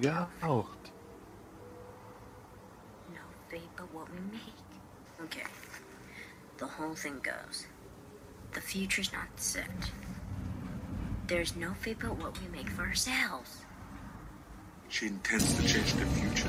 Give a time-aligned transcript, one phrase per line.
[0.00, 0.28] go.
[3.12, 4.54] No fate but what we make.
[5.24, 5.42] Okay.
[6.58, 7.66] The whole thing goes.
[8.52, 9.90] The future's not set.
[11.26, 13.64] There's no fate but what we make for ourselves.
[14.88, 16.48] She intends to change the future.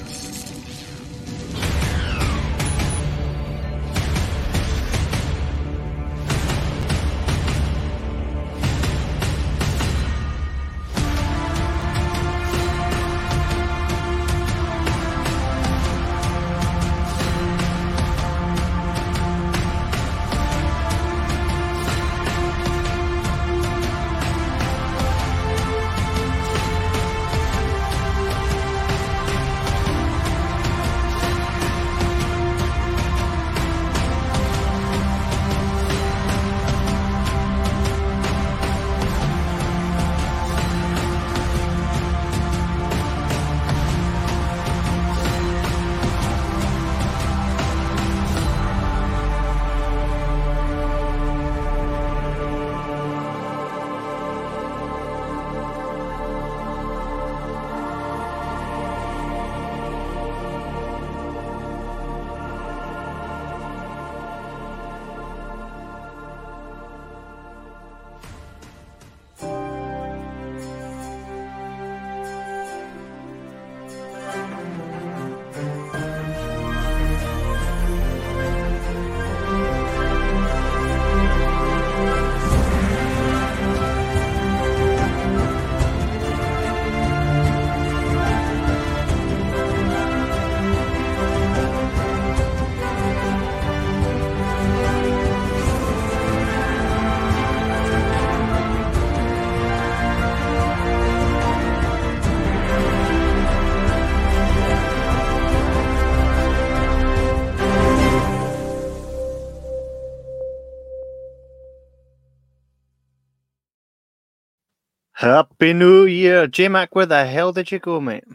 [115.40, 116.94] Happy New Year, Jay Mack.
[116.94, 118.26] Where the hell did you go, mate?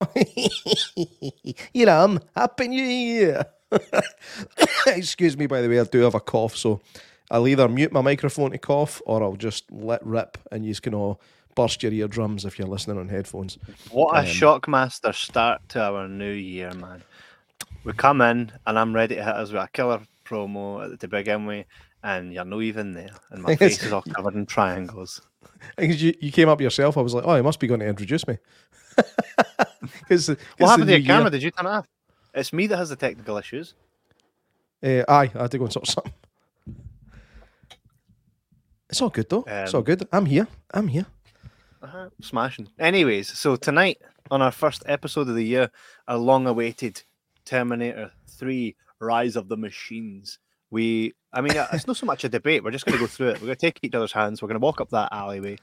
[1.72, 2.18] you know, I am.
[2.34, 3.44] Happy New Year.
[4.88, 6.80] Excuse me, by the way, I do have a cough, so
[7.30, 10.94] I'll either mute my microphone to cough or I'll just let rip and you can
[10.94, 11.20] all
[11.54, 13.56] burst your eardrums if you're listening on headphones.
[13.92, 17.04] What a Um, shockmaster start to our new year, man.
[17.84, 21.06] We come in and I'm ready to hit us with a killer promo at- to
[21.06, 21.66] begin with,
[22.02, 25.20] and you're not even there, and my face is all covered in triangles.
[25.76, 27.86] Because you, you came up yourself, I was like, oh, he must be going to
[27.86, 28.38] introduce me.
[30.00, 30.28] Because
[30.58, 31.30] What happened to your camera?
[31.30, 31.86] Did you turn it off?
[32.32, 33.74] It's me that has the technical issues.
[34.82, 36.12] Uh, aye, I had to go and sort something.
[38.88, 39.44] It's all good though.
[39.46, 40.06] it's all Um, good.
[40.12, 40.46] I'm here.
[40.72, 41.06] I'm here.
[41.82, 42.08] Uh-huh.
[42.22, 42.68] Smashing.
[42.78, 44.00] Anyways, so tonight
[44.30, 45.70] on our first episode of the year,
[46.08, 47.02] a long-awaited
[47.44, 50.38] Terminator 3: Rise of the Machines.
[50.74, 52.64] We, I mean, uh, it's not so much a debate.
[52.64, 53.34] We're just going to go through it.
[53.34, 54.42] We're going to take each other's hands.
[54.42, 55.56] We're going to walk up that alleyway,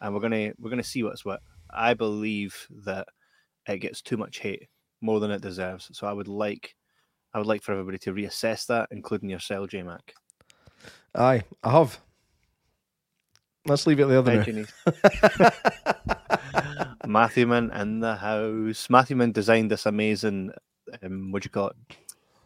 [0.00, 1.42] and we're going to we're going to see what's what.
[1.68, 3.06] I believe that
[3.68, 4.68] it gets too much hate,
[5.02, 5.90] more than it deserves.
[5.92, 6.76] So I would like,
[7.34, 10.14] I would like for everybody to reassess that, including yourself, Jay Mack.
[11.14, 12.00] Aye, I have.
[13.66, 14.42] Let's leave it there Hi, now.
[14.44, 14.72] Janice.
[17.06, 18.88] Matthewman in the house.
[18.88, 20.52] Matthewman designed this amazing,
[21.02, 21.76] um, what do you call it?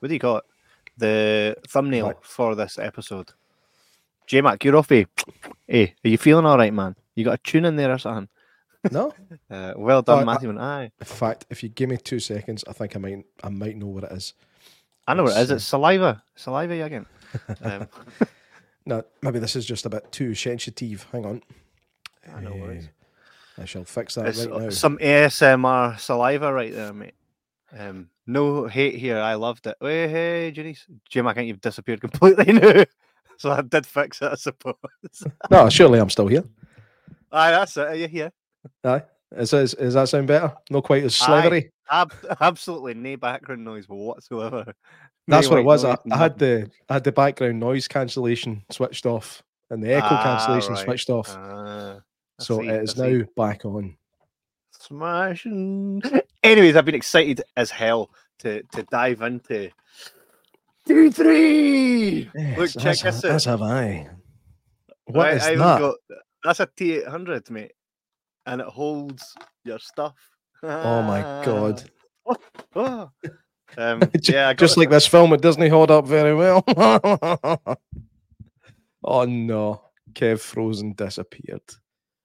[0.01, 0.45] What do you call it?
[0.99, 2.17] The thumbnail Right.
[2.23, 3.31] for this episode.
[4.27, 5.05] Jay Mack, you're off, eh?
[5.67, 6.97] Hey, are you feeling all right, man?
[7.15, 8.29] You got a tune in there or something?
[8.93, 9.13] No,
[9.51, 10.59] Uh, well done, I- I- Matthewman.
[10.59, 10.91] Aye.
[11.01, 13.87] in fact, if you give me two seconds, I think I might I might know
[13.87, 14.35] what it is.
[15.07, 15.51] I know what it is.
[15.51, 16.23] It's, uh, saliva.
[16.37, 17.07] Saliva again.
[17.63, 17.89] Um,
[18.87, 21.07] No, maybe this is just a bit too sensitive.
[21.13, 21.43] Hang on.
[22.33, 22.85] Ah, no worries.
[23.59, 24.71] Eh, I shall fix that it's right now.
[24.71, 27.15] some ASMR saliva right there, mate.
[27.79, 29.19] Um, no hate here.
[29.19, 29.77] I loved it.
[29.81, 30.87] Hey, hey, Janice.
[31.09, 32.85] Jim, I think you've disappeared completely now.
[33.39, 34.75] so I did fix it, I suppose.
[35.51, 36.45] No, surely I'm still here.
[37.33, 37.89] Aye, that's it.
[37.89, 38.33] Are you here?
[38.85, 39.03] Aye.
[39.33, 40.55] Is, is, is that sound better?
[40.71, 41.71] Not quite as slithery.
[41.91, 44.73] Ab- absolutely no background noise whatsoever.
[45.27, 45.85] That's No what it was.
[45.85, 50.07] I, I had the I had the background noise cancellation switched off and the echo
[50.11, 50.85] Ah, cancellation right.
[50.85, 51.29] switched off.
[51.29, 51.99] Ah,
[52.41, 53.97] so see, it is now back on.
[54.79, 56.03] Smashing.
[56.43, 59.71] Anyways, I've been excited as hell to to dive into
[60.87, 62.31] two three.
[62.57, 63.35] Look, Yes, check this ha- out.
[63.35, 64.09] as have I.
[65.07, 65.81] What I- is I even that?
[65.81, 65.97] got-
[66.45, 67.73] that's a T800, mate,
[68.47, 70.15] and it holds your stuff.
[70.63, 71.83] Oh my god!
[72.77, 73.11] Oh.
[73.79, 76.63] Um, Ju- yeah, Just this- like this film, it doesn't hold up very well.
[79.05, 79.83] oh no,
[80.13, 81.63] Kev Frozen disappeared.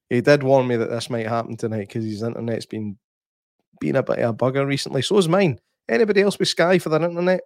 [0.10, 2.98] He did warn me that this might happen tonight because his internet's been
[3.80, 5.02] been a bit of a bugger recently.
[5.02, 5.60] So is mine.
[5.90, 7.42] Anybody else with Sky for their internet?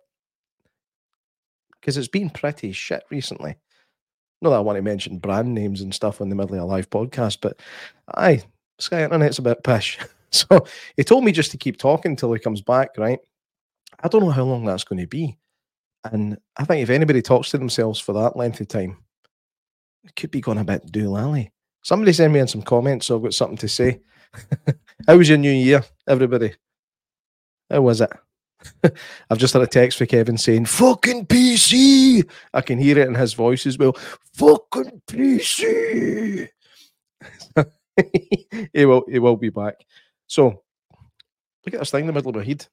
[1.80, 3.56] Because it's been pretty shit recently.
[4.42, 6.66] Not that I want to mention brand names and stuff in the middle of a
[6.66, 7.60] live podcast, but
[8.16, 8.44] aye,
[8.80, 9.98] Sky Internet's a bit pish.
[10.30, 13.18] So he told me just to keep talking until he comes back, right?
[14.04, 15.38] I don't know how long that's going to be.
[16.04, 18.98] And I think if anybody talks to themselves for that length of time,
[20.04, 21.52] it could be going a bit doolally.
[21.82, 24.02] Somebody send me in some comments, so I've got something to say.
[25.06, 26.56] how was your new year, everybody?
[27.70, 28.12] How was it?
[29.30, 32.28] I've just had a text for Kevin saying, fucking PC.
[32.54, 33.94] I can hear it in his voice as well.
[34.34, 36.50] Fucking PC.
[38.74, 39.76] he will he will be back.
[40.28, 40.64] So
[41.66, 42.66] look at this thing in the middle of my head.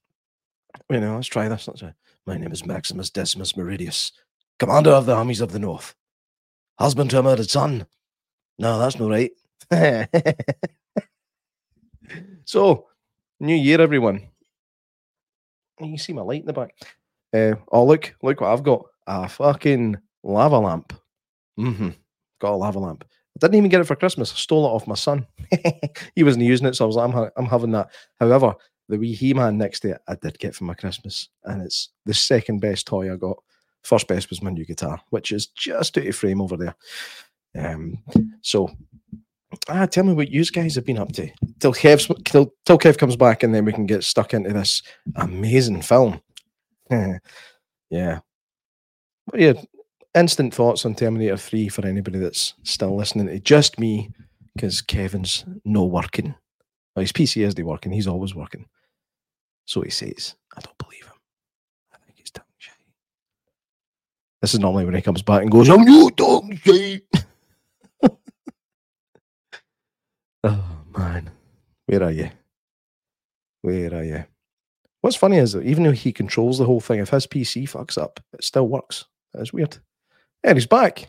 [0.89, 1.67] You know, let's try this.
[1.67, 1.93] Let's say,
[2.25, 4.11] my name is Maximus Decimus Meridius,
[4.59, 5.95] commander of the armies of the north.
[6.77, 7.85] Husband to a murdered son.
[8.59, 9.31] No, that's not right.
[12.45, 12.87] so,
[13.39, 14.21] new year, everyone.
[15.79, 16.71] You see my light in the back.
[17.33, 18.85] Uh, oh, look, look what I've got.
[19.07, 20.93] A fucking lava lamp.
[21.59, 21.89] Mm-hmm.
[22.39, 23.03] Got a lava lamp.
[23.35, 24.31] I didn't even get it for Christmas.
[24.31, 25.27] I stole it off my son.
[26.15, 27.89] he wasn't using it, so I was like, I'm, ha- I'm having that.
[28.19, 28.55] However,
[28.87, 31.89] the wee He Man next to it, I did get for my Christmas, and it's
[32.05, 33.37] the second best toy I got.
[33.83, 36.75] First best was my new guitar, which is just out of frame over there.
[37.57, 38.01] Um,
[38.41, 38.69] so,
[39.69, 41.29] ah, tell me what you guys have been up to
[41.59, 44.81] till Kev's till, till Kev comes back, and then we can get stuck into this
[45.15, 46.21] amazing film.
[46.89, 48.19] yeah.
[49.25, 49.55] What are your
[50.15, 54.11] instant thoughts on Terminator 3 for anybody that's still listening to just me,
[54.55, 56.35] because Kevin's no working.
[56.95, 58.65] Well, his PC is the working, he's always working.
[59.65, 60.35] So he says.
[60.55, 61.13] I don't believe him.
[61.93, 62.71] I think he's tongue shy.
[64.41, 67.01] This is normally when he comes back and goes, I'm no tongue shy.
[70.45, 70.63] oh
[70.97, 71.29] man.
[71.87, 72.29] Where are you?
[73.61, 74.25] Where are you?
[75.01, 77.97] What's funny is that even though he controls the whole thing, if his PC fucks
[77.97, 79.05] up, it still works.
[79.33, 79.77] That's weird.
[80.43, 81.07] And he's back.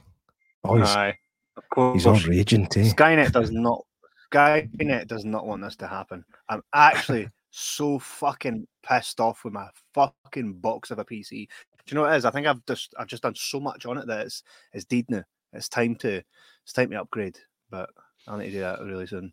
[0.65, 1.19] Oh, he's, Aye.
[1.57, 1.95] Of course.
[1.95, 2.81] he's all raging too.
[2.81, 3.85] Skynet does not
[4.33, 6.25] Skynet does not want this to happen.
[6.49, 11.31] I'm actually so fucking pissed off with my fucking box of a PC.
[11.31, 11.47] Do
[11.87, 12.25] you know what it is?
[12.25, 14.43] I think I've just I've just done so much on it that it's
[14.73, 15.23] it's deed now.
[15.53, 16.23] It's time to
[16.65, 17.39] it's time to upgrade.
[17.71, 17.91] But
[18.29, 19.33] I need to do that really soon.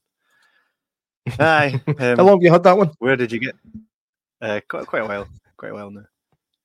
[1.39, 1.81] Aye.
[1.87, 2.91] Um, How long have you had that one?
[2.99, 3.55] Where did you get?
[4.41, 5.27] Uh, quite quite a while.
[5.57, 6.05] Quite a while now.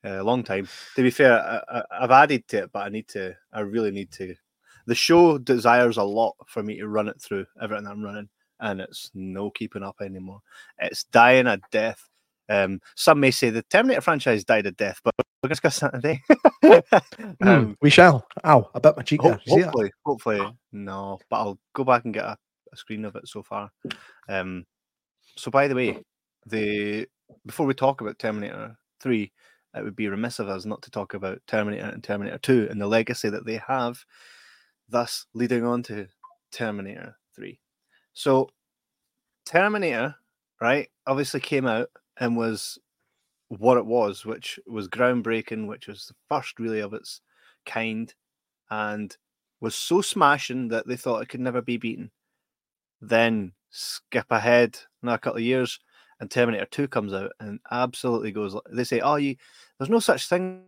[0.04, 0.68] A long time.
[0.96, 3.36] To be fair, I, I, I've added to it, but I need to.
[3.52, 4.34] I really need to.
[4.86, 8.28] The show desires a lot for me to run it through everything I'm running,
[8.60, 10.40] and it's no keeping up anymore.
[10.78, 12.08] It's dying a death.
[12.48, 15.80] Um, some may say the Terminator franchise died a death, but we're going to discuss
[15.80, 16.20] that today.
[17.40, 18.26] Hmm, um, we shall.
[18.44, 19.40] Ow, I bit my cheek ho- there.
[19.44, 21.18] You see hopefully, hopefully, no.
[21.30, 22.36] But I'll go back and get a,
[22.72, 23.70] a screen of it so far.
[24.28, 24.64] Um,
[25.36, 26.02] so, by the way,
[26.46, 27.06] the
[27.46, 29.32] before we talk about Terminator Three,
[29.76, 32.80] it would be remiss of us not to talk about Terminator and Terminator Two and
[32.80, 33.98] the legacy that they have,
[34.88, 36.08] thus leading on to
[36.50, 37.60] Terminator Three.
[38.14, 38.48] So,
[39.46, 40.16] Terminator,
[40.60, 41.88] right, obviously came out
[42.20, 42.78] and was
[43.48, 47.20] what it was, which was groundbreaking, which was the first really of its
[47.66, 48.14] kind,
[48.70, 49.16] and
[49.60, 52.10] was so smashing that they thought it could never be beaten.
[53.00, 55.80] Then skip ahead now a couple of years,
[56.20, 58.56] and Terminator 2 comes out and absolutely goes.
[58.70, 59.36] They say, "Oh, you,
[59.78, 60.64] there's no such thing."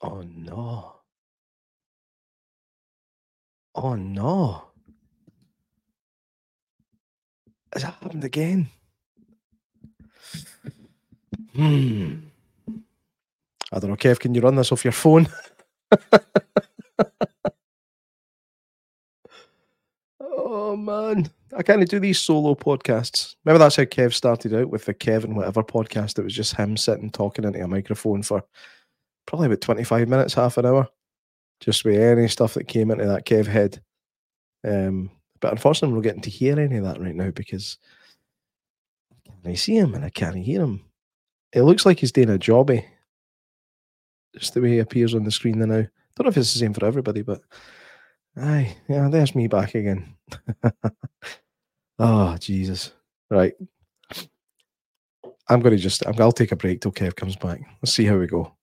[0.00, 1.02] Oh no.
[3.76, 4.72] Oh no.
[7.76, 8.70] Has that happened again?
[11.54, 12.14] Hmm.
[13.70, 15.28] I don't know, Kev, can you run this off your phone?
[20.20, 21.30] oh man.
[21.54, 23.34] I can't do these solo podcasts.
[23.44, 26.18] Remember that's how Kev started out with the Kevin whatever podcast.
[26.18, 28.42] It was just him sitting talking into a microphone for
[29.26, 30.88] probably about 25 minutes, half an hour,
[31.60, 33.82] just with any stuff that came into that Kev head.
[34.66, 37.78] Um, but unfortunately, we're not getting to hear any of that right now because
[39.44, 40.84] I see him and I can't hear him.
[41.52, 42.84] It looks like he's doing a jobby.
[44.36, 45.66] Just the way he appears on the screen now.
[45.66, 47.40] Don't know if it's the same for everybody, but
[48.36, 50.14] aye, yeah, there's me back again.
[51.98, 52.92] oh, Jesus.
[53.30, 53.54] Right.
[55.48, 57.60] I'm gonna just I'm, I'll take a break till Kev comes back.
[57.82, 58.55] Let's see how we go.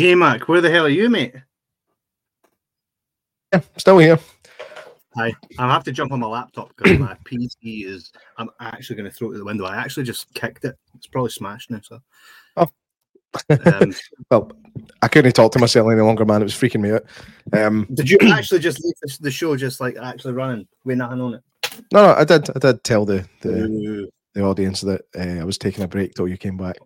[0.00, 1.34] Jay Mack, where the hell are you, mate?
[3.52, 4.18] Yeah, still here.
[5.14, 5.34] Hi.
[5.58, 8.10] I have to jump on my laptop because my PC is.
[8.38, 9.66] I'm actually going to throw it the window.
[9.66, 10.74] I actually just kicked it.
[10.94, 11.80] It's probably smashed now.
[11.82, 11.98] So.
[12.56, 12.70] Oh.
[13.66, 13.92] Um,
[14.30, 14.50] Well,
[15.02, 16.40] I couldn't talk to myself any longer, man.
[16.40, 17.04] It was freaking me out.
[17.52, 21.20] Um, did you actually just leave the- the show just like actually running with nothing
[21.20, 21.42] on it?
[21.92, 22.48] no, no, I did.
[22.56, 24.08] I did tell the the, Ooh.
[24.32, 26.76] the audience that uh, I was taking a break till you came back.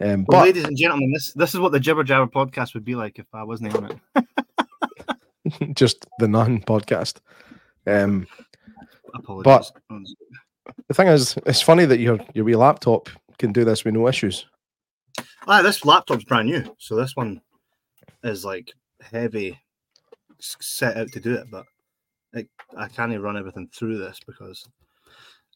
[0.00, 2.84] Um, Well, but ladies and gentlemen, this this is what the Jibber Jabber podcast would
[2.84, 5.74] be like if I wasn't on it.
[5.74, 7.18] just the non podcast.
[7.86, 8.26] Um,
[9.14, 9.72] Apologies.
[10.88, 14.08] the thing is, it's funny that your your wee laptop can do this with no
[14.08, 14.46] issues.
[15.46, 17.40] Ah, this laptop's brand new, so this one
[18.22, 19.58] is like heavy
[20.40, 21.64] set out to do it, but
[22.34, 24.66] like I can't even run everything through this because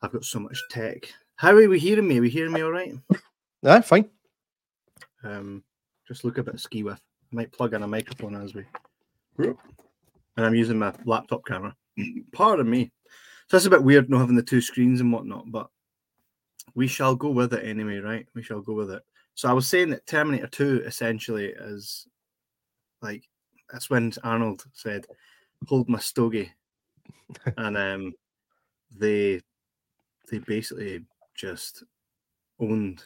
[0.01, 1.13] I've got so much tech.
[1.37, 2.19] How are we hearing me?
[2.19, 2.95] Are we hearing me all right?
[3.65, 4.09] Ah, fine.
[5.25, 5.63] Um,
[6.07, 7.01] just look a bit ski with.
[7.33, 8.65] I might plug in a microphone as we.
[9.39, 11.75] And I'm using my laptop camera.
[12.33, 12.91] Pardon me.
[13.49, 15.69] So it's a bit weird not having the two screens and whatnot, but
[16.75, 18.27] we shall go with it anyway, right?
[18.35, 19.03] We shall go with it.
[19.35, 22.07] So I was saying that Terminator 2 essentially is
[23.03, 23.25] like
[23.71, 25.07] that's when Arnold said,
[25.69, 26.53] Hold my stogie.
[27.57, 28.13] and um
[28.97, 29.41] they
[30.31, 31.85] they basically just
[32.61, 33.05] owned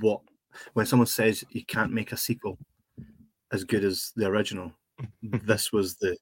[0.00, 0.20] what
[0.74, 2.58] when someone says you can't make a sequel
[3.52, 4.72] as good as the original,
[5.22, 6.16] this was the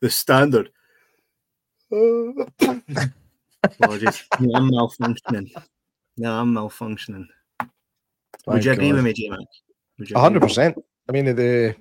[0.00, 0.70] the standard.
[3.64, 4.24] Apologies.
[4.40, 5.50] No, I'm malfunctioning.
[6.16, 7.26] No, I'm malfunctioning.
[8.46, 8.94] Would you My agree God.
[8.96, 10.10] with me, Jay Mack?
[10.14, 10.76] A hundred percent.
[11.08, 11.74] I mean, the.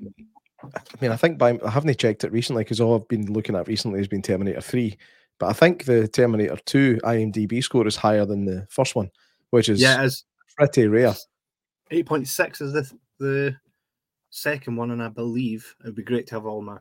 [0.63, 3.55] I mean, I think by I haven't checked it recently because all I've been looking
[3.55, 4.97] at recently has been Terminator Three,
[5.39, 9.11] but I think the Terminator Two IMDb score is higher than the first one,
[9.51, 10.23] which is Yeah, as
[10.57, 11.13] pretty rare.
[11.91, 13.55] 8.6 is the the
[14.29, 16.77] second one, and I believe it would be great to have all my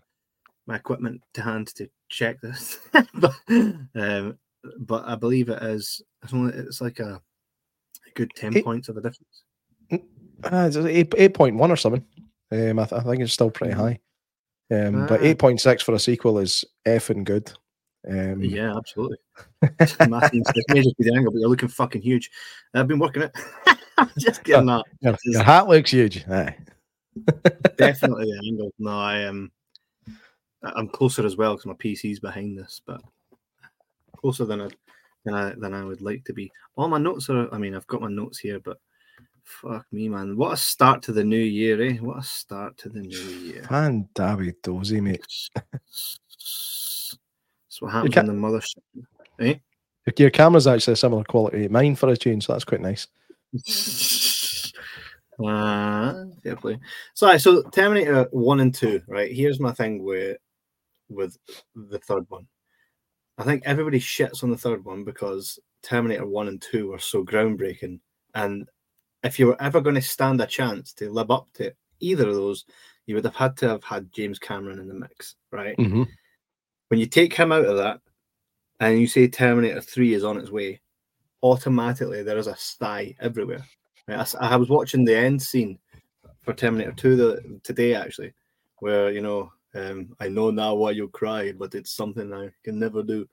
[0.66, 2.78] my equipment to hand to check this.
[3.14, 3.34] but
[3.94, 4.38] um,
[4.80, 6.02] but I believe it is.
[6.22, 7.14] It's only it's like a,
[8.06, 9.42] a good ten Eight- points of a difference.
[9.92, 12.04] Uh, it's eight eight point one or something.
[12.52, 13.98] Um, I, th- I think it's still pretty high.
[14.70, 15.24] Um, but Ah.
[15.24, 17.50] eight point six for a sequel is effing good.
[18.08, 19.16] Um, Yeah, absolutely.
[20.08, 22.30] Matthew says, may just be the angle, but you're looking fucking huge.
[22.74, 23.32] I've been working it.
[24.18, 24.66] just kidding.
[24.66, 24.84] that.
[25.00, 26.26] your, your hat looks huge.
[26.28, 26.56] Aye.
[27.76, 28.70] definitely the angle.
[28.78, 29.50] No, I am.
[30.62, 33.00] I'm closer as well because my PC's behind this, but
[34.16, 34.68] closer than I
[35.24, 36.50] than I than I would like to be.
[36.76, 37.52] All my notes are.
[37.54, 38.78] I mean, I've got my notes here, but
[39.44, 40.36] fuck me, man!
[40.36, 41.96] What a start to the new year, eh?
[41.98, 43.62] What a start to the new year.
[43.64, 45.24] Fan dabby dozy, mate.
[47.76, 48.78] That's what happens in the mothership.
[49.40, 49.54] Eh?
[50.06, 52.80] Your, your camera's actually a similar quality to mine for a change, so that's quite
[52.80, 53.06] nice.
[55.38, 56.78] Uh, fair play.
[57.12, 59.30] So, aye, so Terminator one and two, right?
[59.30, 60.38] Here's my thing with
[61.10, 61.36] with
[61.74, 62.46] the third one.
[63.36, 67.22] I think everybody shits on the third one because Terminator one and two were so
[67.22, 68.00] groundbreaking,
[68.34, 68.66] and
[69.22, 72.34] if you were ever going to stand a chance to live up to either of
[72.34, 72.64] those,
[73.06, 75.76] you would have had to have had James Cameron in the mix, right?
[75.76, 76.04] Mm-hmm.
[76.88, 78.00] when you take him out of that
[78.80, 80.80] and you say Terminator 3 is on its way,
[81.42, 83.64] automatically there is a sigh everywhere.
[84.08, 84.34] Right?
[84.40, 85.78] I I, was watching the end scene
[86.42, 88.32] for Terminator 2 the, today, actually,
[88.78, 92.78] where, you know, um, I know now why you cried, but it's something I can
[92.78, 93.28] never do.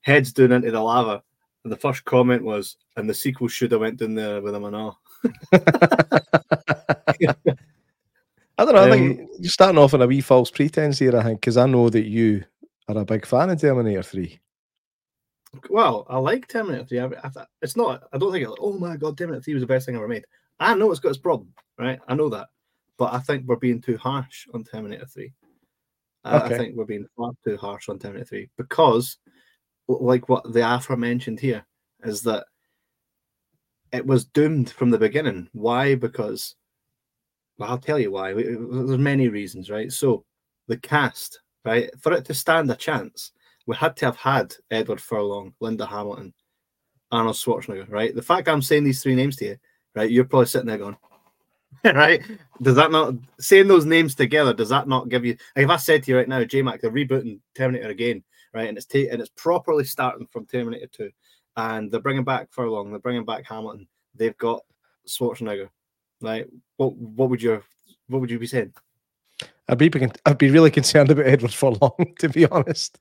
[0.00, 1.22] Heads down into the lava.
[1.62, 4.64] And the first comment was, and the sequel should have went in there with him
[4.64, 5.00] and all.
[8.56, 8.82] I don't know.
[8.82, 11.56] I Um, think you're starting off on a wee false pretense here, I think, because
[11.56, 12.44] I know that you
[12.88, 14.38] are a big fan of Terminator 3.
[15.70, 16.98] Well, I like Terminator 3.
[17.00, 19.66] I, I, it's not, I don't think, it's, oh my God, Terminator 3 was the
[19.66, 20.24] best thing ever made.
[20.60, 21.98] I know it's got its problem, right?
[22.08, 22.48] I know that.
[22.96, 25.32] But I think we're being too harsh on Terminator 3.
[26.24, 29.18] I, I think we're being far too harsh on Terminator 3 because,
[29.88, 31.66] like what the Afra mentioned here,
[32.04, 32.46] is that
[33.92, 35.48] it was doomed from the beginning.
[35.52, 35.94] Why?
[35.94, 36.54] Because,
[37.58, 38.32] well, I'll tell you why.
[38.32, 39.90] We- There's many reasons, right?
[39.92, 40.24] So,
[40.68, 41.90] the cast, right?
[42.00, 43.32] For it to stand a chance,
[43.66, 46.34] we had to have had Edward Furlong, Linda Hamilton,
[47.10, 48.14] Arnold Schwarzenegger, right?
[48.14, 49.56] The fact I'm saying these three names to you,
[49.94, 50.10] right?
[50.10, 50.96] You're probably sitting there going,
[51.84, 52.22] right?
[52.60, 54.52] Does that not saying those names together?
[54.52, 55.36] Does that not give you?
[55.56, 58.68] If I said to you right now, Jay Mack, they're rebooting Terminator again, right?
[58.68, 61.10] And it's ta- and it's properly starting from Terminator Two,
[61.56, 64.62] and they're bringing back Furlong, they're bringing back Hamilton, they've got
[65.08, 65.68] Schwarzenegger,
[66.20, 66.46] right?
[66.76, 67.62] What what would you
[68.08, 68.72] what would you be saying?
[69.68, 69.90] I'd be
[70.26, 72.98] I'd be really concerned about Edward Furlong, to be honest.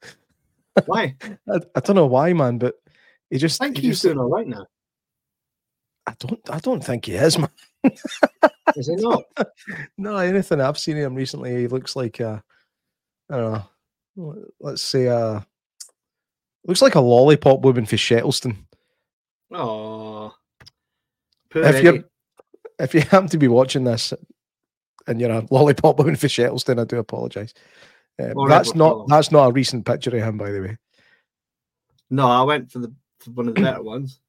[0.86, 1.16] Why?
[1.50, 2.76] I, I don't know why, man, but
[3.30, 4.66] he just, I think he he's just doing all right now.
[6.06, 7.50] I don't I don't think he is, man.
[8.76, 9.24] Is he not?
[9.98, 12.44] No, anything I've seen him recently, he looks like a,
[13.30, 13.54] I don't
[14.16, 14.46] know.
[14.60, 15.46] Let's say a,
[16.66, 18.58] looks like a lollipop woman for Shettleston.
[19.52, 20.34] Oh.
[21.56, 22.04] If you're,
[22.80, 24.14] if you happen to be watching this,
[25.08, 27.54] and you're a lollipop woman for Shettleston, I do apologise.
[28.20, 29.06] Uh, All right, that's not follow.
[29.08, 30.78] that's not a recent picture of him, by the way.
[32.10, 34.20] No, I went for the for one of the better ones.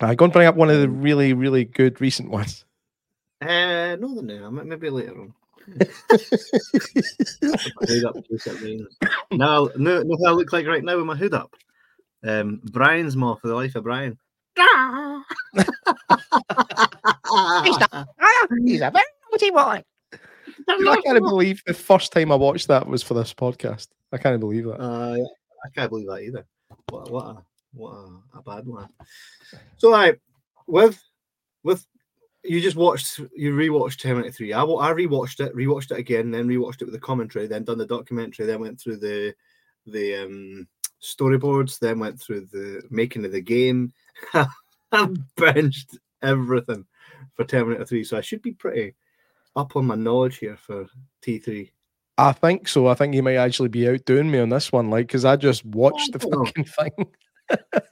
[0.00, 2.64] I go and bring up one of the really really good recent ones.
[3.40, 4.50] Uh, no, the now.
[4.50, 5.34] Maybe later on.
[7.86, 8.86] hood up, just at me.
[9.30, 11.54] Now, no, no, what I look like right now with my hood up.
[12.24, 14.18] Um, Brian's more for the life of Brian.
[18.64, 19.84] He's a very naughty boy.
[20.88, 23.88] I can't believe the first time I watched that was for this podcast.
[24.12, 24.80] I can't believe that.
[24.80, 25.16] Uh,
[25.64, 26.46] I can't believe that either.
[26.90, 27.36] What, what a
[27.72, 28.88] what a, a bad one.
[29.78, 30.14] So, I
[30.66, 31.02] with
[31.62, 31.86] with
[32.44, 34.52] you just watched you rewatched Terminator Three.
[34.52, 37.78] I I rewatched it, rewatched it again, then rewatched it with the commentary, then done
[37.78, 39.34] the documentary, then went through the
[39.86, 40.68] the um
[41.02, 43.92] storyboards, then went through the making of the game.
[44.34, 46.84] I've binged everything
[47.34, 48.94] for Terminator Three, so I should be pretty
[49.58, 50.86] up on my knowledge here for
[51.22, 51.72] T three.
[52.16, 52.86] I think so.
[52.86, 55.64] I think he might actually be outdoing me on this one, like because I just
[55.64, 56.44] watched the Oh.
[56.44, 57.06] fucking thing.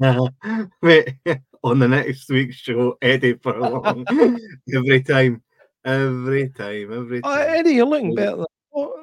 [0.00, 0.66] Uh-huh.
[0.82, 1.16] Wait,
[1.64, 4.06] on the next week's show, Eddie Furlong.
[4.72, 5.42] every time,
[5.84, 7.48] every time, every Oh, time.
[7.48, 8.36] Eddie, you're looking better.
[8.36, 8.46] Than...
[8.72, 8.94] Oh.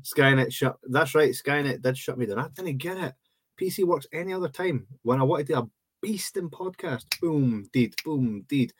[0.00, 0.78] Skynet shut.
[0.84, 1.32] That's right.
[1.34, 2.38] Skynet did shut me down.
[2.38, 3.12] I didn't get it.
[3.60, 4.86] PC works any other time.
[5.02, 5.68] When I wanted to do a
[6.00, 8.72] beast in podcast, boom, deed, boom, did,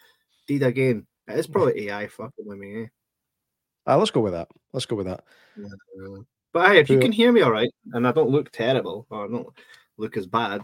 [0.47, 1.07] did again.
[1.27, 2.85] It is probably AI fucking with me.
[2.85, 2.87] Eh?
[3.87, 4.49] Ah, let's go with that.
[4.73, 5.25] Let's go with that.
[5.59, 6.21] Uh,
[6.53, 9.25] But hey, if you can hear me all right, and I don't look terrible or
[9.25, 9.49] I don't
[9.97, 10.63] look as bad,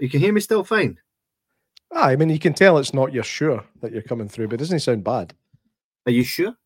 [0.00, 0.98] you can hear me still fine.
[1.92, 4.54] Ah, I mean, you can tell it's not you're sure that you're coming through, but
[4.54, 5.34] it doesn't sound bad.
[6.06, 6.56] Are you sure?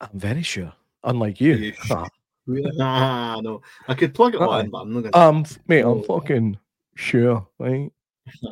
[0.00, 0.72] I'm very sure.
[1.04, 1.54] Unlike you.
[1.54, 2.08] you Ah,
[2.80, 3.60] ah, no.
[3.88, 5.28] I could plug it on, but I'm not gonna.
[5.28, 6.58] um, mate, I'm fucking
[6.94, 7.92] sure, right?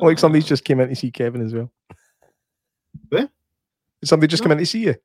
[0.01, 1.71] Like somebody's just came in to see Kevin as well.
[3.15, 3.29] Where?
[4.03, 4.45] Somebody just No.
[4.49, 4.95] came in to see you.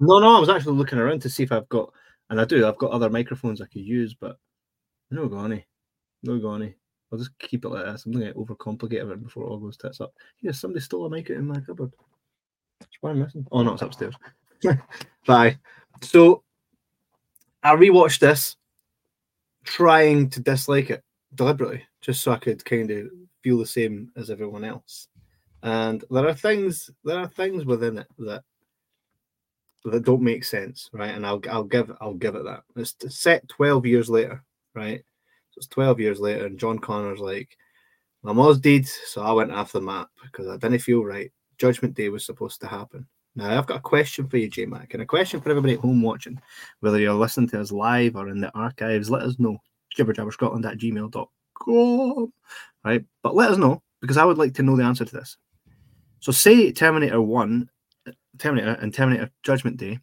[0.00, 1.92] No, no, I was actually looking around to see if I've got,
[2.30, 2.66] and I do.
[2.66, 4.38] I've got other microphones I could use, but
[5.10, 5.62] no go any, eh?
[6.22, 6.66] no go any.
[6.66, 6.72] Eh?
[7.12, 10.00] I'll just keep it like not going to overcomplicate it before it all goes tits
[10.00, 10.12] up.
[10.40, 11.92] Yeah, somebody stole a mic out in my cupboard.
[12.78, 13.46] That's why I'm missing.
[13.50, 14.14] Oh no, it's upstairs.
[15.26, 15.58] Bye.
[16.02, 16.42] So
[17.62, 18.56] I rewatched this,
[19.64, 21.02] trying to dislike it
[21.34, 23.08] deliberately, just so I could kind of
[23.42, 25.08] feel the same as everyone else.
[25.62, 28.42] And there are things, there are things within it that
[29.84, 31.14] that don't make sense, right?
[31.14, 32.62] And I'll I'll give I'll give it that.
[32.76, 34.44] It's set twelve years later,
[34.74, 35.02] right?
[35.50, 37.56] So it's twelve years later, and John Connor's like,
[38.22, 41.32] "My mom's dead, so I went off the map because I didn't feel right.
[41.58, 44.92] Judgment Day was supposed to happen." Now I've got a question for you, Jay Mack,
[44.92, 46.40] and a question for everybody at home watching,
[46.80, 49.10] whether you're listening to us live or in the archives.
[49.10, 49.58] Let us know.
[49.96, 52.32] Jibberjabberscotland at gmail.com.
[52.84, 55.36] Right, but let us know because I would like to know the answer to this.
[56.20, 57.68] So, say Terminator One
[58.38, 59.98] Terminator and Terminator Judgment Day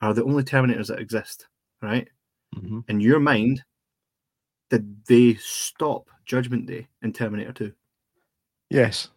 [0.00, 1.46] are the only Terminators that exist,
[1.80, 2.08] right?
[2.56, 2.80] Mm-hmm.
[2.88, 3.62] In your mind,
[4.70, 7.72] did they stop Judgment Day in Terminator 2?
[8.70, 9.08] Yes.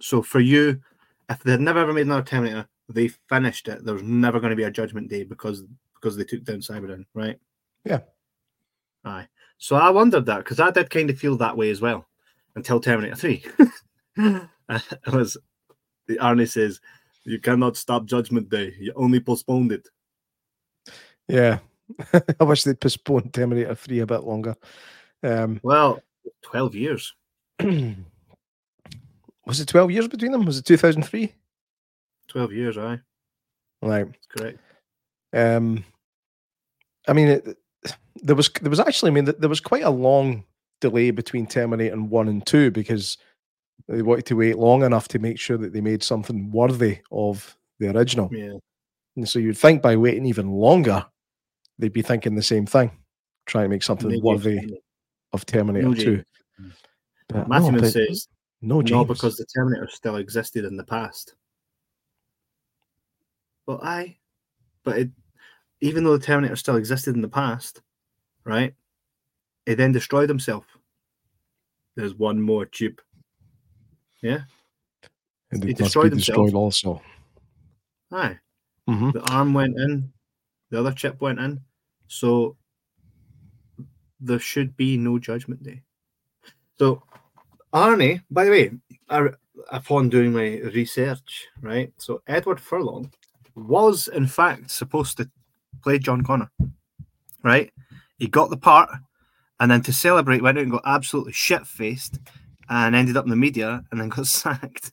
[0.00, 0.80] So for you,
[1.28, 3.84] if they'd never ever made another Terminator, they finished it.
[3.84, 7.04] There was never going to be a Judgment Day because because they took down Cyberdyne,
[7.12, 7.38] right?
[7.84, 8.00] Yeah.
[9.04, 9.26] Aye.
[9.58, 12.06] So I wondered that because I did kind of feel that way as well
[12.54, 13.44] until Terminator 3.
[15.12, 15.36] was
[16.10, 16.80] Arnie says,
[17.24, 18.74] You cannot stop Judgment Day.
[18.78, 19.88] You only postponed it.
[21.28, 21.58] Yeah.
[22.40, 24.54] I wish they'd postponed Terminator 3 a bit longer.
[25.22, 26.02] Um, Well,
[26.42, 27.14] 12 years.
[27.60, 27.94] was
[29.60, 30.44] it 12 years between them?
[30.44, 31.32] Was it 2003?
[32.28, 33.00] 12 years, aye.
[33.82, 34.06] Right.
[34.06, 34.58] That's correct.
[35.32, 35.84] Um,
[37.06, 37.58] I mean, it,
[38.16, 40.44] there was there was actually, I mean, there was quite a long
[40.80, 43.18] delay between Terminator one and two because
[43.88, 47.56] they wanted to wait long enough to make sure that they made something worthy of
[47.78, 48.28] the original.
[48.32, 48.54] Yeah.
[49.16, 51.04] And so you'd think by waiting even longer,
[51.78, 52.90] they'd be thinking the same thing,
[53.46, 54.80] trying to make something Maybe- worthy
[55.32, 56.16] of Terminator No, two.
[56.58, 56.74] James.
[57.28, 58.28] But Matthew no, but says,
[58.62, 58.90] no, James.
[58.92, 61.34] No, because the Terminator still existed in the past.
[63.66, 64.16] Well, aye,
[64.84, 65.10] but it,
[65.80, 67.82] even though the Terminator still existed in the past,
[68.44, 68.74] right?
[69.66, 70.64] It then destroyed himself.
[71.96, 73.00] There's one more chip.
[74.22, 74.42] Yeah,
[75.52, 77.00] And must destroyed be destroyed also.
[78.12, 78.38] aye.
[78.88, 79.12] Mhm.
[79.12, 80.12] The arm went in,
[80.70, 81.60] the other chip went in,
[82.08, 82.56] so
[84.20, 85.82] there should be no Judgment Day.
[86.78, 87.02] So,
[87.72, 88.70] Arnie, by the way,
[89.08, 89.28] I,
[89.70, 91.92] upon doing my research, right?
[91.98, 93.12] So Edward Furlong
[93.54, 95.30] was in fact supposed to
[95.82, 96.50] play John Connor,
[97.44, 97.72] right?
[98.18, 98.90] He got the part,
[99.60, 102.18] and then to celebrate, went out and got absolutely shit faced,
[102.68, 104.92] and ended up in the media, and then got sacked.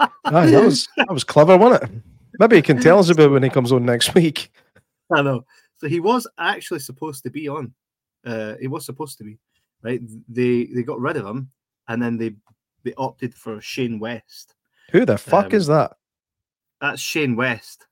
[0.00, 2.02] Aye, that was that was clever, wasn't it?
[2.38, 4.50] Maybe he can tell us about when he comes on next week.
[5.12, 5.44] I know.
[5.76, 7.72] So he was actually supposed to be on.
[8.26, 9.38] Uh, he was supposed to be,
[9.82, 10.00] right?
[10.28, 11.50] They they got rid of him,
[11.88, 12.34] and then they
[12.84, 14.54] they opted for Shane West.
[14.92, 15.96] Who the fuck Um, is that?
[16.80, 17.86] That's Shane West.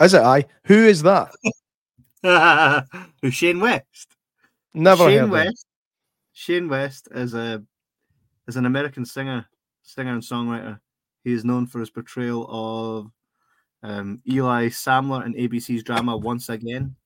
[0.00, 0.46] Is it I?
[0.64, 1.32] Who is that?
[3.22, 4.16] Who's Shane West?
[4.74, 5.30] Never Shane heard.
[5.30, 5.66] West.
[6.32, 7.62] Shane West is a
[8.48, 9.46] is an American singer,
[9.82, 10.80] singer and songwriter.
[11.24, 13.10] He is known for his portrayal of
[13.82, 16.96] um, Eli Sammler in ABC's drama Once Again.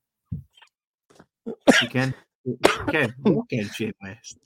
[1.83, 4.39] You can, you can, you can Shane West.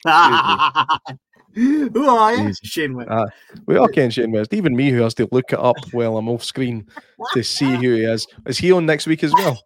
[1.55, 2.49] Who are you?
[2.49, 2.59] Jesus.
[2.63, 3.11] Shane West.
[3.11, 3.27] Ah,
[3.67, 4.53] We all ken Shane West.
[4.55, 6.89] Even me, who has to look it up while I'm off screen
[7.33, 8.27] to see who he is.
[8.47, 9.61] Is he on next week as well?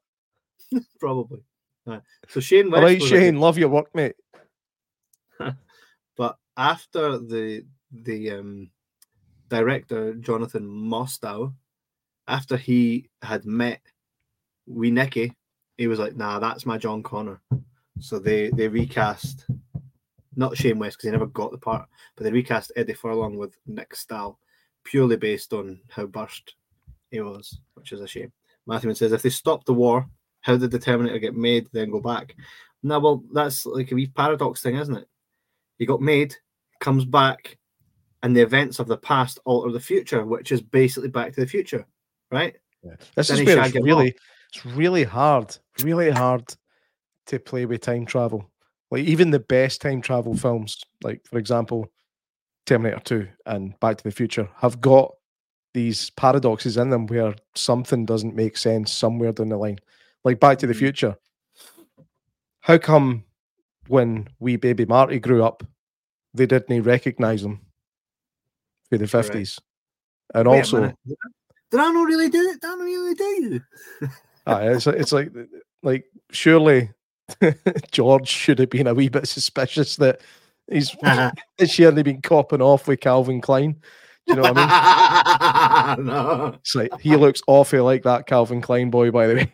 [1.01, 1.41] Probably.
[1.87, 2.01] Right.
[2.29, 2.77] So Shane West.
[2.77, 3.41] All right, was like Shane.
[3.41, 4.15] Love your work, mate.
[6.17, 8.71] but after the the um,
[9.49, 11.55] director Jonathan Mostow,
[12.29, 13.81] after he had met
[14.67, 15.35] Wee Nicky,
[15.79, 17.41] he was like, "Nah, that's my John Connor."
[18.01, 19.47] So they they recast,
[20.37, 23.57] not Shane West because he never got the part, but they recast Eddie Furlong with
[23.67, 24.39] Nick Stahl,
[24.85, 26.55] purely based on how burst
[27.11, 28.33] he was, which is a shame.
[28.67, 30.07] Matthewman says, if they stopped the war,
[30.41, 32.35] how did the Terminator get made, then go back?
[32.83, 35.09] No, well, that's like a wee paradox thing, isn't it?
[35.79, 36.35] He got made,
[36.85, 37.59] comes back,
[38.23, 41.47] and the events of the past alter the future, which is basically Back to the
[41.47, 41.87] Future,
[42.31, 42.55] right?
[43.17, 44.15] This Then is where it's really,
[44.49, 46.55] it's really hard, really hard
[47.27, 48.51] to play with time travel.
[48.91, 51.91] Like even the best time travel films, like for example,
[52.67, 55.15] Terminator Two and Back to the Future, have got
[55.73, 59.79] these paradoxes in them where something doesn't make sense somewhere down the line.
[60.23, 60.79] Like Back to the Mhm.
[60.79, 61.17] Future.
[62.61, 63.25] How come
[63.89, 65.65] when wee baby Marty grew up,
[66.35, 67.61] they didn't recognize him
[68.91, 69.59] for the fifties?
[70.35, 70.93] And Wait also.
[71.71, 72.61] Did I not really do it?
[72.61, 73.61] Did I really do you?
[74.47, 75.33] Aye, it's, it's like
[75.83, 76.91] like surely
[77.91, 80.21] George should have been a wee bit suspicious that
[80.71, 80.95] he's
[81.67, 83.73] she hadn't been copping off with Calvin Klein.
[84.27, 86.07] Do you know what I mean?
[86.07, 89.53] no, It's like he looks awfully like that Calvin Klein boy, by the way.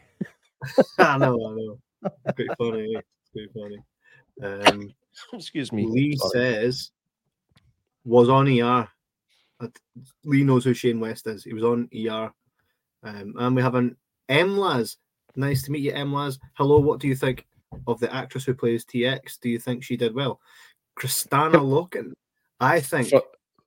[0.99, 1.79] I know, I know.
[2.25, 2.97] It's pretty funny.
[2.97, 3.01] eh?
[3.33, 3.79] Pretty funny.
[4.43, 4.93] Um,
[5.33, 5.87] Excuse me.
[5.87, 6.31] Lee Sorry.
[6.33, 6.91] says
[8.05, 8.89] was on ER.
[10.25, 11.45] Lee knows who Shane West is.
[11.45, 12.33] He was on ER.
[13.03, 13.97] Um, and we have an
[14.29, 14.97] M Laz.
[15.37, 16.39] Nice to meet you, M Laz.
[16.55, 17.47] Hello, what do you think
[17.87, 19.39] of the actress who plays TX?
[19.41, 20.41] Do you think she did well?
[20.99, 22.13] Kristanna Loken.
[22.59, 23.23] I think For-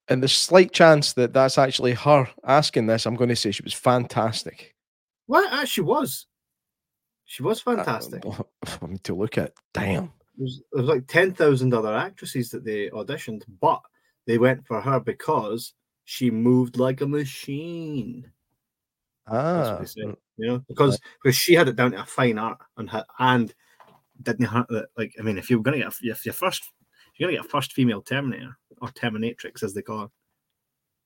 [0.09, 3.63] and the slight chance that that's actually her asking this, I'm going to say she
[3.63, 4.75] was fantastic.
[5.27, 5.51] What?
[5.53, 6.25] uh, she was.
[7.25, 8.23] She was Uh, fantastic.
[8.81, 10.11] I mean, to look at, damn.
[10.37, 13.81] There's, there's like 10,000 other actresses that they auditioned, but
[14.25, 15.73] they went for her because
[16.05, 18.31] she moved like a machine.
[19.27, 19.81] Ah,
[20.37, 23.53] you know, because because she had it down to a fine art and had, and
[24.21, 24.87] didn't have that.
[24.97, 26.63] Like, I mean, if you're gonna get a, if your first,
[27.15, 30.09] you're gonna get a first female Terminator or Terminatrix as they call her,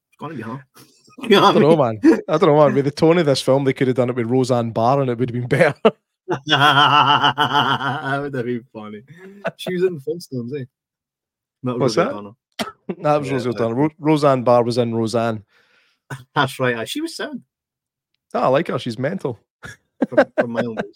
[0.09, 0.65] it's gonna be her.
[1.19, 1.99] you know I don't know, man.
[2.27, 2.73] I don't know, man.
[2.73, 5.09] With the tone of this film, they could have done it with Roseanne Barr, and
[5.09, 5.75] it would have been better.
[6.47, 9.03] that would have been funny.
[9.57, 10.65] She was in Flintstones, eh?
[11.63, 12.13] Not What's Rosie that?
[12.13, 12.37] O'Donnell.
[13.01, 13.73] that was Yeah, Rosie O'Donnell.
[13.73, 15.43] Ro- Roseanne Barr was in Roseanne.
[16.35, 16.87] That's right.
[16.87, 17.43] She was sound.
[18.33, 18.79] Oh, I like her.
[18.79, 19.39] She's mental.
[20.09, 20.95] from, from my own days.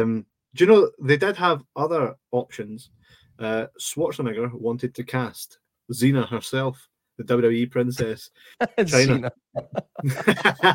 [0.00, 2.90] Um, do you know they did have other options?
[3.38, 5.58] Uh, Schwarzenegger wanted to cast
[5.92, 8.30] Xena herself, the WWE princess.
[8.78, 9.30] Chyna.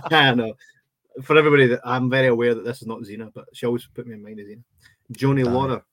[0.10, 0.52] Cena.
[1.24, 4.08] For everybody, that I'm very aware that this is not Xena, but she always put
[4.08, 4.64] me in mind of Xena.
[5.14, 5.52] Joni Aye.
[5.52, 5.84] Lauder,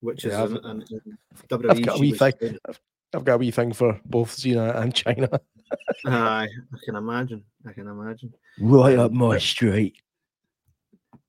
[0.00, 1.70] which is Yeah, an, I've- an, an WWE.
[1.70, 2.32] I've got a wee thing.
[2.42, 2.58] in.
[3.14, 5.38] I've got a wee thing for both Xena and Chyna.
[6.06, 7.42] Aye, I can imagine.
[7.66, 8.32] I can imagine.
[8.60, 9.96] Right um, up my street.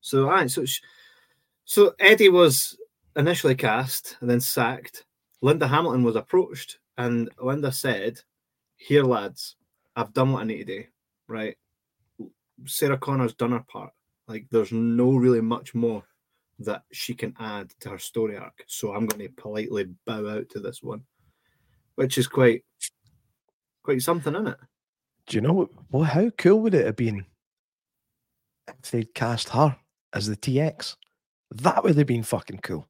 [0.00, 0.80] So, aye, so sh-
[1.64, 2.76] so Eddie was
[3.16, 5.04] initially cast and then sacked.
[5.42, 8.20] Linda Hamilton was approached, and Linda said,
[8.76, 9.56] "Here, lads,
[9.96, 10.84] I've done what I need to do.
[11.28, 11.56] Right,
[12.66, 13.92] Sarah Connor's done her part.
[14.28, 16.04] Like, there's no really much more
[16.60, 18.64] that she can add to her story arc.
[18.66, 21.02] So I'm going to politely bow out to this one,
[21.94, 22.64] which is quite,
[23.82, 24.58] quite something, isn't it?
[25.26, 25.68] Do you know what?
[25.90, 27.24] Well, how cool would it have been
[28.68, 29.76] if they'd cast her
[30.12, 30.96] as the TX?
[31.52, 32.86] That would have been fucking cool.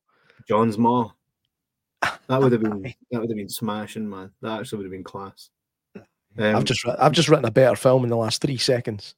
[0.48, 1.10] John's Ma.
[2.28, 4.30] That would have been that would have been smashing, man.
[4.42, 5.50] That actually would have been class.
[6.38, 9.14] Um, I've just I've just written a better film in the last three seconds.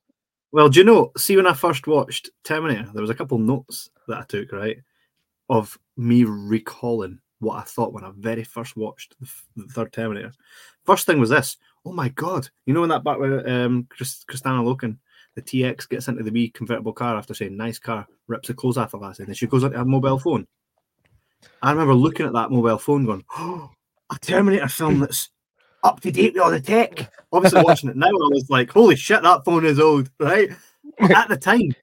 [0.53, 1.13] Well, do you know?
[1.17, 4.77] See, when I first watched Terminator, there was a couple notes that I took right
[5.49, 9.17] of me recalling what I thought when I very first watched
[9.57, 10.33] the, third Terminator.
[10.85, 12.51] First thing was this: Oh my god!
[12.67, 14.99] You know when that back where um, Chris, Christina Loken,
[15.37, 18.77] the TX gets into the wee convertible car after saying "nice car," rips the clothes
[18.77, 20.47] off last, and then she goes onto a mobile phone.
[21.63, 23.71] I remember looking at that mobile phone, going, "Oh,
[24.11, 25.31] a Terminator film that's
[25.83, 28.97] up to date with all the tech." Obviously, watching it now, I was like, "Holy
[28.97, 30.51] shit, that phone is old!" Right?
[30.99, 31.75] At the time,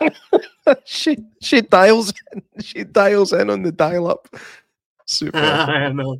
[0.84, 4.28] she she dials in, she dials in on the dial up.
[5.06, 5.38] Super.
[5.38, 6.18] I know.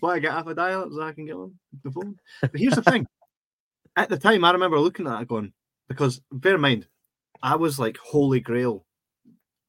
[0.00, 2.16] Why I get half a dial up so I can get on the phone.
[2.40, 3.06] But here's the thing.
[3.96, 5.52] At the time, I remember looking at it going,
[5.88, 6.86] because bear in mind,
[7.42, 8.84] I was like holy grail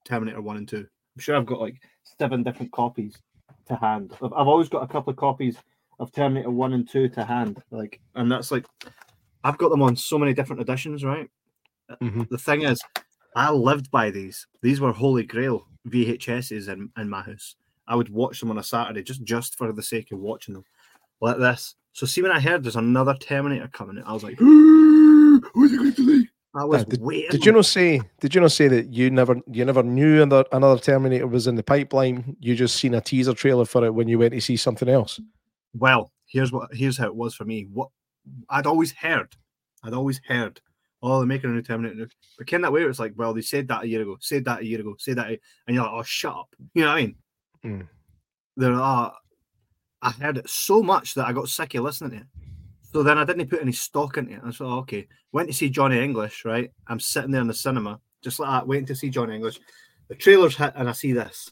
[0.06, 0.78] Terminator 1 and 2.
[0.78, 0.86] I'm
[1.20, 1.82] sure I've got like
[2.20, 3.18] seven different copies
[3.68, 4.14] to hand.
[4.22, 5.58] I've, I've always got a couple of copies
[6.00, 7.62] of Terminator 1 and 2 to hand.
[7.72, 8.66] Like, and that's like
[9.44, 11.30] I've got them on so many different editions, right?
[12.02, 12.30] Mhm.
[12.30, 12.82] The thing is,
[13.36, 14.48] I lived by these.
[14.62, 17.56] These were holy grail VHSs in, in my house.
[17.88, 20.64] I would watch them on a Saturday just just for the sake of watching them.
[21.20, 21.76] Like this.
[21.92, 25.94] So see when I heard there's another Terminator coming, I was like, who's it going
[25.94, 26.30] to be?
[26.56, 27.32] I was Uh, waiting.
[27.32, 28.02] Did you not say?
[28.20, 31.56] Did you not say that you never you never knew another another Terminator was in
[31.56, 32.36] the pipeline?
[32.40, 35.20] You just seen a teaser trailer for it when you went to see something else.
[35.74, 37.68] Well, here's what here's how it was for me.
[37.74, 37.90] What
[38.50, 39.36] I'd always heard,
[39.84, 40.62] I'd always heard,
[41.02, 42.10] oh, they're making a new Terminator.
[42.38, 44.46] But Ken that way, it was like, well, they said that a year ago, said
[44.46, 45.40] that a year ago, said that, and
[45.76, 46.56] you're like, oh, shut up.
[46.74, 47.16] You know what I mean?
[47.66, 47.88] Mm.
[48.58, 49.14] There are.
[50.04, 52.24] I heard it so much that I got sick of listening to it.
[52.94, 54.42] So then I didn't put any stock into it.
[54.46, 56.72] I thought, okay, went to see Johnny English, right?
[56.86, 59.60] I'm sitting there in the cinema, just like that, waiting to see Johnny English.
[60.10, 61.52] The trailer's hit, and I see this.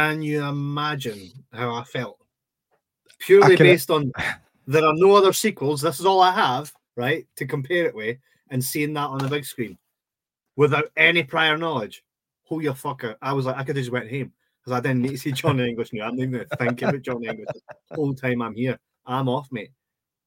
[0.00, 2.18] Can you imagine how I felt?
[3.18, 4.12] Purely can- based on
[4.66, 5.82] there are no other sequels.
[5.82, 8.16] This is all I have, right, to compare it with,
[8.48, 9.76] and seeing that on the big screen
[10.56, 12.02] without any prior knowledge.
[12.48, 13.16] Who you fucker?
[13.20, 15.32] I was like, I could have just went home because I didn't need to see
[15.32, 16.08] Johnny English now.
[16.08, 17.48] I'm not even thinking about Johnny English
[17.90, 18.78] the whole time I'm here.
[19.04, 19.70] I'm off, mate.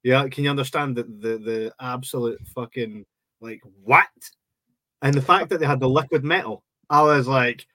[0.03, 3.05] Yeah, can you understand the the, the absolute fucking
[3.41, 4.07] like what?
[5.01, 7.65] And the fact that they had the liquid metal, I was like,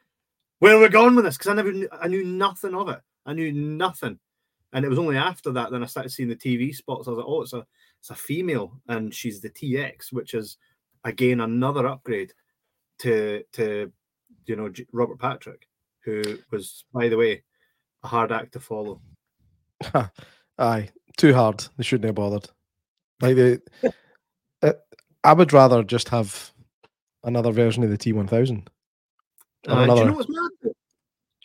[0.58, 1.36] where we're we going with this?
[1.36, 3.00] Because I never, knew, I knew nothing of it.
[3.26, 4.18] I knew nothing,
[4.72, 7.06] and it was only after that then I started seeing the TV spots.
[7.06, 7.66] I was like, oh, it's a,
[8.00, 10.56] it's a female, and she's the TX, which is
[11.04, 12.32] again another upgrade
[13.00, 13.92] to to
[14.46, 15.68] you know Robert Patrick,
[16.04, 17.42] who was by the way
[18.02, 19.00] a hard act to follow.
[20.58, 21.64] Aye, too hard.
[21.76, 22.48] They shouldn't have bothered.
[23.20, 23.62] Like the,
[24.62, 24.72] uh,
[25.22, 26.52] I would rather just have
[27.24, 28.70] another version of the T one thousand.
[29.66, 30.50] Uh, do you know what's mad?
[30.62, 30.72] Do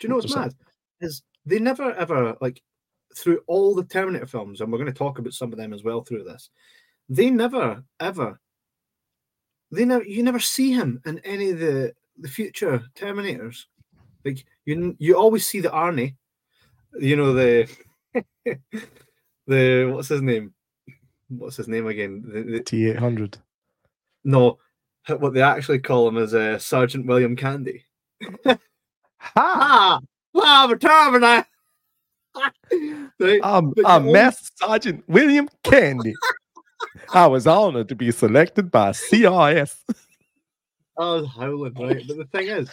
[0.01, 0.41] you know what's What's that?
[0.41, 0.55] mad?
[1.01, 2.61] Is they never ever like
[3.15, 5.83] through all the Terminator films, and we're going to talk about some of them as
[5.83, 6.49] well through this.
[7.09, 8.39] They never ever,
[9.71, 13.65] they never, you never see him in any of the the future Terminators.
[14.23, 16.15] Like you, you always see the Arnie,
[16.99, 17.69] you know the
[19.47, 20.53] the what's his name?
[21.29, 22.23] What's his name again?
[22.25, 23.37] The, the, T eight hundred.
[24.23, 24.59] no,
[25.07, 27.83] what they actually call him is uh, Sergeant William Candy.
[29.19, 29.99] Ha!
[30.33, 31.47] Love a Terminator.
[33.19, 33.39] Right?
[33.43, 36.13] I'm, But I'm Master Sergeant William Candy.
[37.13, 39.75] I was honored to be selected by CRS.
[40.97, 42.03] I was howling, right?
[42.07, 42.69] But the thing is,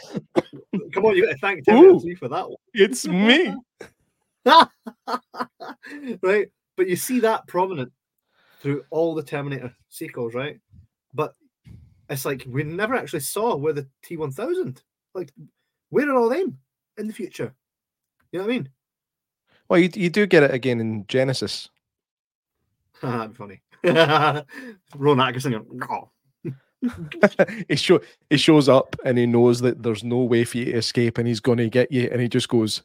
[0.92, 2.56] come on, you got to thank Terminator for that one.
[2.74, 3.54] It's me.
[6.22, 6.48] right?
[6.76, 7.92] But you see that prominent
[8.60, 10.58] through all the Terminator sequels, right?
[11.14, 11.34] But
[12.08, 14.82] it's like we never actually saw where the T1000,
[15.14, 15.32] like,
[15.90, 16.58] where are all them
[16.98, 17.54] in the future?
[18.32, 18.68] You know what I mean?
[19.68, 21.68] Well, you you do get it again in Genesis.
[23.02, 23.62] That'd be funny.
[24.96, 26.10] Ron Atkinson, oh.
[27.68, 30.72] he show he shows up and he knows that there's no way for you to
[30.78, 32.82] escape, and he's going to get you, and he just goes.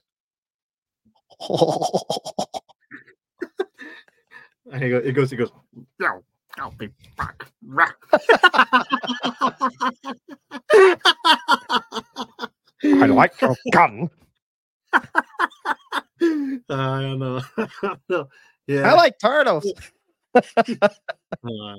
[4.72, 5.52] And he, go, he goes, he goes,
[6.00, 6.24] no,
[6.60, 7.46] I'll be back.
[12.84, 14.10] I like your gun.
[16.70, 17.42] I know.
[18.10, 18.28] no,
[18.68, 18.90] yeah.
[18.90, 19.72] I like turtles.
[20.36, 21.76] Uh,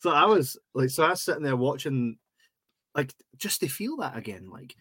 [0.00, 2.18] so I was like, so I was sitting there watching,
[2.94, 4.50] like, just to feel that again.
[4.50, 4.74] Like,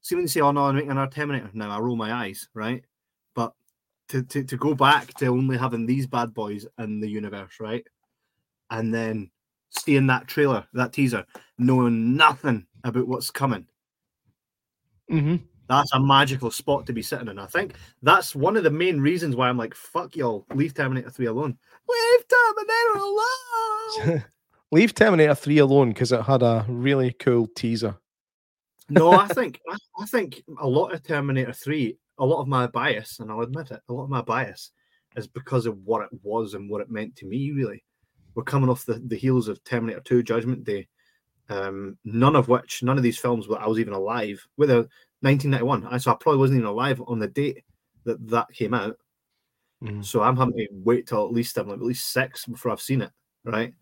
[0.00, 2.48] see when you say, "Oh no, I'm making another Terminator," now I roll my eyes,
[2.54, 2.84] right?
[3.34, 3.52] But
[4.08, 7.86] to, to to go back to only having these bad boys in the universe, right?
[8.72, 9.30] And then
[9.68, 11.26] seeing that trailer, that teaser,
[11.58, 13.66] knowing nothing about what's coming.
[15.10, 15.36] hmm
[15.68, 17.38] That's a magical spot to be sitting in.
[17.38, 21.10] I think that's one of the main reasons why I'm like, fuck y'all, leave Terminator
[21.10, 21.58] 3 alone.
[21.88, 24.24] Leave Terminator alone.
[24.72, 27.98] Leave Terminator 3 alone because it had a really cool teaser.
[28.88, 32.66] no, I think I, I think a lot of Terminator 3, a lot of my
[32.68, 34.70] bias, and I'll admit it, a lot of my bias
[35.14, 37.84] is because of what it was and what it meant to me, really.
[38.34, 40.88] We're coming off the, the heels of Terminator 2 Judgment Day.
[41.48, 44.46] Um, none of which, none of these films were I was even alive.
[44.56, 44.88] With a
[45.20, 47.64] 1991, I so I probably wasn't even alive on the date
[48.04, 48.96] that that came out.
[49.82, 50.04] Mhm.
[50.04, 52.80] So I'm having to wait till at least I'm like at least six before I've
[52.80, 53.10] seen it,
[53.44, 53.74] right?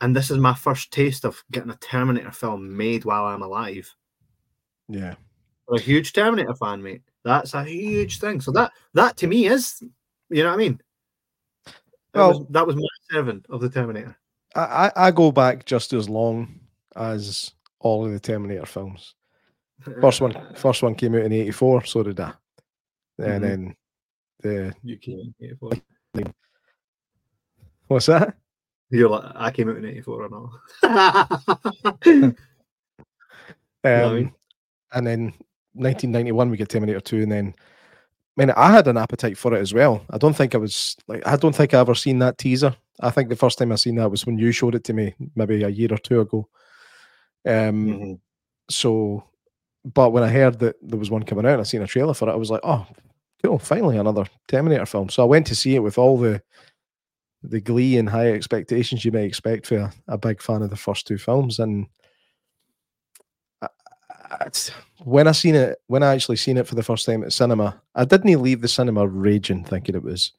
[0.00, 3.92] And this is my first taste of getting a Terminator film made while I'm alive.
[4.88, 5.14] Yeah.
[5.68, 7.02] I'm a huge Terminator fan, mate.
[7.24, 8.40] That's a huge thing.
[8.40, 9.82] So that that to me is,
[10.28, 10.80] you know what I mean?
[12.12, 14.16] That, was, that was my seven of the Terminator.
[14.54, 14.60] I,
[14.96, 16.60] I, I go back just as long
[16.96, 19.14] as all of the Terminator films.
[20.00, 22.32] First one, first one came out in '84, so did I.
[23.18, 23.46] And Mhm.
[23.46, 23.76] then
[24.40, 25.72] the you came in 84.
[27.88, 28.36] what's that?
[28.90, 30.60] You're like, I came out in 84 and all.
[32.04, 32.34] Um,
[33.84, 34.32] I?
[34.92, 35.20] And then
[35.72, 37.60] 1991 we get Terminator 2, and then I
[38.36, 40.04] mean I had an appetite for it as well.
[40.10, 42.74] I don't think I was like I don't think I ever seen that teaser.
[43.00, 45.14] I think the first time I seen that was when you showed it to me,
[45.34, 46.48] maybe a year or two ago.
[47.46, 48.20] Um, Mhm.
[48.70, 49.24] so
[49.84, 52.14] but when I heard that there was one coming out and I seen a trailer
[52.14, 52.86] for it, I was like, oh,
[53.42, 55.10] cool, finally another Terminator film.
[55.10, 56.42] So I went to see it with all the
[57.42, 60.76] the glee and high expectations you may expect for a, a big fan of the
[60.76, 61.58] first two films.
[61.58, 62.03] And I, I,
[65.04, 67.80] when I seen it, when I actually seen it for the first time at cinema,
[67.94, 70.32] I didn't leave the cinema raging thinking it was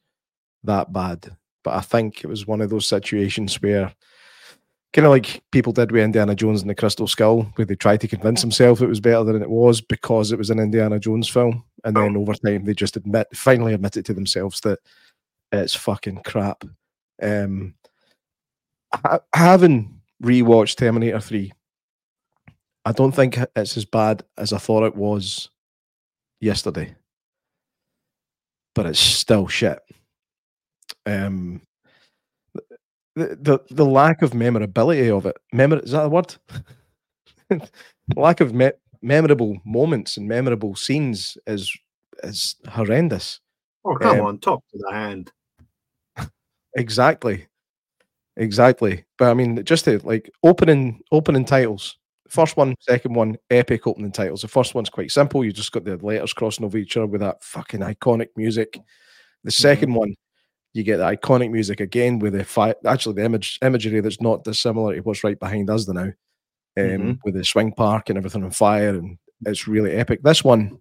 [0.64, 1.36] that bad.
[1.62, 3.92] But I think it was one of those situations where
[4.92, 8.00] kind of like people did with Indiana Jones and the Crystal Skull, where they tried
[8.00, 11.28] to convince themselves it was better than it was because it was an Indiana Jones
[11.28, 14.78] film, and then over time they just admit, finally admitted to themselves that
[15.52, 16.64] it's fucking crap.
[17.22, 17.74] Um,
[19.34, 21.52] having rewatched Terminator Three,
[22.86, 25.50] I don't think it's as bad as I thought it was
[26.40, 26.94] yesterday,
[28.76, 29.80] but it's still shit.
[31.04, 31.62] Um,
[33.16, 35.36] the, the the lack of memorability of it.
[35.52, 36.36] Memor is that a word?
[38.16, 38.70] lack of me-
[39.02, 41.76] memorable moments and memorable scenes is
[42.22, 43.40] is horrendous.
[43.84, 45.32] Oh, come Um, on, top to the hand.
[46.76, 47.46] Exactly,
[48.36, 49.04] exactly.
[49.18, 51.96] But I mean, just the like opening opening titles.
[52.28, 54.42] First one, second one, epic opening titles.
[54.42, 55.44] The first one's quite simple.
[55.44, 58.78] You just got the letters crossing over each other with that fucking iconic music.
[59.44, 60.14] The 2nd one,
[60.74, 64.44] you get the iconic music again with the fi- actually the image imagery that's not
[64.44, 66.12] dissimilar to what's right behind us now, um,
[66.76, 67.18] Mhm.
[67.24, 70.22] with the swing park and everything on fire, and it's really epic.
[70.22, 70.78] This one,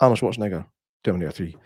[0.00, 0.66] Arnold Schwarzenegger,
[1.02, 1.56] Terminator Three,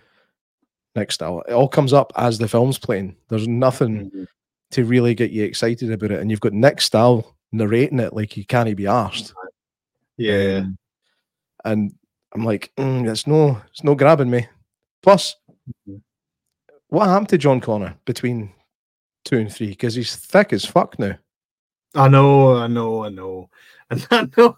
[0.96, 1.42] next style.
[1.48, 3.16] It all comes up as the film's playing.
[3.28, 4.26] There's nothing Mhm.
[4.72, 8.32] to really get you excited about it, and you've got Nick Stahl narrating it like
[8.32, 9.32] he can't be arsed.
[10.16, 10.58] Yeah.
[10.64, 10.78] Um,
[11.64, 11.94] and
[12.34, 14.46] I'm like, mm, it's no, it's no grabbing me.
[15.02, 15.36] Plus,
[15.88, 16.02] Mhm.
[16.88, 18.52] what happened to John Connor between
[19.24, 19.68] two and three?
[19.68, 21.16] Because he's thick as fuck now.
[21.94, 23.48] I know, I know, I know,
[23.88, 24.56] and I know,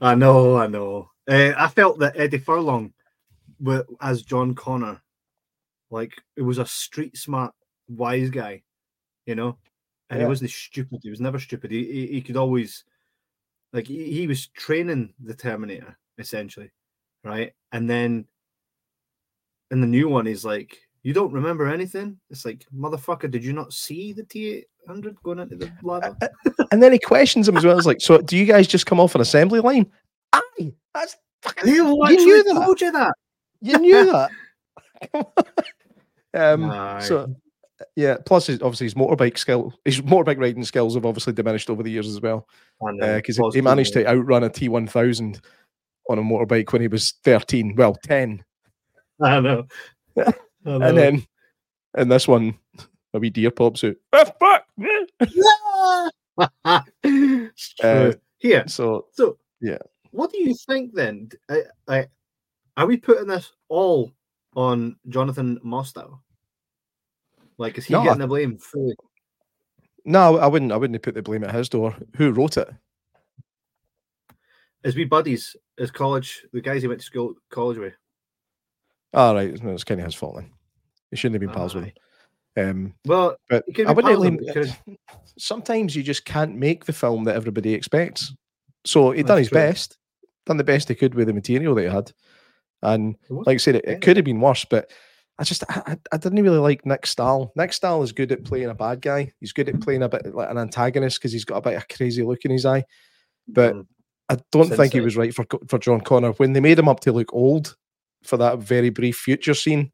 [0.00, 1.10] I know, I know.
[1.28, 2.92] Uh, I felt that Eddie Furlong,
[4.00, 5.00] as John Connor,
[5.90, 7.52] like it was a street smart,
[7.88, 8.62] wise guy,
[9.26, 9.58] you know,
[10.12, 10.26] and Yeah.
[10.26, 11.00] he wasn't stupid.
[11.02, 11.70] He was never stupid.
[11.72, 12.84] He he, he could always,
[13.72, 16.70] like, he, he was training the Terminator essentially,
[17.24, 17.52] right?
[17.72, 18.26] And then
[19.70, 23.54] in the new one, he's like, "You don't remember anything?" It's like, "Motherfucker, did you
[23.54, 26.14] not see the T eight hundred going into the lava?"
[26.70, 27.78] And then he questions him as well.
[27.78, 29.90] It's like, so do you guys just come off an assembly line?
[30.34, 32.54] Aye, that's fucking, He you knew that.
[32.54, 33.14] told you that.
[33.62, 34.30] You knew that.
[36.34, 37.00] um, Aye.
[37.00, 37.34] so
[37.96, 38.16] yeah.
[38.24, 41.90] Plus, his, obviously, his motorbike skill, his motorbike riding skills have obviously diminished over the
[41.90, 42.48] years as well.
[42.80, 45.40] Because he managed to outrun a T one thousand
[46.08, 47.74] on a motorbike when he was thirteen.
[47.76, 48.44] Well, ten,
[49.20, 49.66] I know.
[50.18, 50.32] I
[50.64, 50.80] know.
[50.80, 51.26] and then
[51.96, 52.58] in this one,
[53.14, 53.96] a wee deer pops out.
[54.12, 54.66] "Ah, fuck!"
[57.82, 58.12] Uh.
[58.38, 59.78] Here, So so yeah.
[60.10, 61.30] What do you think then?
[61.48, 62.06] I, I,
[62.76, 64.10] are we putting this all
[64.56, 66.18] on Jonathan Mostow?
[67.58, 68.94] Like, is he No, I- getting the blame fully?
[70.04, 70.72] no, I wouldn't.
[70.72, 71.96] I wouldn't put the blame at his door.
[72.16, 72.68] Who wrote it?
[74.84, 75.54] Is we buddies?
[75.78, 77.94] Is college the guys he went to school college with?
[79.14, 80.50] All right, no, it's kind of his fault then.
[81.10, 81.92] He shouldn't have been pals with him.
[82.56, 84.36] Um, Well, but I wouldn't blame.
[84.38, 84.72] because
[85.38, 88.34] Sometimes you just can't make the film that everybody expects.
[88.84, 89.58] So he done That's his true.
[89.58, 89.98] best,
[90.46, 92.12] done the best he could with the material that he had,
[92.82, 94.64] and like I said, it, it could have been worse.
[94.64, 94.90] But
[95.42, 97.52] I just I, I- didn't really like Nick Stahl.
[97.56, 99.32] Nick Stahl is good at playing a bad guy.
[99.40, 101.82] He's good at playing a bit like an antagonist because he's got a bit of
[101.82, 102.84] a crazy look in his eye.
[103.48, 103.86] But Mm.
[104.28, 107.00] I don't think he was right for for John Connor when they made him up
[107.00, 107.76] to look old
[108.22, 109.90] for that very brief future scene.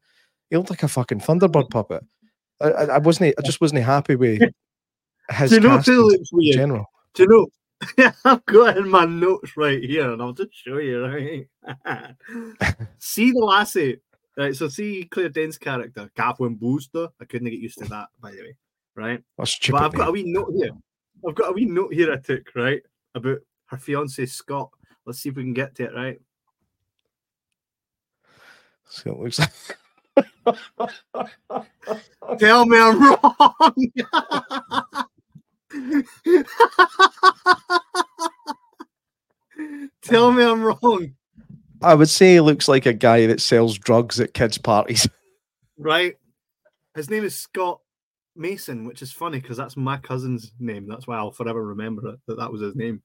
[0.51, 2.03] He looked like a fucking Thunderbird puppet.
[2.61, 3.33] I, I, I wasn't.
[3.37, 4.41] I just wasn't happy with
[5.31, 6.55] his Do you know casting in looks weird?
[6.57, 6.85] general.
[7.15, 7.47] Do you know?
[8.25, 11.05] I've got in my notes right here, and I'll just show you.
[11.05, 11.47] Right,
[12.99, 13.97] see the lassie.
[14.39, 17.09] Right, so see Claire Dane's character, Catherine Booster.
[17.19, 18.55] I couldn't get used to that, by the way.
[18.95, 19.79] Right, That's stupid.
[19.79, 20.71] but I've got a wee note here.
[21.27, 22.81] I've got a wee note here I took right
[23.15, 24.69] about her fiance Scott.
[25.05, 25.93] Let's see if we can get to it.
[25.93, 26.21] Right,
[28.87, 29.51] So it looks like
[32.39, 33.91] tell me I'm wrong.
[40.01, 41.13] tell me I'm wrong.
[41.81, 45.07] I would say he looks like a guy that sells drugs at kids' parties.
[45.77, 46.15] right?
[46.95, 47.79] His name is Scott
[48.35, 50.87] Mason, which is funny because that's my cousin's name.
[50.87, 53.01] That's why I'll forever remember it, that that was his name.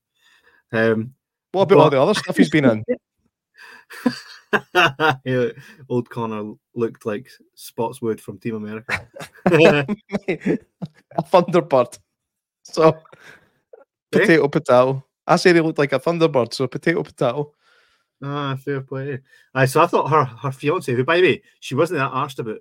[0.73, 1.15] Um,
[1.53, 2.85] What about all the other stuff he's been in?
[5.25, 5.49] yeah,
[5.89, 9.07] old Connor looked like Spottswoode from Team America.
[9.47, 10.57] a
[11.23, 11.99] Thunderbird.
[12.65, 12.97] So
[14.15, 14.21] Eh?
[14.21, 15.05] potato potato.
[15.27, 17.53] I said he looked like a Thunderbird, so potato potato.
[18.23, 19.21] Ah, fair play.
[19.55, 22.39] Aye, so I thought her her fiance, who by the way, she wasn't that arsed
[22.39, 22.61] about.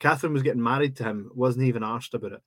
[0.00, 2.42] Catherine was getting married to him, wasn't even arsed about it.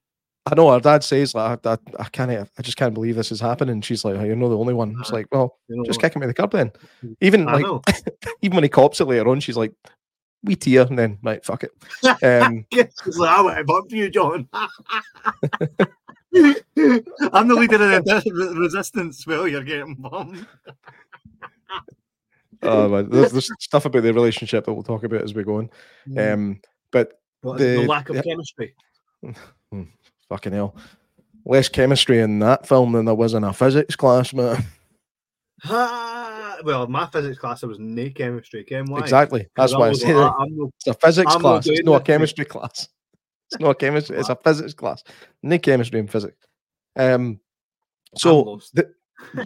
[0.50, 3.34] I know her dad says like I, I, I can't I just can't believe this
[3.34, 3.82] is happening.
[3.82, 4.96] She's like, oh, you're not the only one.
[5.00, 6.72] It's like, well, You know, just kick him in the curb then.
[7.20, 7.84] Even I like
[8.42, 9.74] even when he cops it later on, she's like,
[10.44, 11.72] we tear and then right, fuck it.
[12.24, 14.48] Um She's like, I want to bump you, John.
[14.54, 14.70] I'm
[17.48, 19.28] the leader of the resistance.
[19.28, 20.46] Well, you're getting bumped.
[22.64, 25.58] Oh, man, there's, there's stuff about the relationship that we'll talk about as we go
[25.58, 25.70] on.
[26.18, 28.22] Um but What, the, the- lack of yeah.
[28.24, 28.74] chemistry.
[30.30, 30.76] fucking hell.
[31.46, 34.66] Less chemistry in that film than there was in a physics class, man.
[35.66, 38.64] Ah, well, my physics class there was no chemistry.
[38.64, 39.00] Ken, why?
[39.00, 39.48] Exactly.
[39.56, 40.70] That's why I say that.
[40.78, 41.68] It's a physics I'm class.
[41.68, 42.90] It's not a this, mate." chemistry class.
[43.52, 44.18] It's not a chemistry.
[44.18, 45.04] It's a physics class.
[45.42, 46.38] No chemistry in physics.
[46.98, 47.40] Um.
[48.16, 48.94] So the,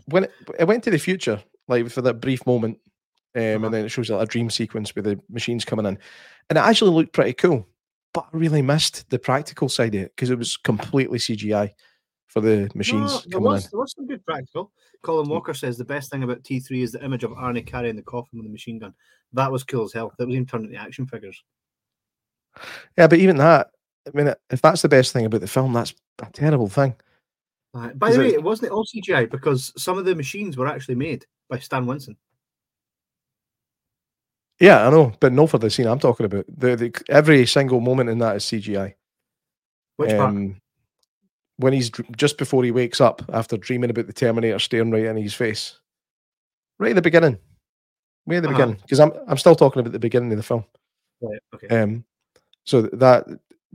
[0.05, 2.79] when it, it went to the future, like for that brief moment,
[3.35, 3.65] um, Uh-huh.
[3.65, 5.97] and then it shows like a dream sequence with the machines coming in,
[6.49, 7.67] and it actually looked pretty cool.
[8.13, 11.71] But I really missed the practical side of it because it was completely CGI
[12.27, 13.69] for the machines No, there, coming was, in.
[13.71, 14.71] there was some good practical.
[15.01, 18.01] Colin Walker says the best thing about T3 is the image of Arnie carrying the
[18.01, 18.93] coffin with the machine gun.
[19.33, 20.13] That was cool as hell.
[20.17, 21.41] That was even turned into action figures.
[22.97, 23.69] Yeah, but even that,
[24.07, 26.95] I mean, if that's the best thing about the film, that's a terrible thing.
[27.73, 30.67] Uh, by the way, it- it wasn't all CGI because some of the machines were
[30.67, 32.17] actually made by Stan Winston.
[34.61, 36.45] Yeah, I know, but no for the scene I'm talking about.
[36.47, 38.93] The, the every single moment in that is CGI.
[39.97, 40.29] Which part?
[40.29, 40.61] Um,
[41.57, 45.17] when he's just before he wakes up after dreaming about the Terminator staring right in
[45.17, 45.79] his face,
[46.77, 47.39] right at the beginning,
[48.27, 48.57] way at the Uh-huh.
[48.57, 50.63] beginning, because I'm I'm still talking about the beginning of the film.
[51.21, 51.81] Right, okay.
[51.81, 52.05] Um,
[52.63, 53.27] so that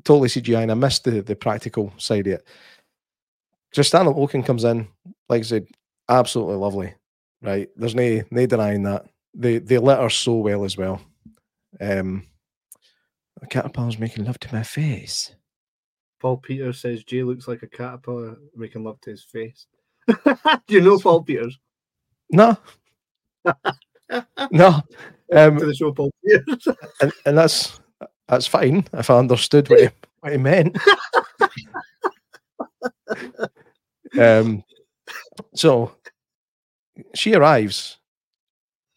[0.04, 2.46] totally CGI, and I missed the the practical side of it.
[3.72, 4.86] Just Kristanna Loken comes in,
[5.28, 5.66] like I said,
[6.08, 6.94] absolutely lovely.
[7.42, 9.06] Right, there's no no denying that.
[9.38, 11.00] They they lit her so well as well.
[11.80, 12.26] Um,
[13.40, 15.34] the caterpillar's making love to my face.
[16.20, 19.66] Paul Peters says Jay looks like a caterpillar making love to his face.
[20.08, 20.14] Do
[20.68, 21.58] you know Paul Peters?
[22.30, 22.56] No,
[24.50, 24.82] no,
[25.32, 26.68] um, to the show Paul Peters.
[27.02, 27.78] and, and that's
[28.28, 29.88] that's fine if I understood what he,
[30.20, 30.78] what he meant.
[34.18, 34.64] um,
[35.54, 35.92] so
[37.14, 37.98] she arrives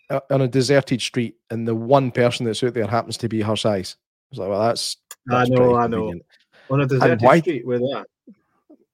[0.10, 3.56] on a deserted street, and the one person that's out there happens to be her
[3.56, 3.96] size.
[4.00, 4.98] I was like, well, that's.
[5.32, 5.98] I know, I know.
[5.98, 6.26] convenient.
[6.72, 8.06] On a deserted why- street they are.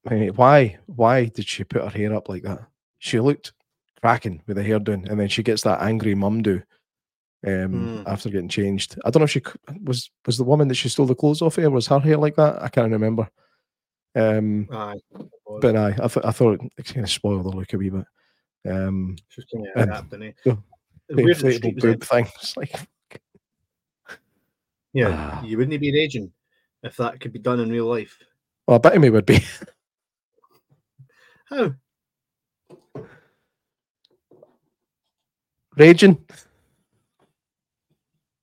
[0.07, 0.77] I mean, why?
[0.85, 2.59] Why did she put her hair up like that?
[2.99, 3.53] She looked
[4.01, 6.61] cracking with the hair doing, and then she gets that angry mum do
[7.47, 8.03] um, Hmm.
[8.07, 8.97] after getting changed.
[9.03, 9.41] I don't know if she
[9.83, 11.69] was was the woman that she stole the clothes off here.
[11.69, 12.61] Was her hair like that?
[12.61, 13.27] I can't remember.
[14.15, 14.99] Um, Aye.
[15.59, 18.05] but I, I, th- I thought it kind of spoiled the look a wee bit.
[18.69, 20.57] Um, She kind of And- adapting, It's
[21.09, 22.27] the weird that the inflatable boob thing.
[22.41, 22.73] It's like,
[24.93, 25.43] Yeah, Ah.
[25.43, 26.31] you wouldn't be raging
[26.83, 28.17] if that could be done in real life.
[28.67, 29.39] well, I bet me would be.
[31.49, 31.73] How?
[35.77, 36.23] Raging.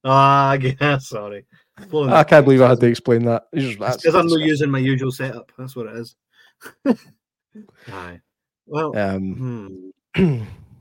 [0.04, 1.46] Ah, yeah, sorry.
[1.88, 3.44] Blowing I can't believe I had to explain that.
[3.54, 5.50] Just- that's- because I'm not using my usual setup.
[5.56, 6.16] That's what it is.
[7.92, 8.20] Aye.
[8.66, 10.42] Well, Um, hmm.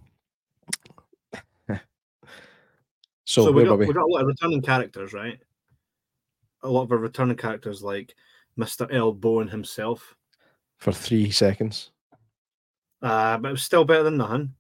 [3.32, 3.86] so, so, we got we?
[3.88, 5.40] we got a lot of returning characters, right?
[6.64, 8.14] A lot of our returning characters, like
[8.58, 8.88] Mr.
[8.92, 10.16] Earl Boen himself.
[10.78, 11.92] For three seconds.
[13.02, 14.54] Uh, but it was still better than nothing.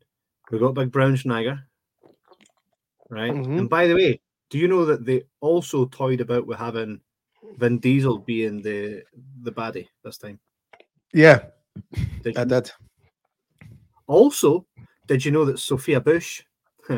[0.51, 1.67] We got Big Brown Schneider,
[3.09, 3.31] right?
[3.31, 3.59] Mhm.
[3.59, 4.19] And by the way,
[4.49, 7.01] do you know that they also toyed about with having
[7.57, 9.03] Vin Diesel being the
[9.43, 10.39] the baddie this time?
[11.13, 11.45] Yeah,
[12.23, 12.71] Did I you- did.
[14.07, 14.65] Also,
[15.07, 16.43] did you know that Sophia Bush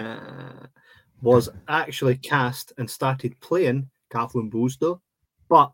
[1.24, 5.00] was actually cast and started playing Kathleen Bowesdo,
[5.50, 5.72] but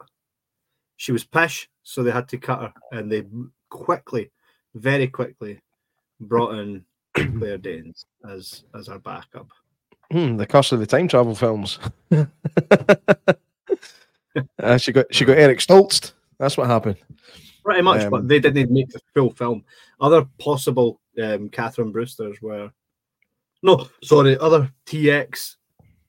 [0.98, 3.24] she was pish, so they had to cut her, and they
[3.70, 4.32] quickly,
[4.76, 5.60] very quickly,
[6.20, 6.86] brought in
[7.16, 9.48] Claire Danes as as our backup.
[10.12, 11.80] Hmm, the curse of the time travel films.
[14.62, 16.14] Uh, she got she got Eric Stoltz.
[16.38, 16.98] That's what happened.
[17.66, 19.64] Pretty much, Um, but they didn't make the full film.
[20.00, 22.72] Other possible um, Catherine Brewsters were
[23.62, 25.56] no, sorry, other TX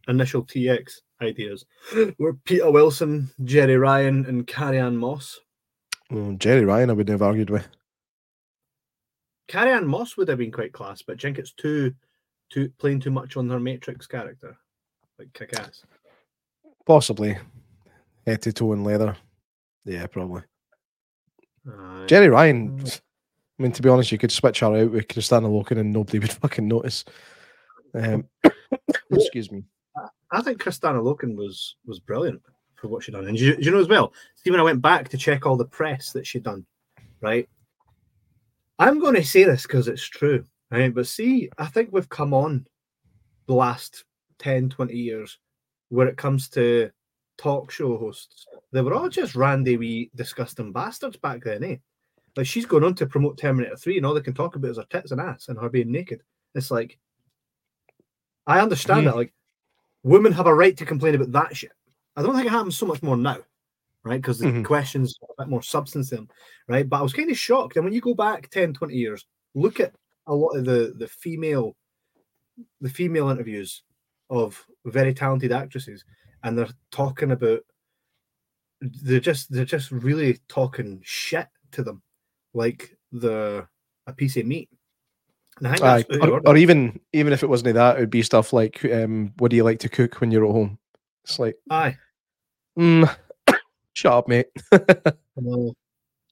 [0.09, 1.65] initial TX ideas
[2.19, 5.39] were Peter Wilson, Jeri Ryan, and Carrie-Anne Moss.
[6.11, 7.67] Mm, Jeri Ryan, I would have argued with.
[9.49, 11.95] Carrie-Anne Moss would have been quite class, but I think it's too
[12.51, 14.57] too playing too much on her Matrix character,
[15.19, 15.85] like kick ass.
[16.85, 17.39] Possibly.
[18.27, 19.17] Head to toe in leather.
[19.85, 20.43] Yeah, probably.
[21.67, 22.07] Aye.
[22.09, 22.83] Jeri Ryan.
[22.87, 26.19] I mean, to be honest, you could switch her out with Kristanna Loken and nobody
[26.19, 27.05] would fucking notice.
[27.95, 28.25] Um,
[29.11, 29.65] excuse me.
[30.33, 32.41] I think Kristanna Loken was was brilliant
[32.77, 33.27] for what she done.
[33.27, 35.65] And you, you know as well, see when I went back to check all the
[35.65, 36.65] press that she'd done,
[37.21, 37.49] right?
[38.79, 40.95] I'm going to say this because it's true, right?
[40.95, 42.67] But see, I think we've come on
[43.47, 44.05] the last
[44.39, 45.39] 10, 20 years
[45.91, 46.91] where it comes to
[47.37, 48.47] talk show hosts.
[48.73, 51.77] They were all just randy wee disgusting bastards back then, eh?
[52.37, 54.77] Like she's going on to promote Terminator 3 and all they can talk about is
[54.77, 56.23] her tits and ass and her being naked.
[56.55, 56.99] It's like
[58.51, 59.11] I understand Yeah.
[59.11, 59.17] that.
[59.17, 59.33] Like
[60.03, 61.73] women have a right to complain about that shit.
[62.17, 63.39] I don't think it happens so much more now,
[64.05, 64.21] right?
[64.21, 64.65] Because the Mhm.
[64.65, 66.29] questions have a bit more substance in them,
[66.69, 66.89] right?
[66.89, 67.77] But I was kind of shocked.
[67.77, 69.95] And when you go back 10, 20 years, look at
[70.27, 71.77] a lot of the the female
[72.81, 73.83] the female interviews
[74.29, 76.05] of very talented actresses,
[76.43, 77.61] and they're talking about
[78.81, 82.03] they're just they're just really talking shit to them,
[82.55, 83.67] like the
[84.07, 84.69] a piece of meat.
[85.61, 86.03] And Aye.
[86.09, 88.53] that's out of Or, or even even if it wasn't that, it would be stuff
[88.53, 90.79] like, um, "What do you like to cook when you're at home?"
[91.25, 91.97] It's like, Aye.
[92.79, 93.17] mm,
[93.93, 94.47] shut up, mate.
[95.37, 95.73] No.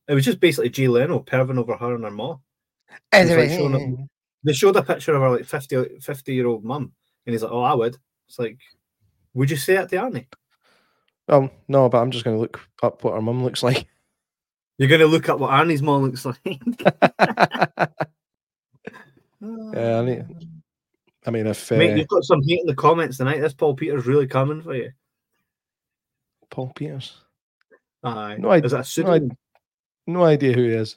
[0.06, 2.40] It was just basically Jay Leno perving over her and her mom.
[3.14, 4.08] He's like showing up-
[4.44, 6.92] They showed a picture of her like 50, 50 year old mum,
[7.26, 7.96] and he's like, "Oh, I would."
[8.28, 8.58] It's like,
[9.34, 10.26] would you say that to Arnie?
[11.28, 13.86] Oh no, but I'm just going to look up what her mum looks like.
[14.78, 16.38] You're going to look up what Arnie's mom looks like.
[19.40, 20.26] Yeah, I need-
[21.26, 23.40] I mean, if uh, Mate, you've got some hate in the comments tonight.
[23.40, 24.92] This Paul Peters really coming for you.
[26.50, 27.16] Paul Peters,
[28.02, 28.36] Aye.
[28.38, 29.36] No, I- Is that a no, I-
[30.06, 30.96] no idea who he is.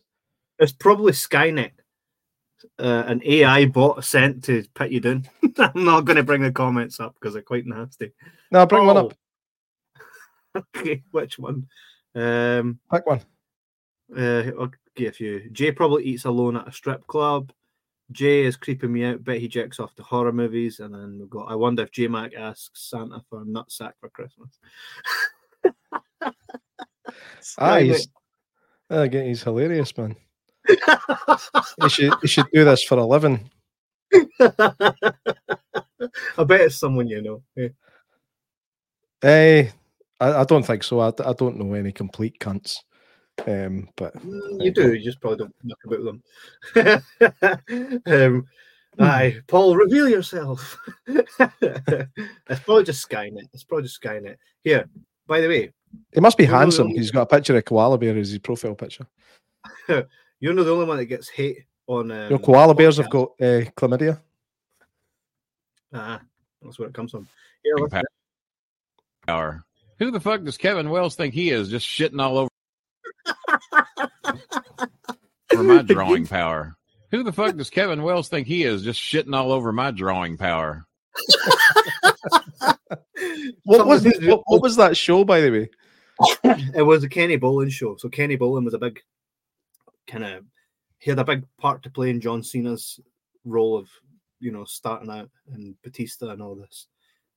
[0.59, 1.71] It's probably Skynet,
[2.79, 5.27] uh, an AI bot sent to put you down.
[5.57, 8.11] I'm not going to bring the comments up because they're quite nasty.
[8.51, 9.13] No, bring one up.
[10.55, 10.61] Oh.
[10.77, 11.67] okay, which one?
[12.15, 13.21] Um, Pick one.
[14.15, 15.49] uh, I'll give you.
[15.51, 17.51] Jay probably eats alone at a strip club.
[18.11, 19.23] Jay is creeping me out.
[19.23, 20.79] Bet he jacks off to horror movies.
[20.79, 21.51] And then we've got.
[21.51, 24.59] I wonder if Jay Mack asks Santa for a nutsack for Christmas.
[27.57, 28.07] Ah, he's,
[28.89, 30.15] again, he's hilarious, man.
[30.67, 33.49] He should he should do this for a living.
[34.39, 34.93] I
[36.45, 37.43] bet it's someone you know.
[37.55, 37.67] Yeah.
[39.23, 39.69] Eh,
[40.19, 40.99] I, I don't think so.
[40.99, 42.77] I, I don't know any complete cunts.
[43.47, 44.13] Um, but
[44.59, 44.93] You do.
[44.93, 46.03] You just probably don't knock about
[46.75, 48.01] them.
[48.05, 48.45] um,
[48.99, 50.77] aye, Paul, reveal yourself.
[51.07, 53.47] it's probably just Skynet.
[53.53, 54.35] It's probably just Skynet.
[54.63, 54.87] Here,
[55.27, 55.71] by the way,
[56.13, 56.87] He must be No, no, handsome.
[56.89, 56.93] no.
[56.95, 59.07] He's got a picture of koala bear as his profile picture.
[59.87, 62.11] you're not the only one that gets hate on.
[62.11, 64.19] Um, You know, koala bears have got uh, chlamydia.
[65.93, 66.21] Ah,
[66.61, 67.27] that's where it comes from.
[67.65, 68.01] Yeah,
[69.27, 69.63] power.
[69.99, 71.69] Who the fuck does Kevin Wells think he is?
[71.69, 72.50] Just shitting all over
[75.49, 76.75] for my drawing power.
[77.11, 78.83] Who the fuck does Kevin Wells think he is?
[78.83, 80.85] Just shitting all over my drawing power.
[83.63, 85.69] What was of what, what was that show, by the way?
[86.75, 87.95] it was a Kenny Bolin show.
[87.97, 88.99] So Kenny Bolin was a big
[90.07, 90.43] kind of
[90.99, 92.99] he had a big part to play in John Cena's
[93.45, 93.89] role of
[94.39, 96.87] you know starting out and Batista and all this.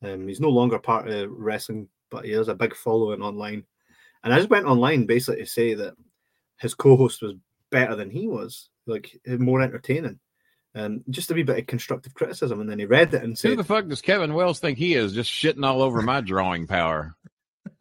[0.02, 3.64] Um, he's no longer part of wrestling, but he has a big following online.
[4.24, 5.94] And I just went online basically to say that
[6.58, 7.34] his co-host was
[7.70, 10.18] better than he was, like more entertaining.
[10.74, 13.50] Um, just a wee bit of constructive criticism, and then he read it and said,
[13.50, 15.12] Who the fuck does Kevin Wells think he is?
[15.12, 17.14] Just shitting all over my drawing power.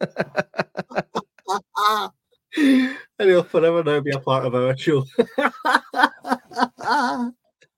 [2.56, 5.04] and he'll forever now be a part of our show.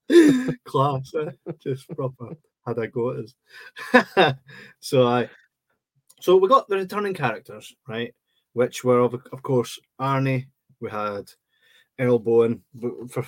[0.65, 1.31] Class, eh?
[1.63, 2.37] just proper.
[2.65, 4.35] Had I go at us.
[4.79, 5.29] so I,
[6.19, 8.13] so we got the returning characters, right?
[8.57, 10.47] Which were of, of course Arnie.
[10.79, 11.31] We had
[11.99, 12.61] Earl Boen,
[13.07, 13.23] for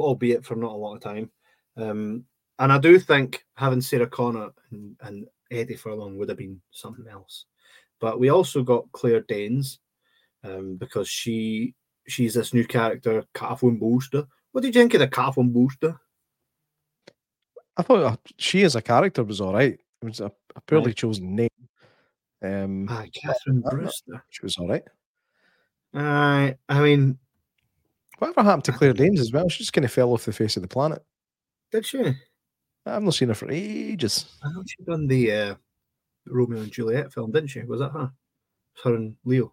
[0.00, 1.30] albeit for not a lot of time.
[1.76, 2.24] Um,
[2.58, 7.06] and I do think having Sarah Connor and, and Eddie Furlong would have been something
[7.08, 7.44] else.
[8.00, 9.78] But we also got Claire Danes,
[10.42, 11.74] um, because she
[12.08, 14.26] she's this new character, Catherine Booster.
[14.50, 16.00] What did you think of the Catherine Booster?
[17.76, 19.78] I thought uh, she as a character was all right.
[20.02, 20.96] It was a, a poorly Right.
[20.96, 21.48] chosen name.
[22.44, 24.24] Um, Ah, Catherine Brewster.
[24.30, 24.82] she was all right.
[25.94, 27.18] Uh, I mean,
[28.18, 29.48] Whatever happened to Claire Danes as well?
[29.48, 31.04] She just kind of fell off the face of the planet.
[31.72, 32.14] did she?
[32.86, 34.26] I've not seen her for ages.
[34.42, 35.54] I know she done the uh,
[36.26, 37.62] Romeo and Juliet film, didn't she?
[37.64, 38.12] Was that her?
[38.84, 39.52] Her and Leo.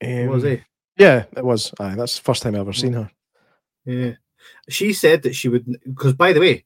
[0.00, 0.62] What was Um, he?
[0.96, 1.72] Yeah, it was.
[1.78, 3.10] Aye, that's the first time I've ever seen her.
[3.84, 4.12] Yeah.
[4.68, 6.64] She said that she would, because by the way,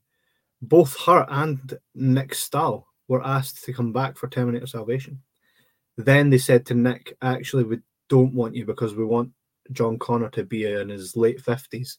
[0.61, 5.21] both her and Nick Stahl were asked to come back for Terminator Salvation.
[5.97, 9.31] Then they said to Nick, actually, we don't want you because we want
[9.73, 11.99] John Connor to be in his late 50s.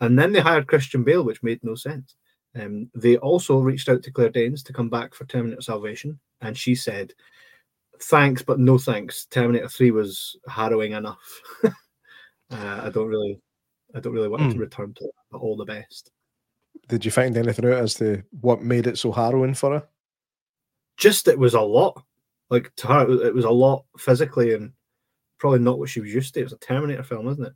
[0.00, 2.16] And then they hired Christian Bale, which made no sense.
[2.58, 6.18] Um, they also reached out to Claire Danes to come back for Terminator Salvation.
[6.40, 7.12] And she said,
[8.02, 9.26] thanks, but no thanks.
[9.26, 11.40] Terminator 3 was harrowing enough.
[11.64, 11.70] uh,
[12.50, 13.40] I don't really.
[13.94, 14.60] I don't really want her to Hmm.
[14.60, 16.12] return to it, but all the best.
[16.88, 19.88] Did you find anything out as to what made it so harrowing for her?
[21.00, 22.00] Just it was a lot.
[22.50, 24.72] Like to her, it was, a lot physically and
[25.38, 26.40] probably not what she was used to.
[26.40, 27.52] It was a Terminator film, isn't it?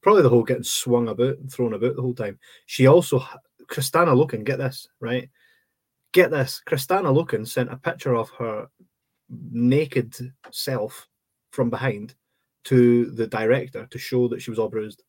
[0.00, 2.38] Probably the whole getting swung about and thrown about the whole time.
[2.66, 3.24] She also,
[3.66, 5.28] Kristanna Loken, get this, right?
[6.12, 6.62] Get this.
[6.66, 8.68] Kristanna Loken sent a picture of her
[9.50, 10.14] naked
[10.52, 11.08] self
[11.50, 12.14] from behind
[12.64, 15.02] to the director to show that she was all bruised.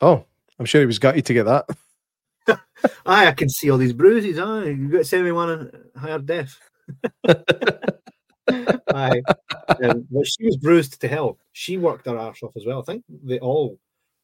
[0.00, 0.24] Oh,
[0.58, 1.66] I'm sure he was gutted to get that.
[3.06, 4.38] Aye, I can see all these bruises.
[4.38, 5.70] Aye, you got to send me one in
[6.00, 6.60] higher def.
[8.48, 9.22] Aye,
[9.84, 11.38] um, but she was bruised to hell.
[11.52, 12.80] She worked her ass off as well.
[12.80, 13.78] I think they all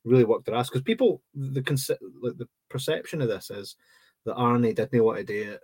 [0.04, 1.62] really worked their ass because people, the
[2.22, 3.76] like the perception of this is
[4.24, 5.60] that Arnie didn't want to do it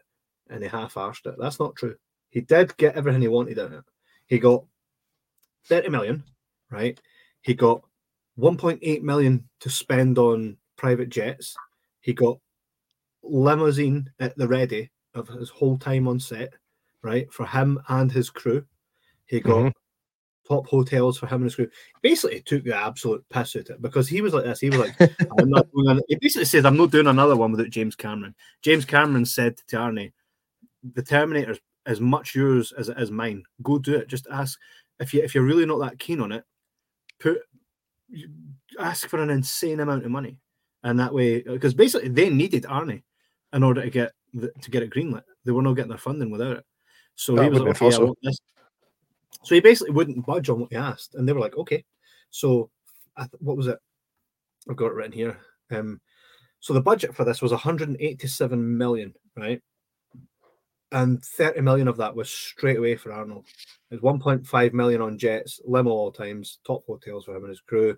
[0.50, 1.36] and he half-arsed it.
[1.38, 1.96] That's not true.
[2.30, 3.84] He did get everything he wanted out of it.
[4.26, 4.64] He got
[5.66, 6.24] 30 million,
[6.70, 7.00] right?
[7.42, 7.82] He got
[8.38, 11.54] 1.8 million to spend on private jets.
[12.00, 12.38] He got
[13.23, 16.55] limousine at the ready of his whole time on set,
[17.03, 17.33] right?
[17.33, 18.64] For him and his crew.
[19.27, 19.73] He got Mhm.
[20.47, 21.68] top hotels for him and his crew.
[22.03, 24.61] Basically, he took the absolute piss out of it because he was like this.
[24.61, 24.97] He was like,
[25.39, 28.35] I'm not doing an-" he basically says, I'm not doing another one without James Cameron.
[28.62, 30.12] James Cameron said to Arnie,
[30.95, 33.43] the Terminator is as much yours as it is mine.
[33.62, 34.09] Go do it.
[34.09, 34.59] Just ask
[34.99, 36.45] if you if you're really not that keen on it,
[37.18, 37.39] put
[38.79, 40.39] ask for an insane amount of money.
[40.83, 43.03] And that way, because basically they needed Arnie
[43.53, 45.22] in order to get the, to get it greenlit.
[45.44, 46.64] They were not getting their funding without it.
[47.14, 48.38] So That he was like, okay, I want this.
[49.44, 51.84] So he basically wouldn't budge on what he asked, and they were like, okay.
[52.30, 52.70] So
[53.16, 53.78] I th- what was it?
[54.68, 55.38] I've got it written here.
[55.70, 56.01] Um,
[56.61, 59.62] so the budget for this was 187 million, right?
[60.92, 63.46] And 30 million of that was straight away for Arnold.
[63.90, 67.61] It was 1.5 million on jets, limo all times, top hotels for him and his
[67.61, 67.96] crew.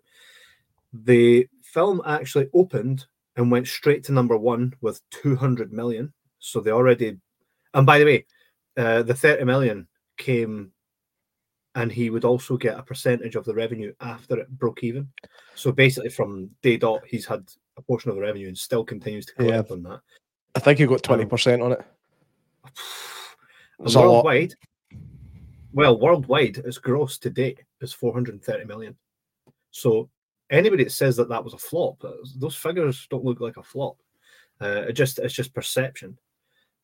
[0.93, 3.07] The film actually opened
[3.37, 6.13] and went straight to number one with 200 million.
[6.39, 7.17] So they already,
[7.75, 8.27] and by the way,
[8.77, 10.73] uh, the 30 million came
[11.75, 15.09] and he would also get a percentage of the revenue after it broke even.
[15.55, 17.45] So basically, from day dot, he's had
[17.79, 19.63] a portion of the revenue and still continues to Yeah.
[19.71, 20.01] on that.
[20.55, 21.81] I think he got twenty percent on it.
[23.79, 24.25] There's a lot.
[24.25, 24.55] worldwide,
[25.73, 28.95] well, worldwide, its gross to date is 430 million.
[29.71, 30.11] So
[30.53, 32.05] anybody that says that that was a flop,
[32.37, 33.97] those figures don't look like a flop.
[34.61, 36.17] Uh, it just it's just perception.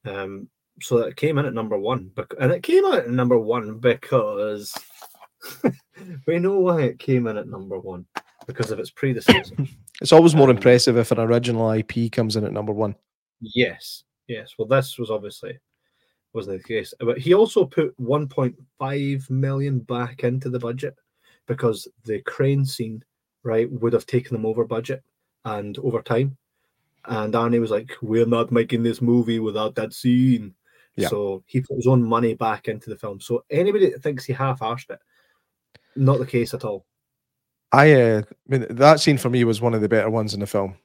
[0.04, 0.48] Um,
[0.80, 2.10] so that it came in at number one,
[2.40, 4.72] and it came out at number one because
[6.26, 8.06] we know why it came in at number one
[8.46, 9.54] because of its predecessor.
[10.00, 12.94] It's always more Um, impressive if an original IP comes in at number one.
[13.40, 14.54] Yes, yes.
[14.56, 15.58] Well, this was obviously
[16.32, 20.94] wasn't the case, but he also put 1.5 million back into the budget
[21.48, 23.02] because the crane scene,
[23.48, 25.02] right, would have taken them over budget
[25.44, 26.36] and over time.
[27.06, 30.54] And Arnie was like, "We're not making this movie without that scene."
[30.96, 31.08] Yeah.
[31.08, 33.20] So he put his own money back into the film.
[33.20, 34.98] So anybody that thinks he half-arsed it,
[35.96, 36.84] not the case at all.
[37.70, 40.40] I, uh, I mean, that scene for me was one of the better ones in
[40.40, 40.76] the film,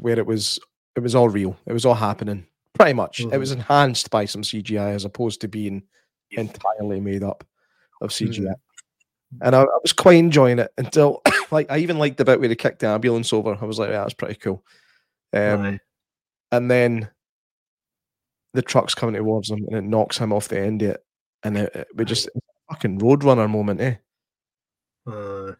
[0.00, 0.58] where it was
[0.96, 1.56] it was all real.
[1.66, 2.46] It was all happening
[2.76, 3.20] pretty much.
[3.20, 5.82] It was enhanced by some CGI as opposed to being
[6.30, 7.44] entirely made up
[8.00, 8.54] of CGI.
[9.42, 12.48] And I, I was quite enjoying it until like I even liked the bit where
[12.48, 13.56] he kicked the ambulance over.
[13.60, 14.64] I was like, yeah, that's pretty cool.
[15.32, 15.80] Um,
[16.52, 17.10] and then
[18.54, 21.04] the truck's coming towards him and it knocks him off the end of it.
[21.42, 22.28] And it, it, we just
[22.70, 23.96] fucking roadrunner moment, eh?
[25.06, 25.52] Uh,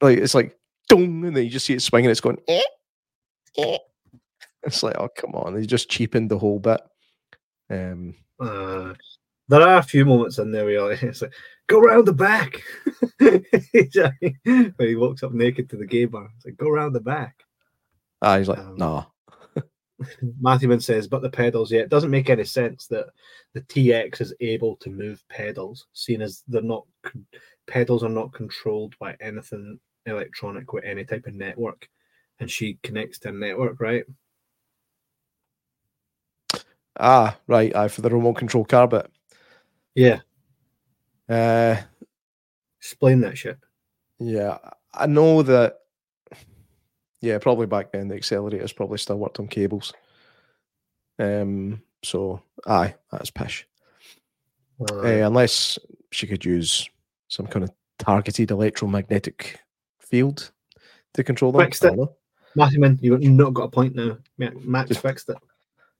[0.00, 0.58] Like it's like
[0.88, 2.60] dong, and then you just see it swinging, it's going eh,
[3.58, 3.78] eh.
[4.64, 6.80] It's like, oh come on, they just cheapened the whole bit.
[7.70, 8.94] Um Uh,
[9.52, 11.34] there are a few moments in there where it's like,
[11.66, 12.62] go round the back.
[13.18, 17.44] when he walks up naked to the gay bar, it's like, go round the back.
[18.22, 19.04] ah, he's like, Um, nah.
[20.40, 23.08] Matthewman says, but the pedals, yeah, it doesn't make any sense that
[23.52, 26.86] the TX is able to move pedals, seeing as they're not
[27.66, 31.86] pedals are not controlled by anything electronic with any type of network,
[32.40, 34.04] and she connects to a network, right?
[36.98, 39.10] Ah, right, aye, for the remote control car bit.
[39.94, 40.20] Yeah,
[41.28, 41.76] Uh
[42.80, 43.58] explain that shit.
[44.18, 44.58] yeah,
[44.94, 45.78] I know that
[47.20, 49.92] yeah, probably back then the accelerators probably still worked on cables.
[51.18, 53.66] Um so aye, that's pish.
[54.90, 55.78] Uh, Uh, unless
[56.10, 56.88] she could use
[57.28, 59.60] some kind of targeted electromagnetic
[60.00, 60.50] field
[61.14, 61.62] to control them.
[61.64, 61.94] Fixed it.
[61.96, 62.10] don't.
[62.56, 64.18] Matthewman, you've not got a point now.
[64.38, 65.36] Ma- Max Just- fixed it.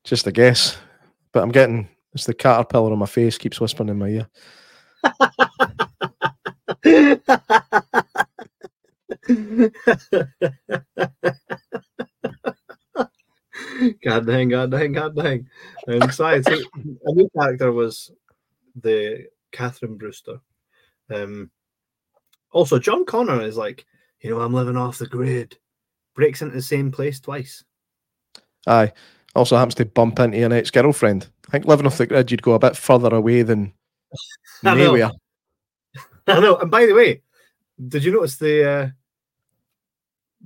[0.05, 0.77] Just a guess.
[1.33, 4.29] But I'm getting it's the caterpillar on my face keeps whispering in my ear.
[14.05, 15.49] god dang, god dang, god dang.
[15.87, 18.11] And besides, a new character was
[18.77, 20.41] the Catherine Brewster.
[21.13, 21.51] Um,
[22.53, 23.87] also, John Connor is like,
[24.21, 25.59] you know, I'm living off the grid.
[26.15, 27.65] Breaks into the same place twice.
[28.67, 28.93] Aye.
[29.35, 31.29] Also happens to bump into an ex girlfriend.
[31.49, 33.73] I think living off the grid, you'd go a bit further away than
[34.65, 34.95] I know.
[36.27, 36.57] I know.
[36.59, 37.23] And by the way,
[37.89, 38.89] did you notice the uh,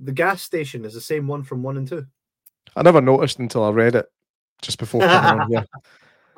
[0.01, 2.05] the gas station is the same one from one and two?
[2.75, 4.05] I never noticed until I read it
[4.61, 5.65] just before coming on here.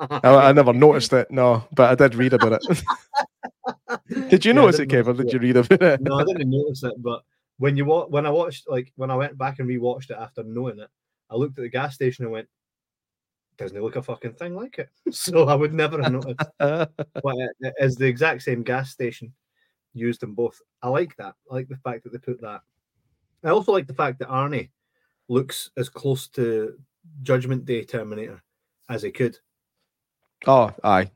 [0.00, 2.82] I, I never noticed it, no, but I did read about it.
[4.30, 5.16] did you Yeah, notice it, Kevin?
[5.16, 6.00] Did you read about it?
[6.00, 7.22] no, I didn't notice it, but
[7.58, 10.42] when you wa- when I watched like when I went back and rewatched it after
[10.42, 10.88] knowing it,
[11.30, 12.48] I looked at the gas station and went,
[13.56, 16.50] "Doesn't it look a fucking thing like it?" So I would never have noticed.
[16.58, 19.32] but it, it is the exact same gas station
[19.92, 20.60] used in both.
[20.82, 21.34] I like that.
[21.50, 22.62] I like the fact that they put that.
[23.44, 24.70] I also like the fact that Arnie
[25.28, 26.78] looks as close to
[27.22, 28.42] Judgment Day Terminator
[28.88, 29.38] as he could.
[30.46, 31.10] oh, aye.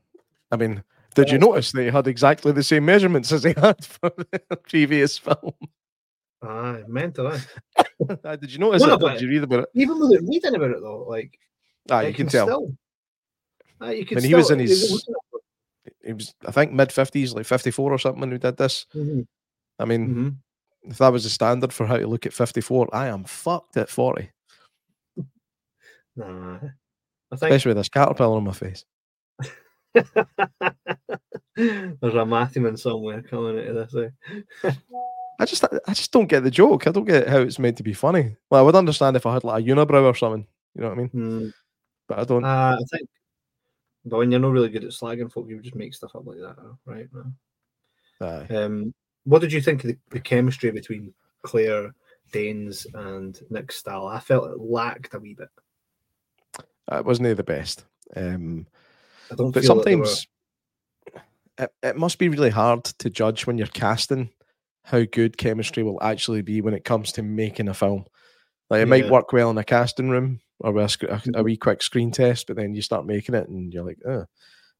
[0.51, 0.83] I mean,
[1.15, 5.17] did you notice they had exactly the same measurements as they had for the previous
[5.17, 5.53] film?
[6.45, 7.27] Aye, mental.
[7.31, 7.39] eh?
[8.37, 8.99] Did you notice it?
[8.99, 9.69] Did you read about it?
[9.73, 11.39] Even though they're reading about it though, like
[11.89, 12.47] Aye, it you can tell.
[12.47, 12.75] Still,
[13.81, 15.07] Aye, you can When he was in his-
[16.03, 18.85] He was, I think, mid 50s, like 54 or something, when he did this.
[18.93, 19.25] Mhm,
[19.79, 20.35] I mean, mhm.
[20.91, 23.89] if that was the standard for how to look at 54, I am fucked at
[23.89, 24.29] 40,
[26.15, 26.59] Nah, I
[27.35, 28.85] think especially with this caterpillar on my face.
[31.55, 33.95] there's a Matthewman somewhere coming into this.
[34.63, 34.71] Eh?
[35.39, 36.87] I just, I just don't get the joke.
[36.87, 38.35] I don't get how it's meant to be funny.
[38.49, 40.47] Well, I would understand if I had like a unibrow or something.
[40.75, 41.09] You know what I mean?
[41.09, 41.47] Hmm.
[42.07, 42.43] But I don't.
[42.43, 43.09] Uh, I think,
[44.05, 46.37] but when you're not really good at slagging folk, you just make stuff up like
[46.37, 46.55] that,
[46.85, 47.07] right?
[48.21, 48.55] Aye.
[48.55, 51.93] Um, what did you think of the, the chemistry between Claire
[52.31, 54.07] Danes and Nick Stahl?
[54.07, 55.49] I felt it lacked a wee bit.
[56.91, 57.85] it wasn't the best.
[58.15, 58.67] Um,
[59.31, 60.27] I don't but feel that they were- sometimes
[61.57, 64.29] it, it must be really hard to judge when you're casting
[64.85, 68.05] how good chemistry will actually be when it comes to making a film.
[68.69, 71.43] Like it might work well in a casting room or with a, a, a Mhm.
[71.43, 74.25] wee quick screen test, but then you start making it and you're like, oh.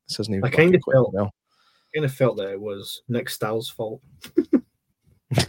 [0.07, 1.33] This isn't even I kinda felt- well.
[1.93, 4.01] kind of felt that it was Nick Stahl's fault.
[5.37, 5.45] I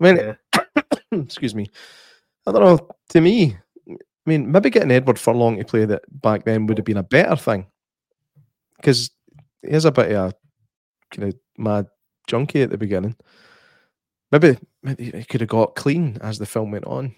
[0.00, 0.36] mean,
[1.12, 1.66] excuse me.
[2.46, 2.88] I don't know.
[3.10, 3.56] To me,
[3.88, 3.96] I
[4.26, 7.36] mean, maybe getting Edward Furlong to play that back then would have been a better
[7.36, 7.66] thing
[8.76, 9.10] because
[9.62, 10.34] he is a bit of a
[11.14, 11.86] kind of mad
[12.26, 13.16] junkie at the beginning.
[14.30, 17.14] Maybe, maybe he could have got clean as the film went on.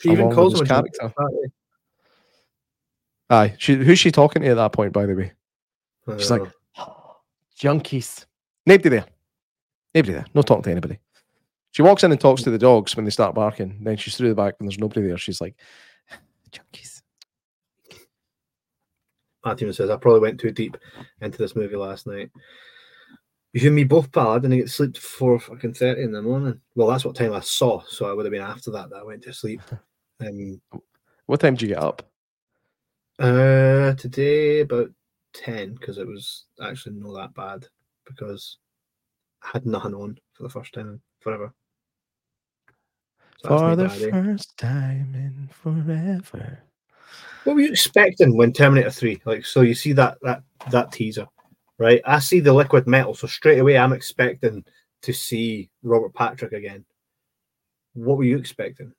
[0.00, 1.22] She even calls him a his junkie, character.
[1.44, 1.48] Eh?
[3.28, 4.92] Aye, she, who's she talking to at that point?
[4.92, 5.32] By the way,
[6.16, 7.16] she's like, know.
[7.58, 8.26] junkies.
[8.64, 9.06] Nobody there.
[9.94, 10.26] Nobody there.
[10.34, 10.98] No talking to anybody.
[11.72, 13.78] She walks in and talks to the dogs when they start barking.
[13.82, 15.18] Then she's through the back and there's nobody there.
[15.18, 15.56] She's like,
[16.50, 17.02] junkies.
[19.44, 20.76] Matthew says, I probably went too deep
[21.20, 22.30] into this movie last night.
[23.56, 24.32] You and me both, pal.
[24.32, 26.60] I didn't get sleep till four fucking thirty in the morning.
[26.74, 29.02] Well, that's what time I saw, so I would have been after that that I
[29.02, 29.62] went to sleep.
[30.20, 30.60] Um,
[31.26, 32.02] What time did you get up?
[33.18, 34.90] uh, today about
[35.34, 37.66] ten because it was actually not that bad
[38.06, 38.56] because
[39.42, 41.52] I had nothing on for the first time in forever.
[43.42, 44.10] So For the bad, eh?
[44.10, 46.60] first time in forever.
[47.44, 49.20] What were you expecting when Terminator 3?
[49.26, 51.26] Like, so you see that that that teaser,
[51.78, 52.00] right?
[52.04, 54.64] I see the liquid metal, so straight away I'm expecting
[55.02, 56.84] to see Robert Patrick again.
[57.94, 58.92] What were you expecting?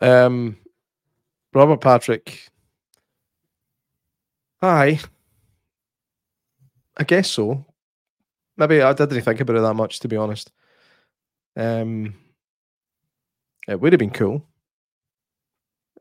[0.00, 0.56] Um,
[1.52, 2.48] Robert Patrick.
[4.60, 5.00] Aye.
[6.96, 7.64] I guess so.
[8.56, 10.50] Maybe I didn't think about it that much, to be honest.
[11.56, 12.14] Um,
[13.68, 14.44] it would have been cool,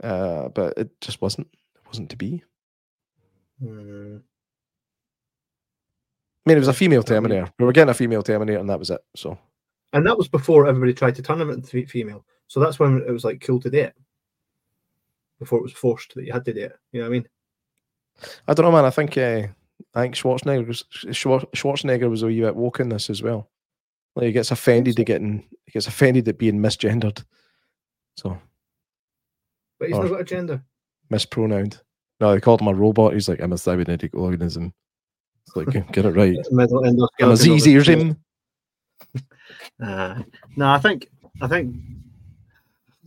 [0.03, 1.47] uh, but it just wasn't.
[1.75, 2.43] It wasn't to be.
[3.61, 4.17] Hmm.
[6.47, 7.51] I mean, it was a female Terminator.
[7.59, 9.01] We were getting a female Terminator, and that was it.
[9.17, 9.37] So
[9.91, 12.25] And that was before everybody tried to turn him into female.
[12.47, 13.91] So that's when it was like cool to date.
[15.39, 16.71] Before it was forced that you had to date.
[16.93, 17.27] You know what I mean?
[18.47, 18.85] I don't know, man.
[18.85, 19.47] I think uh,
[19.93, 23.49] I think Schwarzenegger was, Schwarzenegger was a wee bit woke in this as well.
[24.15, 27.25] Like he gets offended at getting he gets offended at being misgendered,
[28.15, 28.39] so
[29.79, 30.63] But he's not got a gender.
[31.09, 31.83] mispronounced.
[32.21, 33.13] No, they called him a robot.
[33.13, 34.73] He's like, I'm a cybernetic organism.
[35.47, 36.33] It's like, get it right.
[36.33, 38.17] It's a middle endoskeleton of his him.
[39.81, 40.23] Uh,
[40.55, 41.09] no, I think
[41.41, 41.75] I think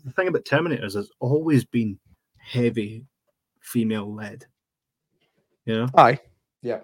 [0.05, 1.99] the thing about Terminators has always been
[2.38, 3.05] heavy
[3.61, 4.47] female led.
[5.66, 6.20] You know, Aye.
[6.62, 6.80] Yeah.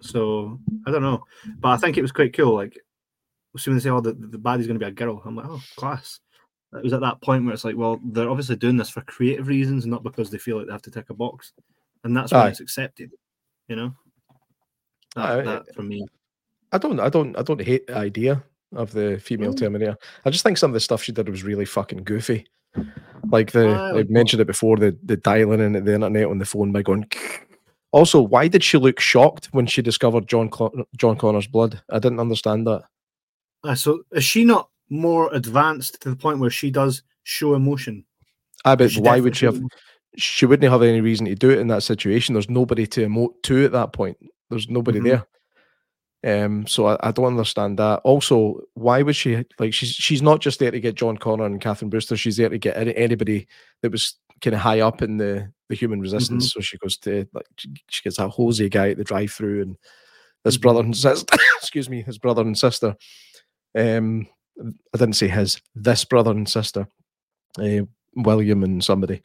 [0.00, 1.24] so I don't know,
[1.58, 2.54] but I think it was quite cool.
[2.54, 2.78] Like,
[3.54, 5.36] as soon as they say, "Oh, the, the baddie's going to be a girl," I'm
[5.36, 6.20] like, "Oh, class."
[6.72, 9.48] It was at that point where it's like, well, they're obviously doing this for creative
[9.48, 11.52] reasons, not because they feel like they have to tick a box,
[12.04, 13.10] and that's why it's accepted.
[13.66, 13.94] You know,
[15.16, 16.06] that, that for me.
[16.72, 18.42] I don't I don't I don't hate the idea
[18.72, 19.58] of the female Mm.
[19.58, 19.96] Terminator.
[20.24, 22.46] I just think some of the stuff she did was really fucking goofy.
[23.30, 26.44] Like the I mentioned it before, the the dialing in at the internet on the
[26.44, 27.10] phone by going
[27.92, 31.82] also, why did she look shocked when she discovered John Con- John Connor's blood?
[31.90, 32.82] I didn't understand that.
[33.64, 38.04] Uh, so is she not more advanced to the point where she does show emotion?
[38.64, 39.60] I bet She why would she have
[40.16, 42.34] she wouldn't have any reason to do it in that situation.
[42.34, 44.16] There's nobody to emote to at that point.
[44.50, 45.04] There's nobody Mhm.
[45.04, 45.26] there.
[46.44, 48.00] Um, so I, I don't understand that.
[48.04, 51.60] Also, why was she like she's she's not just there to get John Connor and
[51.60, 52.16] Catherine Brewster.
[52.16, 53.46] She's there to get any, anybody
[53.82, 56.52] that was kind of high up in the the human resistance.
[56.52, 57.46] So she goes to like
[57.88, 59.76] she, gets that Jose guy at the drive through and
[60.44, 60.62] his Mhm.
[60.62, 61.36] brother and sister.
[61.58, 62.96] excuse me, his brother and sister.
[63.74, 64.26] Um,
[64.62, 65.58] I didn't say his.
[65.74, 66.86] This brother and sister,
[67.58, 67.82] uh,
[68.14, 69.22] William and somebody,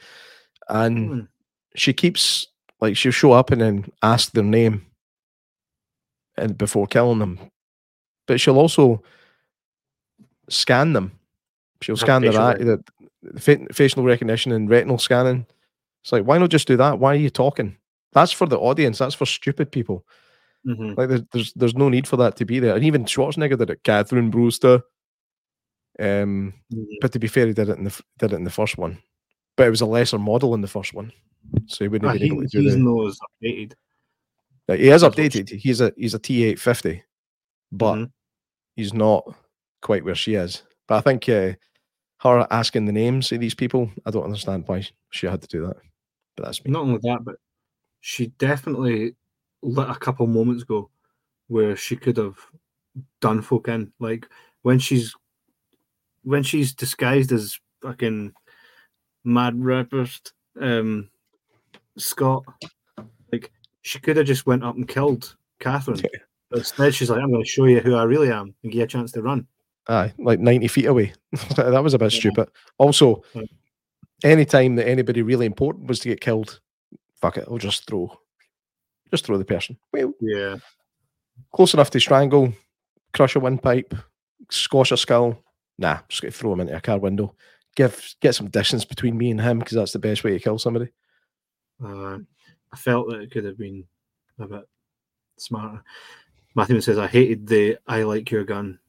[0.70, 1.20] and Hmm.
[1.76, 2.48] she keeps
[2.80, 4.86] like she'll show up and then ask their name
[6.38, 7.40] and before killing them.
[8.28, 9.04] But she'll also
[10.50, 11.12] scan them.
[11.82, 12.84] She'll scan their facial eye recognition.
[13.24, 13.32] the,
[13.68, 15.46] the facial recognition and retinal scanning.
[16.04, 17.00] It's like why not just do that?
[17.00, 17.78] Why are you talking?
[18.14, 18.98] That's for the audience.
[18.98, 20.06] That's for stupid people.
[20.68, 20.98] Mhm.
[20.98, 22.76] like there's there's, there's no need for that to be there.
[22.76, 23.84] And even schwarzenegger did it.
[23.84, 24.82] Catherine brewster
[26.00, 26.86] um Mhm.
[27.02, 28.98] but to be fair he did it in the did it in the first one.
[29.58, 31.12] But it was a lesser model in the first one
[31.68, 33.74] so he wouldn't Ah, have been he, able to do he's the, knows updated.
[34.68, 35.50] He is updated.
[35.50, 37.04] He's a he's a T eight fifty,
[37.72, 38.12] but Mhm.
[38.76, 39.24] he's not
[39.82, 40.64] quite where she is.
[40.88, 41.54] But I think uh,
[42.22, 45.68] her asking the names of these people, I don't understand why she had to do
[45.68, 45.78] that.
[46.36, 46.72] But that's me.
[46.72, 47.36] Not only that, but
[48.02, 49.16] she definitely
[49.62, 50.90] let a couple moments go
[51.48, 52.38] where she could have
[53.22, 53.92] done folk in.
[54.00, 54.28] Like
[54.64, 55.14] when she's
[56.24, 58.34] when she's disguised as fucking
[59.24, 61.10] mad rapist um
[61.98, 62.44] Scott,
[63.32, 63.52] like
[63.86, 66.02] she could have just went up and killed Catherine.
[66.52, 68.84] But instead she's like, I'm gonna show you who I really am and give you
[68.84, 69.48] a chance to run.
[69.88, 71.12] Aye, like ninety feet away.
[71.56, 72.20] that was a bit Yeah.
[72.20, 72.50] stupid.
[72.78, 73.44] Also, Yeah.
[74.24, 76.60] any time that anybody really important was to get killed,
[77.16, 78.12] fuck it, I'll just throw
[79.12, 79.78] Just throw the person.
[79.92, 80.58] Well, Yeah.
[81.52, 82.54] close enough to strangle,
[83.14, 83.94] crush a windpipe,
[84.52, 85.44] squash a skull.
[85.80, 87.36] Nah, just going to throw him into a car window.
[87.76, 90.60] Give get some distance between me and him because that's the best way to kill
[90.60, 90.90] somebody.
[91.84, 92.20] Uh,
[92.76, 93.86] I felt that it could have been
[94.38, 94.68] a bit
[95.38, 95.82] smarter.
[96.56, 98.80] Matthew says, I hated the I like your gun.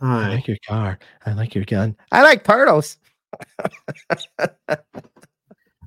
[0.00, 0.98] I like your car.
[1.26, 1.98] I like your gun.
[2.10, 2.96] I like turtles.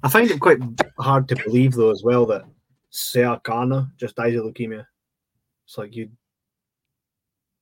[0.04, 0.60] I find it quite
[1.00, 2.44] hard to believe, though, as well, that
[2.92, 4.86] Sarah Connor just dies of leukemia.
[5.66, 6.10] It's like you,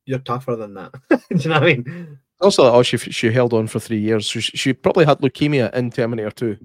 [0.05, 0.91] you're tougher than that.
[1.09, 2.19] Do you know what I mean?
[2.41, 4.25] Also, oh, she she held on for three years.
[4.25, 6.57] She, she probably had leukemia in Terminator Two,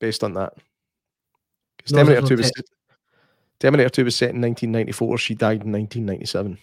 [0.00, 0.54] based on that.
[1.92, 2.64] No, Terminator Two was set-
[3.60, 5.18] Terminator Two was set in 1994.
[5.18, 6.58] She died in 1997.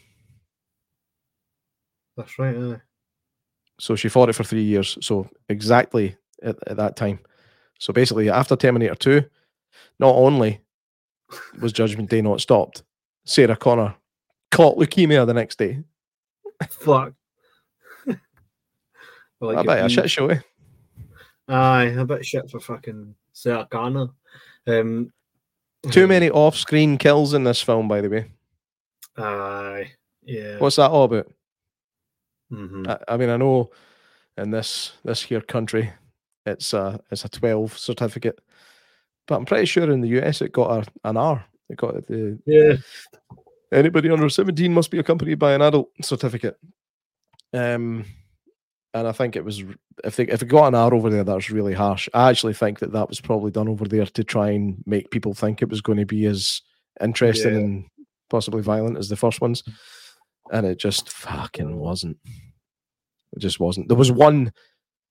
[2.17, 2.55] That's right.
[2.55, 2.81] Aye.
[3.79, 4.97] So she fought it for three years.
[5.01, 7.19] So exactly at, at that time.
[7.79, 9.23] So basically, after Terminator 2,
[9.99, 10.61] not only
[11.59, 12.83] was Judgment Day not stopped,
[13.25, 13.95] Sarah Connor
[14.51, 15.83] caught leukemia the next day.
[16.69, 17.13] Fuck.
[19.41, 20.39] Well, I bet a shit show, eh?
[21.49, 24.07] Aye, a bit shit for fucking Sarah Connor.
[24.65, 25.11] Um,
[25.91, 28.25] Too many off screen kills in this film, by the way.
[29.17, 29.91] Aye,
[30.23, 30.57] yeah.
[30.59, 31.31] What's that all about?
[32.51, 32.87] Mhm.
[32.87, 33.71] I, I mean, I know
[34.37, 35.91] in this this here country,
[36.45, 38.39] it's a it's a 12 certificate,
[39.27, 41.45] but I'm pretty sure in the US it got a, an R.
[41.69, 42.75] It got the Yeah.
[43.71, 46.57] anybody under 17 must be accompanied by an adult certificate.
[47.53, 48.05] Um,
[48.95, 49.63] and I think it was
[50.03, 52.09] if they if it got an R over there, that's really harsh.
[52.13, 55.33] I actually think that that was probably done over there to try and make people
[55.35, 56.61] think it was going to be as
[57.01, 57.59] interesting Yeah.
[57.59, 57.85] and
[58.29, 59.63] possibly violent as the first ones,
[60.51, 62.17] and it just fucking wasn't.
[63.33, 63.89] It just wasn't.
[63.89, 64.45] There was one,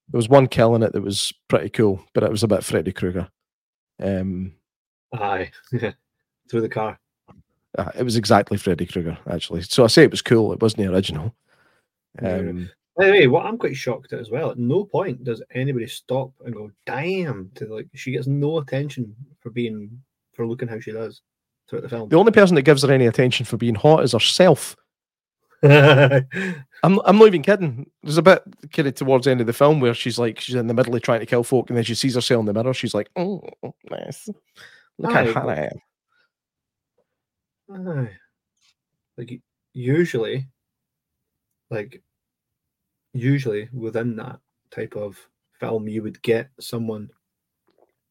[0.09, 2.65] there was one kill in it that was pretty cool, but it was a bit
[2.65, 3.29] Freddy Krueger.
[4.03, 4.55] Um,
[5.13, 5.51] Aye.
[6.51, 6.99] Through the car.
[7.79, 9.63] uh, it was exactly Freddy Krueger, actually.
[9.63, 10.53] So I say it was cool.
[10.53, 11.35] It wasn't the original.
[12.23, 15.43] Um, By the way, what I'm quite shocked at as well, at no point does
[15.53, 20.01] anybody stop and go, damn, to like she gets no attention for being
[20.33, 21.23] for looking how she does
[21.69, 22.09] throughout the film.
[22.09, 24.77] the only person that gives her any attention for being hot is herself.
[25.65, 27.91] I'm I'm not even kidding.
[28.03, 28.43] There's a bit
[28.73, 30.95] kind of towards the end of the film where she's like she's in the middle
[30.95, 32.75] of trying to kill folk, and then she sees herself in the mirror.
[32.75, 34.29] She's like, "Oh, oh nice!
[34.99, 35.71] Look how hot I
[37.71, 38.11] am." Aye.
[39.17, 39.41] Like
[39.73, 40.49] usually,
[41.71, 42.03] like
[43.15, 44.41] usually within that
[44.71, 45.17] type of
[45.61, 47.09] film, you would get someone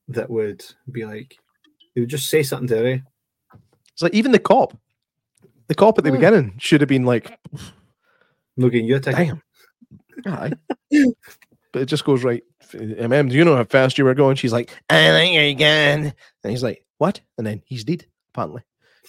[0.08, 1.38] that would be like,
[1.93, 3.01] they would just say something to her.
[3.93, 4.76] It's like even the cop,
[5.68, 6.16] the cop at the Hmm.
[6.18, 7.38] beginning should have been like,
[8.58, 9.30] Looking you a ticket.
[10.24, 10.54] "Damn, aye."
[11.72, 12.43] but it just goes right.
[12.72, 14.36] MM, do you know how fast you were going?
[14.36, 18.06] She's like, "I think you're gone," and he's like, "What?" And then he's dead.
[18.34, 18.62] Apparently,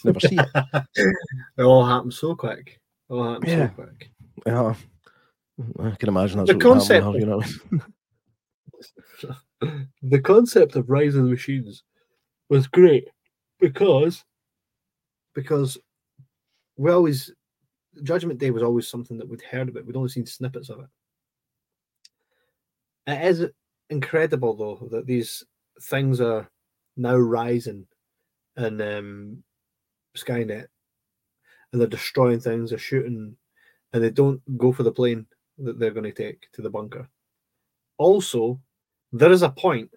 [0.05, 0.49] never see it.
[1.59, 2.81] it all happens so quick.
[3.11, 3.69] It all happens Yeah.
[3.69, 4.11] so quick.
[4.47, 4.75] Yeah,
[5.79, 7.43] I can imagine that's The concept- you know.
[10.03, 11.85] the concept of Rise of the Machines
[12.49, 13.09] was great
[13.61, 14.25] because
[15.35, 15.79] because
[16.77, 17.33] we always
[18.03, 19.87] Judgment Day was always something that we'd heard about.
[19.87, 20.87] We'd only seen snippets of it.
[23.07, 23.47] It is
[23.91, 25.45] incredible though that these
[25.83, 26.51] things are
[26.97, 27.87] now rising
[28.57, 29.43] in um,
[30.17, 30.67] Skynet
[31.73, 33.37] and they're destroying things, they're shooting,
[33.93, 35.27] and they don't go for the plane
[35.59, 37.09] that they're going to take to the bunker.
[37.99, 38.61] Also,
[39.13, 39.91] there is a point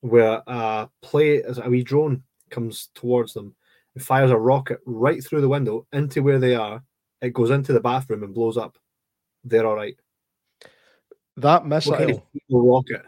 [0.00, 3.54] where a play as a wee drone comes towards them,
[3.94, 6.82] it fires a rocket right through the window into where they are.
[7.20, 8.76] It goes into the bathroom and blows up.
[9.44, 9.96] They're all right.
[11.36, 13.02] That What missile, kind of rocket?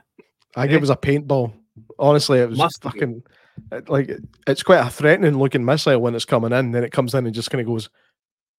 [0.54, 0.80] I think it eh?
[0.80, 1.52] was a paintball.
[1.98, 3.22] Honestly, it was Must fucking
[3.72, 4.10] it- like
[4.46, 6.72] it's quite a threatening looking missile when it's coming in.
[6.72, 7.88] Then it comes in and just kind of goes.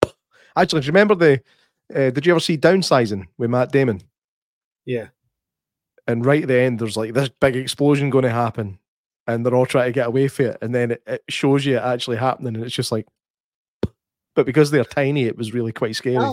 [0.55, 1.41] Actually, do you remember the?
[1.93, 4.01] Uh, did you ever see Downsizing with Matt Damon?
[4.85, 5.07] Yeah.
[6.07, 8.79] And right at the end, there's like this big explosion going to happen,
[9.27, 11.77] and they're all trying to get away from it, and then it, it shows you
[11.77, 13.05] it actually happening, and it's just like.
[14.35, 16.31] But because they're tiny, it was really quite scary.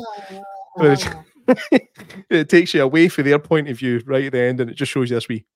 [0.77, 1.07] But
[1.49, 1.87] it's,
[2.31, 4.75] it takes you away from their point of view right at the end, and it
[4.75, 5.47] just shows you this wee.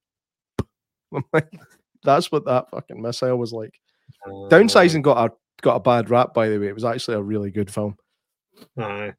[1.14, 1.52] I'm like,
[2.02, 3.78] that's what that fucking missile was like.
[4.26, 6.68] Downsizing got a got a bad rap, by the way.
[6.68, 7.96] It was actually a really good film.
[8.78, 9.12] Aye.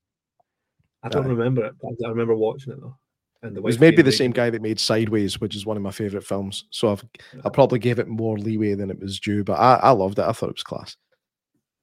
[1.03, 1.29] I don't Aye.
[1.29, 2.97] remember it, but I remember watching it though.
[3.41, 5.83] And the It was maybe the same guy that made Sideways, which is one of
[5.83, 6.65] my favorite films.
[6.71, 7.03] So I've
[7.45, 10.25] I probably gave it more leeway than it was due, but I, I loved it.
[10.25, 10.97] I thought it was class.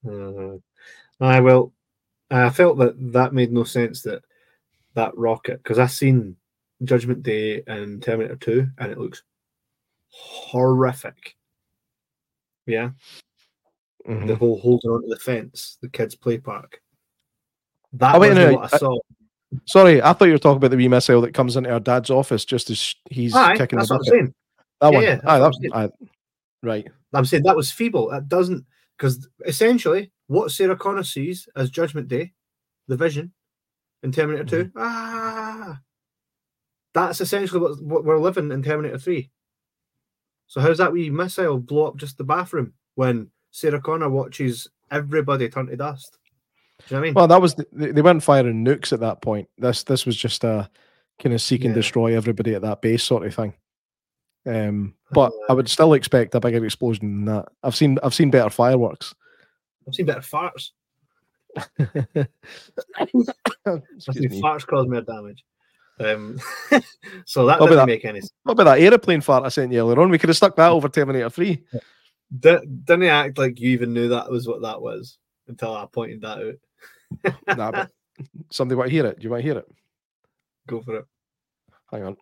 [0.06, 0.56] Uh,
[1.20, 1.72] aye, well,
[2.30, 4.22] I felt that that made no sense that
[4.94, 6.36] that rocket because I've seen
[6.84, 9.22] Judgment Day and Terminator Two, and it looks
[10.10, 11.36] horrific.
[12.66, 12.90] Yeah,
[14.06, 14.26] Mhm.
[14.26, 16.82] the whole holding onto the fence, the kids' play park.
[17.98, 18.98] That Oh, wait, no, what I I- saw.
[19.64, 22.10] Sorry, I thought you were talking about the wee missile that comes into our dad's
[22.10, 24.34] office just as he's Aye, kicking that's the what I'm saying.
[24.80, 25.02] That Yeah, one.
[25.04, 26.08] yeah, Aye, that's what that, I'm aye,
[26.62, 26.86] right.
[27.14, 28.10] I'm saying that was feeble.
[28.10, 28.66] That doesn't
[28.98, 32.32] because essentially what Sarah Connor sees as Judgment Day,
[32.88, 33.32] the Vision,
[34.02, 34.64] in Terminator.
[34.64, 34.78] Mm-hmm.
[34.78, 35.80] Ah,
[36.92, 39.30] that's essentially what, what we're living in Terminator Three.
[40.48, 45.48] So how's that wee missile blow up just the bathroom when Sarah Connor watches everybody
[45.48, 46.18] turn to dust?
[46.78, 47.14] Do you know what I mean?
[47.14, 49.48] Well, that was the, they weren't firing nukes at that point.
[49.58, 50.68] This this was just a
[51.22, 51.76] kind of seek and Yeah.
[51.80, 53.54] destroy everybody at that base sort of thing.
[54.46, 57.48] Um, but I would still expect a bigger explosion than that.
[57.62, 59.14] I've seen I've seen better fireworks.
[59.88, 60.70] I've seen better farts.
[61.78, 62.28] I've
[64.00, 64.40] seen me.
[64.40, 65.44] farts cause more damage.
[65.98, 66.38] Um,
[67.24, 67.86] so that What doesn't that?
[67.86, 68.32] make any sense.
[68.42, 70.10] What about that aeroplane fart I sent you earlier on?
[70.10, 71.54] We could have stuck that over Terminator 3.
[72.40, 75.16] D- didn't he act like you even knew that was what that was
[75.48, 76.54] until I pointed that out.
[77.56, 77.90] nah, but
[78.50, 79.18] somebody want to hear it?
[79.18, 79.68] Do you want to hear it?
[80.66, 81.06] Go for it.
[81.90, 82.16] Hang on.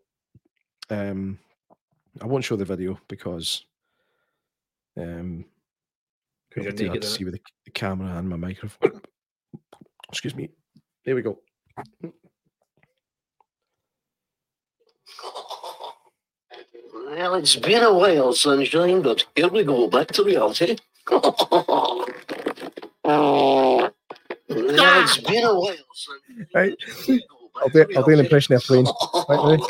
[0.90, 1.38] Um,
[2.20, 3.64] I won't show the video because
[4.96, 5.44] um,
[6.48, 9.00] Because you're it'll hard to see with the, the camera and my microphone.
[10.08, 10.50] Excuse me.
[11.04, 11.38] There we go.
[16.92, 20.76] Well, it's been a while, sunshine, but here we go, back to reality.
[21.10, 22.06] well,
[25.04, 26.46] it's been a while, sunshine.
[26.54, 26.74] Right.
[26.78, 27.24] but here we go,
[27.54, 28.86] back I'll do, to I'll do an impression of a plane.
[29.28, 29.62] Right, ready?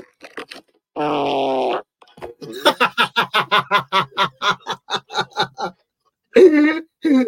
[6.34, 7.26] Do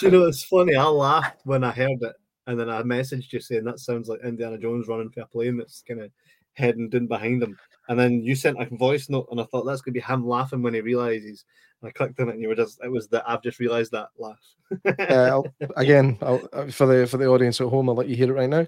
[0.00, 0.74] you know it's funny?
[0.74, 2.14] I laughed when I heard it,
[2.46, 5.56] and then I messaged you saying that sounds like Indiana Jones running for a plane
[5.56, 6.10] that's kind of
[6.54, 7.56] heading down behind him.
[7.88, 10.62] And then you sent a voice note, and I thought that's gonna be him laughing
[10.62, 11.44] when he realizes.
[11.82, 13.92] And I clicked on it, and you were just it was that I've just realized
[13.92, 14.38] that laugh.
[14.84, 15.46] Uh, I'll,
[15.76, 18.34] again, I'll, uh, for the for the audience at home, I'll let you hear it
[18.40, 18.66] right now.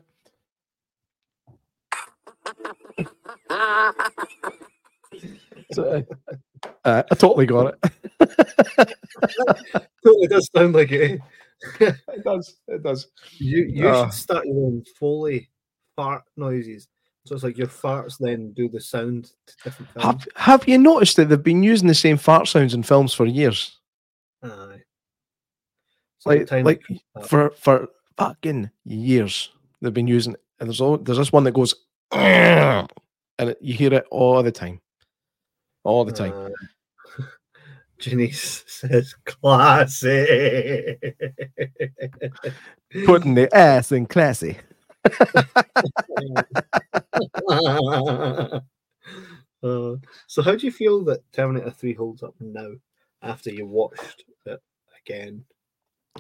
[5.73, 6.05] So,
[6.85, 7.93] uh, I totally got it.
[10.05, 11.21] totally does sound like it.
[11.81, 12.57] it does.
[12.69, 13.09] It does.
[13.39, 14.05] You you Ah.
[14.05, 15.49] should start your own foley
[15.97, 16.89] fart noises.
[17.25, 20.05] So it's like your farts then do the sound to different films.
[20.05, 23.27] Have Have you noticed that they've been using the same fart sounds in films for
[23.27, 23.79] years?
[24.43, 24.83] Aye.
[26.25, 26.83] Like, time like
[27.25, 29.51] for for fucking years
[29.81, 30.37] they've been using.
[30.61, 31.75] And there's all, there's this one that goes,
[32.13, 32.89] and
[33.39, 34.81] it, you hear it all the time,
[35.83, 36.33] all the time.
[36.33, 36.51] Uh,
[37.99, 40.97] Ginny says classy.
[43.05, 44.59] Putting the ass in classy.
[49.65, 49.95] Uh,
[50.27, 52.69] so how do you feel that Terminator 3 holds up now
[53.23, 54.61] after you watched it
[55.07, 55.45] again?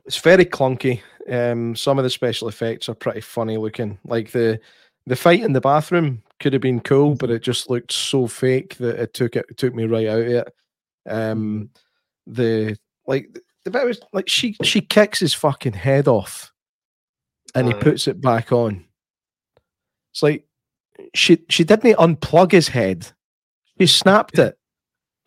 [0.06, 1.00] it's very clunky.
[1.28, 3.98] Um, some of the special effects are pretty funny looking.
[4.04, 4.60] Like the
[5.06, 8.76] the fight in the bathroom could have been cool, but it just looked so fake
[8.76, 10.54] that it took it, it took me right out of it.
[11.08, 11.70] Um,
[12.26, 12.76] the
[13.06, 16.51] like the bit was like she she kicks his fucking head off,
[17.54, 18.84] and he puts it back on.
[20.12, 20.44] It's like
[21.14, 23.10] she she didn't unplug his head.
[23.78, 24.58] She snapped it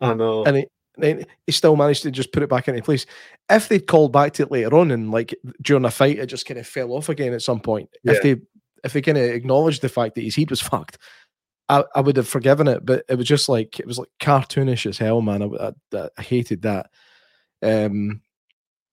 [0.00, 0.44] I know.
[0.44, 3.06] and he, he still managed to just put it back into place.
[3.50, 6.46] If they'd called back to it later on and like during a fight, it just
[6.46, 7.90] kind of fell off again at some point.
[8.02, 8.12] Yeah.
[8.14, 8.36] If they
[8.84, 10.98] if they kind of acknowledged the fact that his head was fucked,
[11.68, 12.84] I, I would have forgiven it.
[12.84, 15.42] But it was just like it was like cartoonish as hell, man.
[15.42, 16.90] I, I, I hated that.
[17.62, 18.22] Um,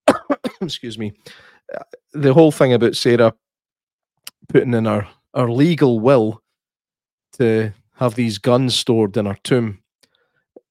[0.62, 1.14] excuse me.
[2.14, 3.34] The whole thing about Sarah
[4.50, 6.42] putting in her her legal will
[7.34, 9.84] to have these guns stored in her tomb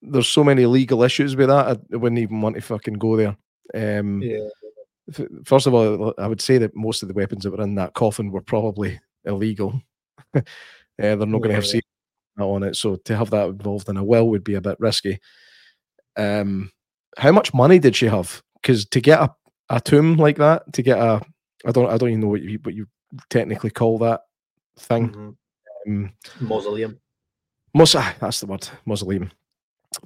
[0.02, 1.80] there's so many legal issues with that.
[1.92, 3.36] I wouldn't even want to fucking go there.
[3.74, 4.48] Um, yeah.
[5.44, 7.94] First of all, I would say that most of the weapons that were in that
[7.94, 9.80] coffin were probably illegal.
[10.34, 10.40] uh,
[10.98, 11.86] they're not going to have safety
[12.38, 15.18] on it, so to have that involved in a will would be a bit risky.
[16.16, 16.72] Um,
[17.16, 18.42] how much money did she have?
[18.54, 19.34] Because to get a,
[19.72, 21.20] a tomb like that, to get a,
[21.66, 22.86] I don't, I don't even know what you what you
[23.30, 24.22] technically call that
[24.78, 25.10] thing.
[25.10, 25.36] Mhm.
[25.86, 26.98] Um, Mausoleum.
[27.74, 29.32] Mos- ah, that's the word, mausoleum.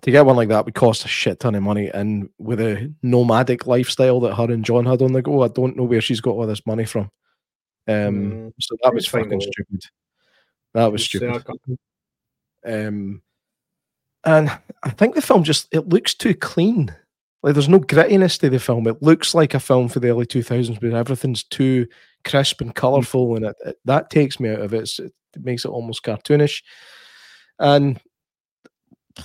[0.02, 2.92] To get one like that would cost a shit ton of money, and with a
[3.02, 6.20] nomadic lifestyle that her and John had on the go, I don't know where she's
[6.20, 7.10] got all this money from.
[7.88, 9.84] Um, Mm, so that was fucking stupid.
[10.74, 11.44] That was stupid.
[12.64, 13.22] Um,
[14.24, 14.50] and
[14.82, 16.94] I think the film just it looks too clean.
[17.46, 18.88] Like there's no grittiness to the film.
[18.88, 21.86] It looks like a film for the early 2000s but everything's too
[22.24, 24.90] crisp and colorful, and it, it- that takes me out of it.
[24.98, 25.12] It
[25.42, 26.62] makes it almost cartoonish.
[27.60, 28.00] And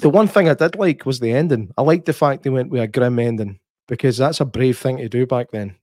[0.01, 1.71] the one thing I did like was the ending.
[1.77, 4.97] I liked the fact they went with a grim ending because that's a brave thing
[4.97, 5.75] to do back then.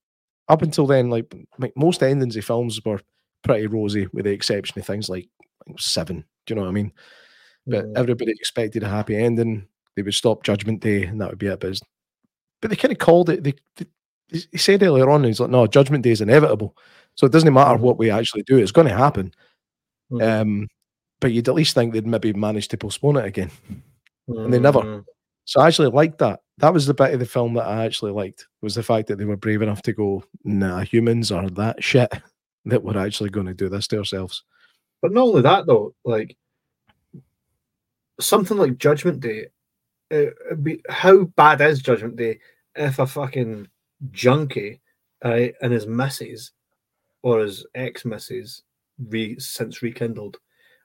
[0.49, 3.01] Up until then, like, like most endings of films were
[3.45, 5.29] pretty rosy, with the exception of things like,
[5.67, 6.25] like Seven.
[6.47, 6.93] Do you know what I mean?
[7.67, 7.99] But Mm.
[7.99, 9.67] everybody expected a happy ending.
[9.97, 11.61] They would stop Judgment Day, and that would be it.
[11.61, 11.79] But,
[12.61, 13.43] but they kind of called it.
[13.45, 13.87] They, they
[14.31, 16.77] he said earlier on, he's like, "No, Judgment Day is inevitable,
[17.15, 17.83] so it doesn't matter Mhm.
[17.83, 19.33] what we actually do; it's going to happen."
[20.13, 20.23] Mhm.
[20.43, 20.69] Um,
[21.21, 23.51] but you'd at least think they'd maybe manage to postpone it again.
[24.29, 25.05] and they never- Mm.
[25.47, 26.41] So I actually liked that.
[26.59, 29.17] That was the bit of the film that I actually liked was the fact that
[29.17, 32.13] they were brave enough to go, "Nah, humans are that shit
[32.67, 34.45] that we're actually going to do this to ourselves."
[35.01, 36.37] But not only that, though, like
[38.21, 39.47] something like Judgment Day.
[40.11, 42.41] It'd be, how bad is Judgment Day
[42.75, 43.69] if a fucking
[44.11, 44.81] junkie
[45.25, 46.53] uh, and his missus
[47.23, 48.63] or his ex missus,
[49.09, 50.39] re, since rekindled,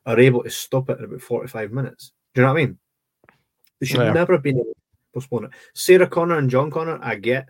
[0.05, 2.11] are able to stop it in about 45 minutes?
[2.33, 2.77] Do you know what I mean?
[3.79, 4.13] They should Yeah.
[4.13, 4.81] never have been able to
[5.13, 5.51] postpone it.
[5.73, 7.47] Sarah Connor and John Connor, I get,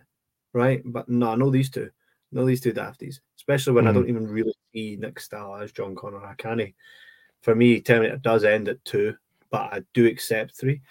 [0.54, 0.82] right?
[0.86, 1.90] But no, I know these two.
[2.32, 3.94] No, these two dafties, especially when I Mhm.
[3.94, 6.24] don't even really see Nick Stahl as John Connor.
[6.24, 6.74] I can't.
[7.41, 9.16] For me, Terminator does end at two,
[9.50, 10.82] but I do accept three.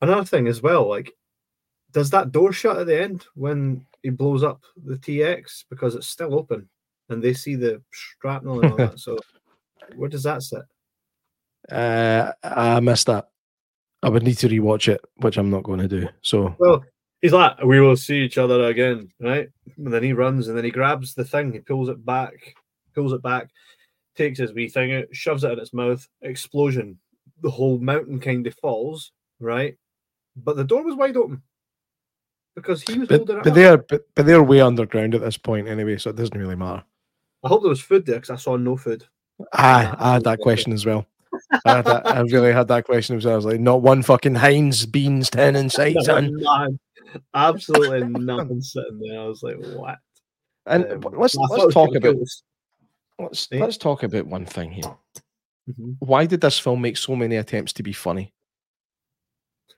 [0.00, 1.12] Another thing as well, like,
[1.92, 6.06] does that door shut at the end when he blows up the TX because it's
[6.06, 6.68] still open
[7.08, 9.00] and they see the shrapnel and all that?
[9.00, 9.18] So,
[9.96, 10.62] where does that sit?
[11.70, 13.28] Uh, I missed that.
[14.02, 16.08] I would need to rewatch it, which I'm not going to do.
[16.22, 16.84] So Well,
[17.20, 19.48] he's like, we will see each other again, right?
[19.76, 22.54] And then he runs and then he grabs the thing, he pulls it back,
[22.94, 23.48] pulls it back,
[24.14, 26.98] takes his wee thing out, shoves it in its mouth, explosion.
[27.42, 29.76] The whole mountain kind of falls, right?
[30.44, 31.42] But the door was wide open
[32.54, 33.44] because he was but, holding it.
[33.44, 33.54] but up.
[33.54, 36.82] they're but, but they're way underground at this point anyway, so it doesn't really matter.
[37.44, 39.04] I hope there was food there because I saw no food.
[39.52, 41.06] I, I had that question as well.
[41.64, 43.34] I, had that, I really had that question as well.
[43.34, 46.34] I was like, not one fucking Heinz beans ten inside, son.
[46.36, 46.78] None.
[47.34, 49.20] Absolutely nothing sitting there.
[49.20, 49.98] I was like, what?
[50.66, 52.16] And Um, let's I thought it let's talk about
[53.18, 54.96] let's let's talk about one thing here.
[55.70, 55.96] Mhm.
[56.00, 58.32] Why did this film make so many attempts to be funny?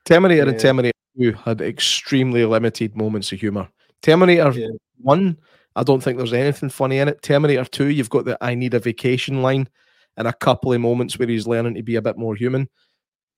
[0.05, 3.69] Terminator and Terminator 2 had extremely limited moments of humor.
[4.03, 4.69] Terminator Yeah.
[4.99, 5.37] 1,
[5.77, 7.23] I don't think there's anything funny in it.
[7.23, 9.69] Terminator 2, you've got the I need a vacation line
[10.17, 12.69] and a couple of moments where he's learning to be a bit more human.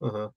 [0.01, 0.29] Uh-huh.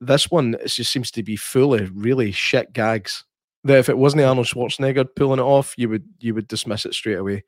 [0.00, 3.24] This one it just seems to be full of really shit gags.
[3.64, 6.94] That if it wasn't Arnold Schwarzenegger pulling it off, you would you would dismiss it
[6.94, 7.44] straight away.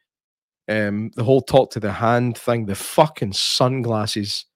[0.69, 4.47] Um, the whole talk to the hand thing, the fucking sunglasses.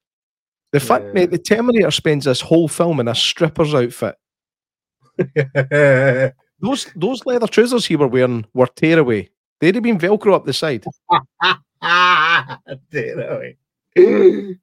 [0.73, 1.13] The fact, Yeah.
[1.13, 4.15] mate, the Terminator spends this whole film in a stripper's outfit.
[6.63, 9.31] Those those leather trousers he were wearing were tearaway.
[9.61, 10.85] They'd have been Velcro up the side.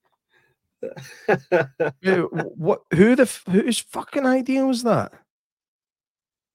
[2.04, 2.82] Wh- what?
[2.94, 5.14] Who the whose fucking idea was that?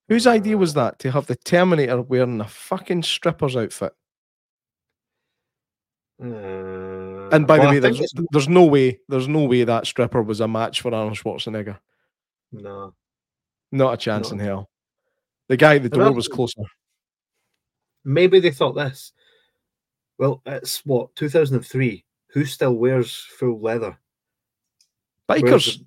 [0.09, 3.93] Whose idea was that to have the Terminator wearing a fucking stripper's outfit?
[6.23, 6.27] Uh,
[7.33, 10.47] And by the way, there's, there's no way, there's no way that stripper was a
[10.47, 11.79] match for Arnold Schwarzenegger.
[12.51, 12.93] no.
[13.71, 14.33] Not a chance No.
[14.35, 14.69] in hell.
[15.49, 16.61] The guy at the door was closer.
[18.05, 19.13] Maybe they thought this.
[20.19, 22.05] Well, it's what 2003.
[22.33, 23.97] Who still wears full leather?
[25.29, 25.79] Bikers.
[25.79, 25.85] the-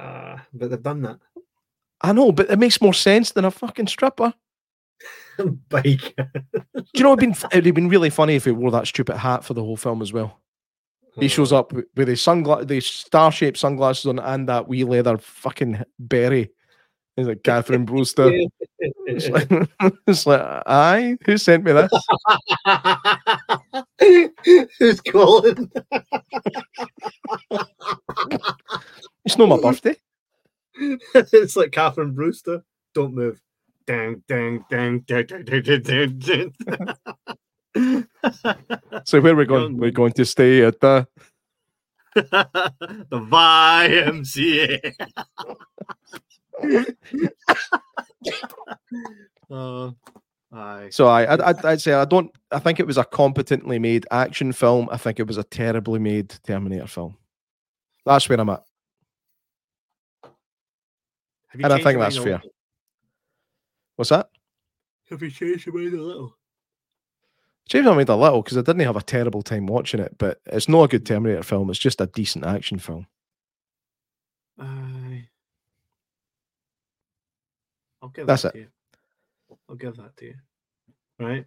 [0.00, 1.18] Ah, but they've done that.
[2.00, 4.32] I know, but it makes more sense than a fucking stripper.
[5.68, 6.14] Bike.
[6.16, 9.16] Do you know it'd been it'd have been really funny if he wore that stupid
[9.18, 10.40] hat for the whole film as well.
[11.18, 15.16] He shows up with his sunglasses, the star shaped sunglasses on, and that wee leather
[15.18, 16.50] fucking berry.
[17.16, 18.30] He's like Catherine Brewster.
[19.06, 19.48] it's, like,
[20.06, 21.90] it's like, aye, who sent me this?
[24.78, 25.70] Who's calling?
[29.24, 29.96] it's not my birthday.
[31.14, 32.62] it's like Catherine Brewster.
[32.94, 33.40] Don't move.
[33.86, 36.52] Dang, dang, dang, dang, dang, dang, dang, dang.
[39.04, 39.76] So where we're going?
[39.76, 41.06] We're going to stay at the.
[42.14, 44.94] the YMCA.
[49.50, 49.90] uh,
[50.52, 50.88] aye.
[50.90, 52.30] So I, I'd, I'd, I'd say I don't.
[52.50, 54.88] I think it was a competently made action film.
[54.90, 57.16] I think it was a terribly made Terminator film.
[58.06, 58.64] That's where I'm at,
[61.52, 62.40] and I think that's fair.
[63.96, 64.30] What's that?
[65.10, 66.36] Have you changed your mind a little?
[67.68, 70.40] Changed my mind a little because I didn't have a terrible time watching it, but
[70.46, 71.68] it's not a good Terminator film.
[71.68, 73.06] It's just a decent action film.
[74.58, 75.28] Aye.
[78.00, 78.52] I'll give That's that it.
[78.52, 78.68] to you.
[79.68, 80.34] I'll give that to you.
[81.18, 81.44] Right.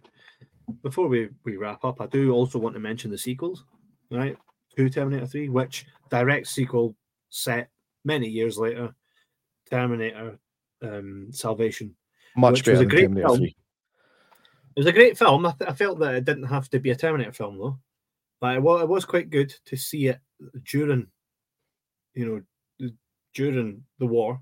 [0.82, 3.64] Before we, we wrap up, I do also want to mention the sequels,
[4.10, 4.36] right?
[4.76, 6.94] To Terminator 3, which direct sequel
[7.30, 7.70] set
[8.04, 8.94] many years later,
[9.70, 10.38] Terminator
[10.82, 11.94] um, Salvation.
[12.36, 13.38] Much better than great Terminator film.
[13.38, 13.56] 3.
[14.76, 15.46] It was a great film.
[15.46, 17.78] I, th- I felt that it didn't have to be a Terminator film though.
[18.40, 20.18] But it was, it was quite good to see it
[20.64, 21.08] during,
[22.14, 22.26] you
[22.80, 22.90] know,
[23.34, 24.40] during the war.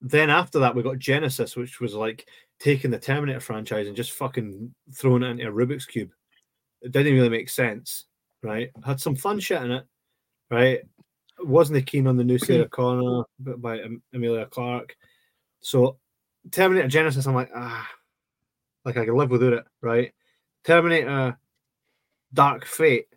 [0.00, 2.28] Then after that, we got Genisys, which was like
[2.60, 6.10] taking the Terminator franchise and just fucking throwing it into a Rubik's cube.
[6.80, 8.06] It didn't really make sense,
[8.42, 8.70] right?
[8.84, 9.84] Had some fun shit in it,
[10.50, 10.80] right?
[11.40, 13.80] Wasn't the keen on the new Sarah Connor by
[14.12, 14.96] Emilia Clarke.
[15.60, 15.98] So
[16.52, 17.88] Terminator Genisys, I'm like, ah,
[18.88, 20.12] like I can live without it, right?
[20.64, 21.38] Terminator
[22.32, 23.08] Dark Fate.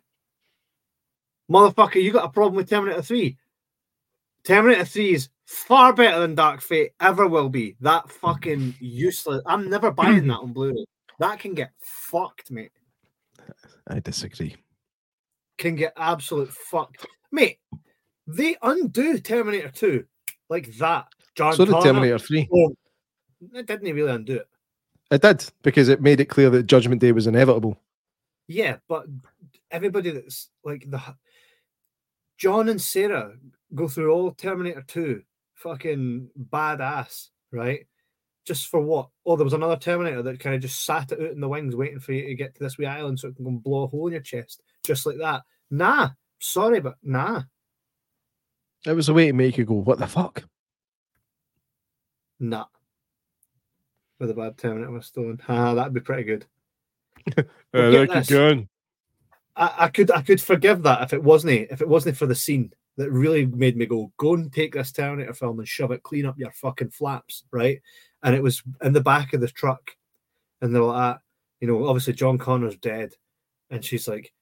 [1.50, 3.36] Motherfucker, you got a problem with Terminator 3.
[4.44, 7.74] Terminator 3 is far better than Dark Fate ever will be.
[7.80, 9.42] That fucking useless.
[9.46, 10.84] I'm never buying that on Blu-ray.
[11.18, 12.72] That can get fucked, mate.
[13.88, 14.56] I disagree.
[15.56, 17.06] Can get absolute fucked.
[17.30, 17.60] Mate,
[18.26, 20.04] they undo Terminator 2
[20.50, 21.06] like that.
[21.34, 22.48] John So did Connor, Terminator 3.
[22.54, 22.74] oh,
[23.54, 24.48] it didn't really undo it.
[25.12, 27.78] It did, because it made it clear that Judgment Day was inevitable.
[28.48, 29.04] Yeah, but
[29.70, 31.02] everybody that's like the
[32.38, 33.34] John and Sarah
[33.74, 35.22] go through all Terminator 2,
[35.56, 37.86] fucking badass, right?
[38.46, 39.10] Just for what?
[39.26, 41.76] Oh, there was another Terminator that kind of just sat it out in the wings
[41.76, 43.82] waiting for you to get to this wee island so it can go and blow
[43.82, 45.42] a hole in your chest, just like that.
[45.70, 46.08] Nah,
[46.40, 47.42] sorry, but nah,
[48.86, 50.42] It was a way to make you go, what the fuck?
[52.40, 52.64] nah.
[54.22, 55.40] With a bad Terminator was stolen.
[55.48, 56.46] Ah, that'd be pretty good.
[57.36, 57.44] I
[57.74, 58.30] Well, get this.
[58.30, 58.68] gun.
[59.56, 62.34] I, I could I could forgive that if it wasn't if it wasn't for the
[62.36, 66.04] scene that really made me go go and take this Terminator film and shove it
[66.04, 67.82] clean up your fucking flaps, right?
[68.22, 69.90] And it was in the back of the truck,
[70.60, 71.18] and they're like,
[71.60, 73.14] you know, obviously John Connor's dead,
[73.70, 74.32] and she's like,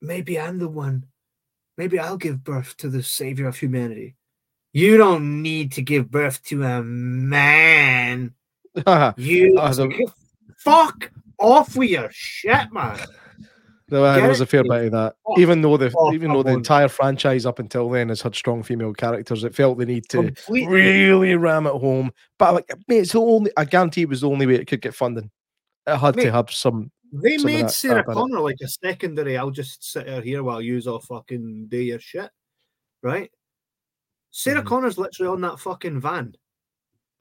[0.00, 1.04] maybe I'm the one,
[1.76, 4.16] maybe I'll give birth to the savior of humanity.
[4.72, 8.32] You don't need to give birth to a man.
[9.16, 10.12] You the-
[10.56, 12.98] fuck off with your shit, man.
[13.90, 15.16] No, there was a fair bit of that.
[15.26, 18.34] Oh, even though the oh, even though the entire franchise up until then has had
[18.34, 20.66] strong female characters, it felt the need to Completely.
[20.66, 22.10] really ram it home.
[22.38, 24.80] But like, mate, it's the only I guarantee it was the only way it could
[24.80, 25.30] get funding.
[25.86, 26.90] It had Mate, to have some.
[27.12, 28.14] They some made Sarah crap in it.
[28.14, 29.36] Connor like a secondary.
[29.36, 32.30] I'll just sit her here while you all fucking do your shit,
[33.02, 33.30] right?
[34.30, 34.66] Sarah Mhm.
[34.66, 36.34] Connor's literally on that fucking van,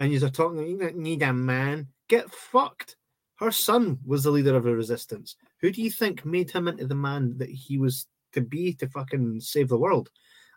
[0.02, 0.68] and you're talking.
[0.68, 1.88] You don't need a man.
[2.10, 2.98] Get fucked.
[3.36, 5.36] Her son was the leader of the resistance.
[5.62, 8.88] Who do you think made him into the man that he was to be to
[8.90, 10.10] fucking save the world?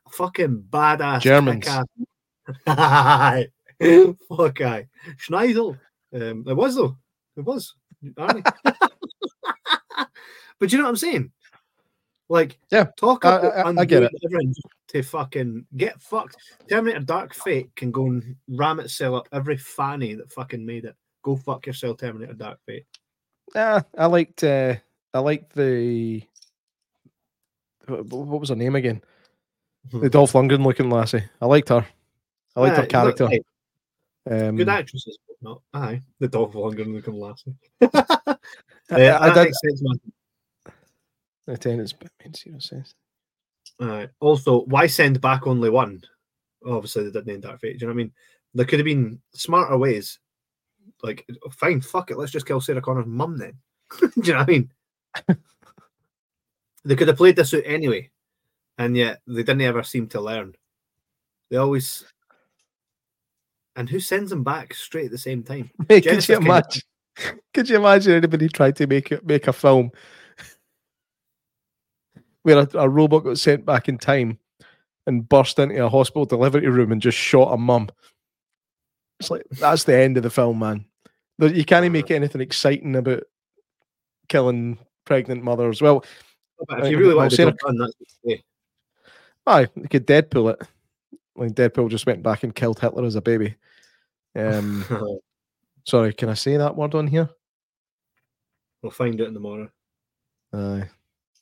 [0.07, 1.65] A fucking badass Germans.
[2.67, 4.89] Fuck I.
[5.17, 5.79] Schneidel.
[6.13, 6.97] Um, it was though.
[7.37, 7.75] It was.
[10.61, 11.33] But you know what I'm saying?
[12.29, 14.13] Like, Yeah, talk I- I- I get it.
[14.89, 16.37] To fucking get fucked.
[16.69, 20.95] Terminator Dark Fate can go and ram itself up every fanny that fucking made it.
[21.23, 22.85] Go fuck yourself, Terminator Dark Fate.
[23.55, 24.45] Yeah, I liked.
[24.45, 24.77] Uh,
[25.13, 26.23] I liked the.
[27.87, 29.03] What was her name again?
[29.93, 31.23] The Dolph Lundgren looking lassie.
[31.43, 31.87] I liked her.
[32.57, 33.27] I liked Aye, her character.
[33.29, 33.41] aye,
[34.31, 35.61] Um, Good actresses, but not.
[35.75, 37.55] Aye, the Dolph Lundgren looking lassie.
[37.83, 38.37] I,
[38.99, 39.45] Yeah, I that did.
[39.45, 40.01] makes sense, man.
[41.47, 42.95] Attendance, but in zero sense.
[43.83, 44.11] Alright.
[44.21, 46.03] Also, why send back only one?
[46.67, 47.79] Obviously, they didn't end Dark Fate.
[47.79, 48.13] Do you know what I mean?
[48.55, 50.19] There could have been smarter ways.
[51.03, 53.55] Like, fine, fuck it, let's just kill Sarah Connor's mum then.
[54.01, 54.71] Do you know what I mean?
[56.85, 58.11] they could have played this out anyway,
[58.79, 60.55] and yet they didn't ever seem to learn.
[61.51, 62.05] They always.
[63.77, 65.71] And who sends them back straight at the same time?
[65.89, 66.83] Mate, could you kind of- imagine?
[67.53, 69.91] Could you imagine anybody trying to make it make a film
[72.45, 74.39] where a, a robot got sent back in time
[75.07, 77.89] and burst into a hospital delivery room and just shot a mum?
[79.21, 80.85] It's like that's the end of the film, man.
[81.39, 83.25] You can't make anything exciting about
[84.29, 85.83] killing pregnant mothers.
[85.83, 86.05] Well,
[86.69, 88.39] But if you really want to Sarah- do done, that's what you
[89.47, 90.63] aye, they could Deadpool it.
[91.37, 93.57] Like Deadpool just went back and killed Hitler as a baby.
[94.37, 94.85] Um,
[95.85, 97.29] sorry, can I say that word on here?
[98.83, 99.71] we'll find out in the morning.
[100.53, 100.89] Aye.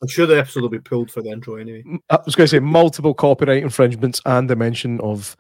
[0.03, 1.85] I'm sure the episode will be pulled for the intro anyway.
[2.11, 5.37] I was going to say multiple copyright infringements and the mention of.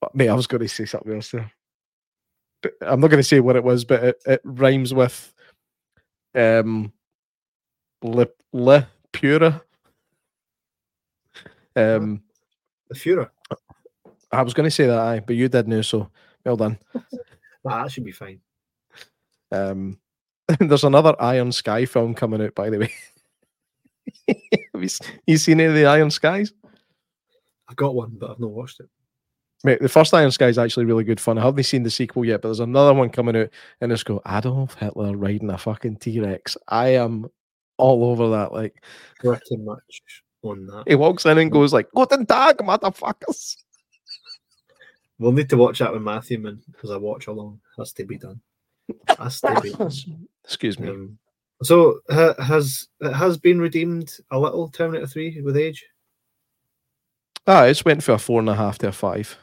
[0.00, 1.52] but, Mate, I was going to say something else there.
[2.62, 5.32] But I'm not going to say what it was, but it, it rhymes with
[6.34, 6.92] um,
[8.02, 9.62] Le, Le Pura.
[11.76, 12.22] Um,
[12.90, 13.30] The.
[14.32, 16.10] I was going to say that, aye, but you did know, so
[16.44, 16.78] well done.
[17.66, 18.40] Nah, that should be fine.
[19.50, 19.98] Um,
[20.60, 22.92] there's another Iron Sky film coming out, by the way.
[24.74, 24.88] Have you,
[25.26, 26.52] you seen any of the Iron Skies?
[27.68, 28.88] I've got one, but I've not watched it.
[29.64, 31.38] Mate, the first Iron Sky is actually really good fun.
[31.38, 33.48] I haven't seen the sequel yet, but there's another one coming out,
[33.80, 36.56] and it's got Adolf Hitler riding a fucking T Rex.
[36.68, 37.30] I am
[37.78, 38.52] all over that.
[38.52, 38.84] Like
[39.18, 40.02] Pretty much
[40.42, 40.84] on that.
[40.86, 43.56] he walks in and goes like, "Guten Tag, motherfuckers."
[45.18, 47.60] We'll need to watch that with Matthew, man, because I watch along.
[47.78, 48.40] Has to be done.
[49.18, 49.92] Has to be done.
[50.44, 50.88] Excuse me.
[50.90, 51.18] Um,
[51.66, 55.84] so ha- has it has been redeemed a little Terminator Three with age?
[57.46, 59.36] Ah, it's went for a four and a half to a five.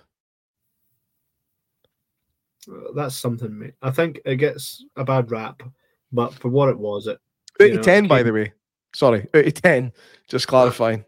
[2.95, 3.73] That's something, mate.
[3.81, 5.63] I think it gets a bad rap,
[6.11, 7.19] but for what it was, it
[7.59, 8.53] Out of know, ten, by the way.
[8.93, 9.91] Sorry, out of ten.
[10.27, 11.05] Just clarifying.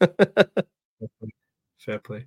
[1.78, 2.26] fair play.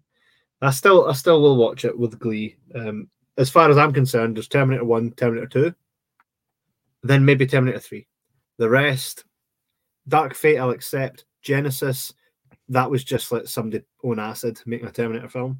[0.61, 2.57] I still I still will watch it with glee.
[2.75, 5.75] Um, as far as I'm concerned, there's Terminator One, Terminator Two,
[7.03, 8.07] then maybe Terminator Three.
[8.57, 9.23] The rest,
[10.07, 11.25] Dark Fate, I'll accept.
[11.45, 12.13] Genisys,
[12.67, 15.59] that was just like somebody on acid making a Terminator film,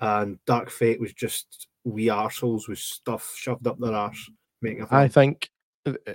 [0.00, 4.30] and Dark Fate was just we arseholes with stuff shoved up their arse
[4.60, 5.00] making a film.
[5.00, 5.50] I think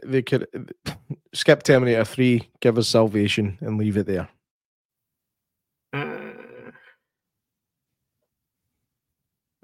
[0.04, 0.48] they could
[1.34, 4.30] skip Terminator three, give us salvation, and leave it there.
[5.94, 6.32] Uh,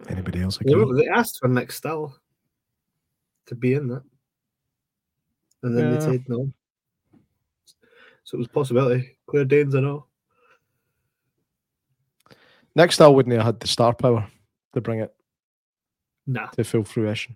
[0.09, 1.03] Anybody else agree?
[1.03, 2.15] they asked for Nick Stahl
[3.45, 4.03] to be in that,
[5.63, 5.99] and then Yeah.
[5.99, 6.51] they said no.
[8.23, 9.17] So it was a possibility.
[9.27, 10.07] Claire Danes and all.
[12.75, 14.27] Next, I wouldn't have had the star power
[14.73, 15.13] to bring it
[16.27, 16.47] Nah.
[16.51, 17.35] to full fruition.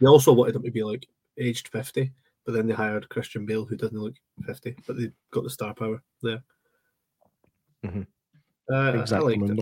[0.00, 1.06] They also wanted him to be like
[1.38, 2.12] aged 50,
[2.44, 5.74] but then they hired Christian Bale, who doesn't look 50, but they got the star
[5.74, 6.42] power there.
[7.84, 8.06] Mhm.
[8.72, 9.60] Uh, Exactly, liked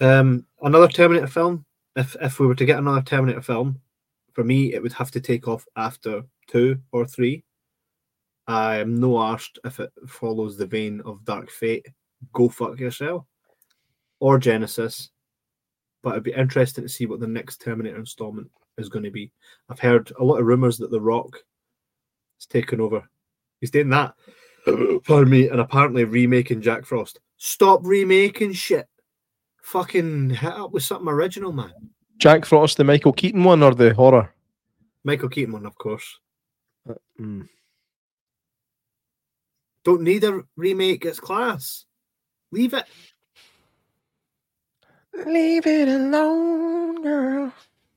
[0.00, 1.64] Um, another Terminator film.
[1.96, 3.80] If if we were to get another Terminator film,
[4.36, 7.42] for me, it would have to take off after two or three.
[8.46, 11.86] I am no arsed if it follows the vein of Dark Fate.
[12.34, 13.24] Go fuck yourself,
[14.20, 15.08] or Genisys.
[16.02, 19.32] But it'd be interesting to see what the next Terminator installment is going to be.
[19.70, 21.38] I've heard a lot of rumors that The Rock
[22.38, 23.08] is taking over.
[23.62, 24.12] He's doing that.
[25.04, 27.20] for me, and apparently remaking Jack Frost.
[27.38, 28.86] Stop remaking shit.
[29.62, 31.72] Fucking hit up with something original, man.
[32.18, 34.32] Jack Frost, the Michael Keaton one, or the horror?
[35.04, 36.18] Michael Keaton one, of course.
[37.20, 37.48] Mm.
[39.84, 41.04] Don't need a remake.
[41.04, 41.84] It's class.
[42.50, 42.84] Leave it.
[45.26, 47.52] Leave it alone, girl.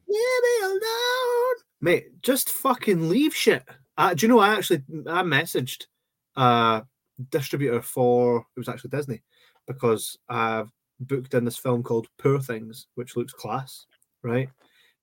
[0.07, 2.21] Leave it alone, mate.
[2.21, 3.63] Just fucking leave shit.
[3.97, 4.39] Uh, do you know?
[4.39, 5.85] I actually I messaged
[6.35, 6.83] a
[7.29, 9.21] distributor for it was actually Disney
[9.67, 10.71] because I've
[11.01, 13.85] booked in this film called Poor Things, which looks class,
[14.23, 14.49] right?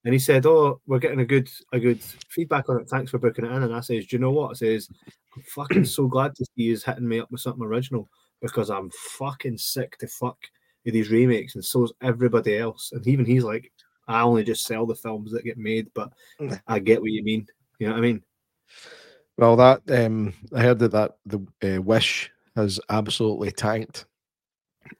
[0.05, 2.89] And he said, "Oh, we're getting a good a good feedback on it.
[2.89, 4.89] Thanks for booking it in." And I says, "Do you know what?" I says,
[5.35, 8.09] "I'm fucking so glad to see you hitting me up with something original
[8.41, 10.39] because I'm fucking sick to fuck
[10.87, 13.73] of these remakes, and so is everybody else." And even he's like,
[14.07, 16.13] "I only just sell the films that get made, but
[16.69, 17.47] I get what you mean.
[17.81, 18.23] You know what I mean?"
[19.39, 24.07] Well, that um, I heard that that the uh, Wish has absolutely tanked.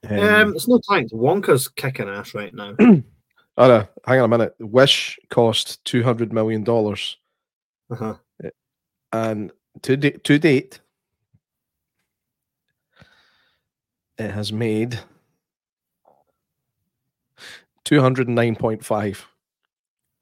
[0.07, 1.13] Um, it's no tanked.
[1.13, 2.75] Wonka's kicking ass right now.
[3.57, 4.55] Oh, no, hang on a minute.
[4.59, 7.17] Wish cost two hundred million dollars,
[7.89, 8.15] Uh-huh.
[9.11, 9.51] and
[9.81, 10.79] to da- to date,
[14.19, 14.99] it has made
[17.83, 19.25] two hundred nine point five.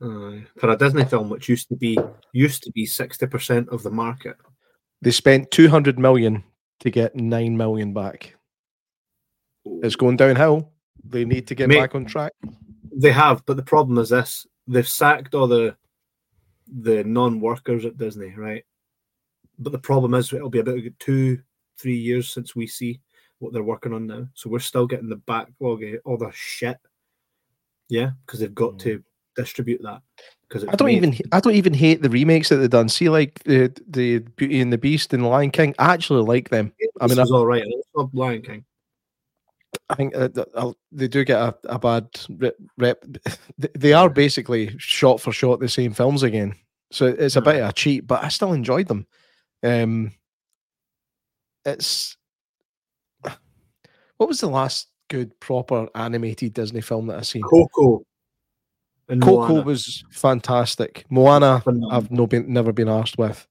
[0.02, 1.98] Uh, for a Disney film, which used to be
[2.34, 4.38] used to be sixty percent of the market.
[5.02, 6.44] They spent two hundred million
[6.82, 8.36] to get nine million back.
[9.66, 10.72] It's going downhill.
[11.04, 12.32] They need to get Mate, back on track.
[12.98, 15.76] They have, but the problem is this: they've sacked all the
[16.68, 18.64] the non-workers at Disney, right?
[19.60, 21.42] But the problem is it'll be about two,
[21.78, 23.02] three years since we see
[23.40, 24.28] what they're working on now.
[24.34, 26.78] So we're still getting the backlog of all the shit.
[27.90, 29.04] Yeah, because they've got to
[29.36, 30.02] distribute that.
[30.48, 32.90] Because I don't even I don't even hate the remakes that they've done.
[32.90, 35.76] See, like the the Beauty and the Beast and Lion King.
[35.80, 36.72] I actually like them.
[37.02, 37.64] I mean, this I, all right.
[37.66, 38.66] It's not Lion King.
[39.90, 43.04] I think uh, I'll- they do get a, a bad rep, rep.
[43.58, 46.56] They are basically shot for shot the same films again,
[46.92, 48.08] so it's a bit of a cheat.
[48.08, 49.06] But I still enjoyed them.
[49.64, 50.12] Um,
[51.66, 52.16] it's
[54.18, 57.42] what was the last good proper animated Disney film that I seen?
[57.44, 58.04] Coco.
[59.22, 59.62] Coco Moana.
[59.62, 61.06] was fantastic.
[61.10, 61.92] Moana, Phenomenal.
[61.92, 63.46] I've no been never been asked with.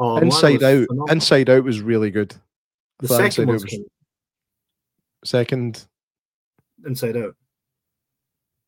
[0.00, 1.10] Oh, Inside Out, phenomenal.
[1.10, 2.34] Inside Out was really good.
[3.00, 3.78] The second Out was
[5.24, 5.86] second.
[6.86, 7.34] Inside Out.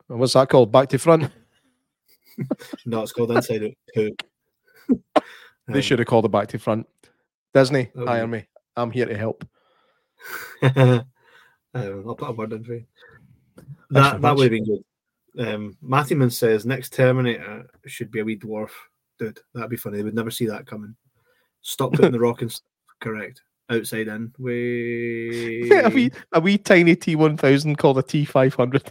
[0.09, 0.73] What's that called?
[0.73, 1.31] Back to front.
[2.87, 4.17] No, it's called Inside Out Two.
[5.69, 6.87] They Um, should have called it back to front.
[7.53, 8.47] Disney, Oh, hire me.
[8.77, 9.45] I'm here to help.
[11.73, 12.85] Um, I'll put a word in for you.
[13.91, 14.85] That that would have been good.
[15.47, 18.71] Um, Matthewman says next Terminator should be a wee dwarf.
[19.21, 19.99] Dude, that'd be funny.
[19.99, 20.97] They would never see that coming.
[21.63, 22.67] Stop putting the rock and stuff.
[23.01, 23.43] Correct.
[23.71, 24.33] Outside in.
[24.39, 28.91] Way a wee a wee tiny T one thousand called a T five hundred.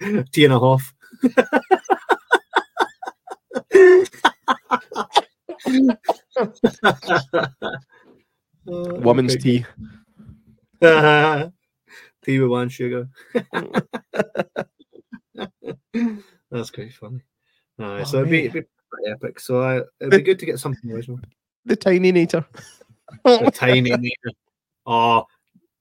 [0.32, 0.92] T and a half.
[8.66, 9.64] Woman's tea.
[10.80, 13.08] tea with one sugar.
[16.50, 17.20] That's quite funny.
[17.78, 19.40] Aye, Oh, so it'd be, it'd be pretty epic.
[19.40, 21.20] So I, it'd be good to get something original.
[21.64, 22.44] The tiny nater.
[23.24, 24.36] The tiny nature.
[24.86, 25.24] Oh,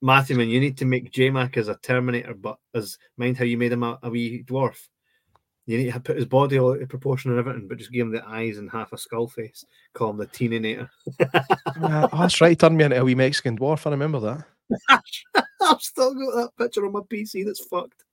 [0.02, 3.58] Matthewman, you need to make Jay Mack as a Terminator, but as mind how you
[3.58, 4.88] made him a, a wee dwarf.
[5.68, 8.12] You need to put his body all in proportion and everything, but just give him
[8.12, 9.64] the eyes and half a skull face.
[9.94, 10.90] Call him the Teeninator.
[11.20, 11.28] Uh,
[12.12, 12.49] oh, that's right.
[12.49, 13.86] He turned me into a wee Mexican dwarf.
[13.86, 14.45] I remember that.
[15.62, 18.03] I've still got that picture on my PC that's fucked.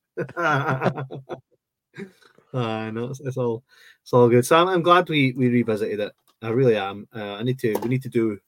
[2.54, 3.62] I know it's, it's all
[4.02, 4.44] it's all good.
[4.44, 6.12] So I'm, I'm glad we we revisited it.
[6.42, 7.08] I really am.
[7.14, 8.38] Uh, I need to we need to do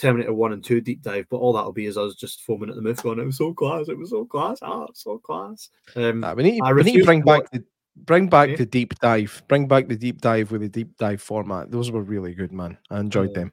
[0.00, 2.76] Terminator one and two deep dive, but all that'll be is us just foaming at
[2.76, 3.88] the mouth going, "It was so class!
[3.88, 4.58] It was so class!
[4.62, 7.62] Ah, so class!" Um, Nah, we need, I we need to bring back the
[7.96, 8.56] bring back Yeah.
[8.56, 9.42] the deep dive.
[9.48, 11.70] Bring back the deep dive with the deep dive format.
[11.70, 12.78] Those were really good, man.
[12.90, 13.40] I enjoyed Yeah.
[13.40, 13.52] them.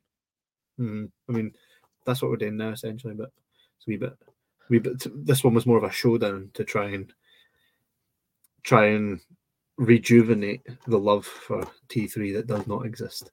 [0.79, 1.51] Mm, I mean,
[2.05, 3.13] that's what we're doing now, essentially.
[3.13, 3.31] But
[3.77, 4.13] it's a wee bit,
[4.69, 5.05] wee bit.
[5.25, 7.13] This one was more of a showdown to try and
[8.63, 9.19] try and
[9.77, 13.31] rejuvenate the love for T3 that does not exist.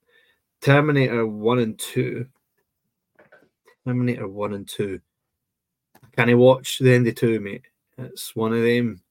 [0.61, 2.27] Terminator One and Two.
[3.85, 4.99] Terminator One and Two.
[6.15, 7.65] Can I watch the end of two, mate?
[7.97, 9.01] It's one of them.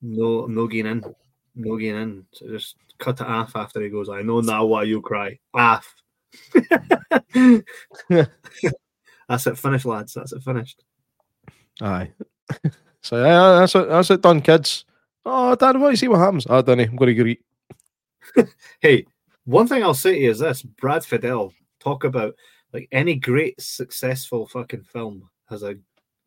[0.00, 1.14] No, I'm no getting in.
[1.54, 2.26] No getting in.
[2.32, 4.08] So just cut it off after he goes.
[4.08, 5.38] I know now why you cry.
[5.52, 5.94] Off.
[9.28, 9.58] That's it.
[9.58, 10.14] Finished, lads.
[10.14, 10.42] That's it.
[10.42, 10.82] Finished.
[11.80, 12.10] Aye.
[13.02, 13.88] so yeah, that's it.
[13.88, 14.84] That's it done, kids.
[15.24, 16.46] Oh, Dad, what you see what happens?
[16.48, 17.44] Oh, Danny, I'm going to go eat.
[18.80, 19.06] Hey,
[19.44, 22.34] one thing I'll say to you is this: Brad Fiedel talk about
[22.74, 25.76] like any great successful fucking film has a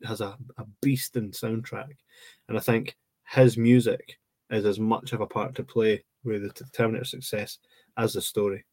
[0.04, 1.92] has a, a beast in soundtrack,
[2.48, 2.96] and I think
[3.28, 4.18] his music
[4.50, 7.58] is as much of a part to play with the Terminator success
[7.98, 8.64] as the story.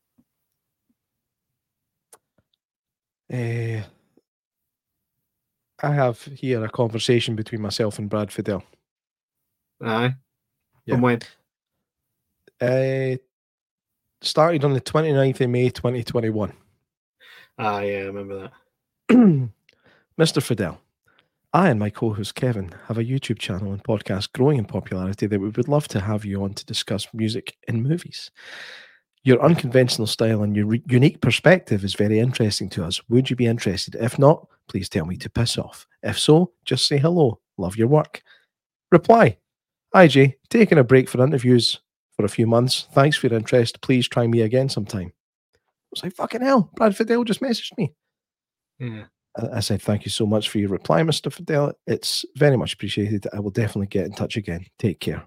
[3.29, 3.81] Eh,
[5.83, 8.63] I have here a conversation between myself and Brad Fiedel.
[9.83, 10.15] Aye.
[10.85, 10.95] Yeah.
[10.95, 11.21] From when?
[12.61, 13.17] Uh,
[14.21, 16.53] started on the 29th of May 2021.
[17.57, 18.51] Ah, yeah, I remember
[19.09, 19.11] that.
[20.17, 20.41] Mr.
[20.41, 20.77] Fiedel,
[21.53, 25.27] I and my co host Kevin have a YouTube channel and podcast growing in popularity
[25.27, 28.31] that we would love to have you on to discuss music and movies.
[29.23, 33.01] Your unconventional style and your re- unique perspective is very interesting to us.
[33.09, 33.95] Would you be interested?
[33.95, 35.87] If not, please tell me to piss off.
[36.03, 37.39] If so, just say hello.
[37.57, 38.21] Love your work.
[38.91, 39.37] Reply
[39.95, 40.35] Hi, Jay.
[40.49, 41.79] Taking a break for interviews
[42.17, 42.89] for a few months.
[42.91, 43.79] Thanks for your interest.
[43.79, 45.13] Please try me again sometime.
[45.95, 46.69] I was like, fucking hell.
[46.75, 47.93] Brad Fiedel just messaged me.
[48.79, 49.05] Yeah.
[49.37, 51.31] I I said, Thank you so much for your reply, Mr.
[51.31, 51.73] Fiedel.
[51.87, 53.27] It's very much appreciated.
[53.33, 54.65] I will definitely get in touch again.
[54.79, 55.23] Take care.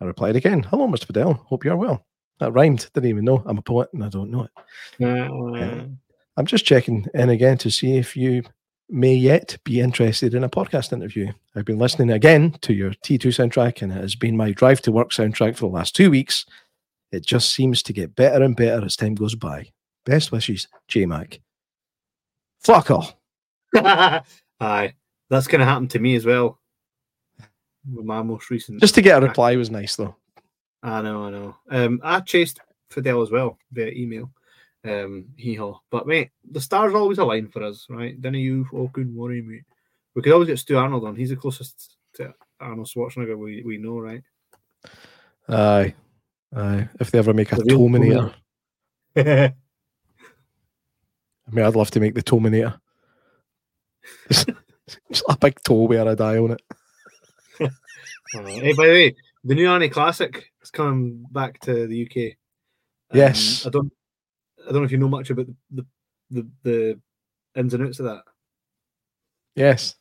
[0.00, 1.06] I replied again, Hello, Mr.
[1.06, 1.38] Fiedel.
[1.46, 2.04] Hope you're well.
[2.40, 2.88] That rhymed.
[2.94, 3.42] Didn't even know.
[3.46, 4.50] I'm a poet and I don't know it.
[5.62, 5.86] Uh,
[6.36, 8.44] I'm just checking in again to see if you
[8.88, 11.32] may yet be interested in a podcast interview.
[11.54, 14.92] I've been listening again to your T2 soundtrack, and it has been my drive to
[14.92, 16.46] work soundtrack for the last two weeks.
[17.10, 19.70] It just seems to get better and better as time goes by.
[20.04, 21.40] Best wishes, Jay Mack.
[22.60, 23.14] Fuck off.
[23.74, 24.94] Aye,
[25.30, 26.58] that's going to happen to me as well.
[27.92, 28.80] With my most recent.
[28.80, 30.16] Just to get a reply was nice, though.
[30.82, 31.56] I know, I know.
[31.70, 32.60] Um, I chased
[32.90, 34.30] Fiedel as well via email.
[34.84, 35.80] Um, hee haw.
[35.90, 38.20] But mate, the stars always align for us, right?
[38.20, 39.64] Then you fucking worry, mate.
[40.14, 41.16] We could always get Stu Arnold on.
[41.16, 44.22] He's the closest to Arnold Schwarzenegger we, we know, right?
[45.48, 45.94] Aye.
[46.54, 46.88] Aye.
[47.00, 47.64] If they ever make a The.
[47.64, 48.34] Terminator.
[51.48, 52.78] I mean, I'd love to make the Tominator.
[54.30, 54.50] Just,
[55.10, 56.62] just a big toe where I die on it.
[58.30, 62.36] Hey, by the way, the new Annie Classic is coming back to the UK.
[63.10, 63.64] Um, Yes.
[63.64, 63.90] I don't.
[64.60, 65.86] I don't know if you know much about the
[66.30, 67.00] the, the,
[67.56, 68.24] ins and outs of that.
[69.54, 69.94] Yes.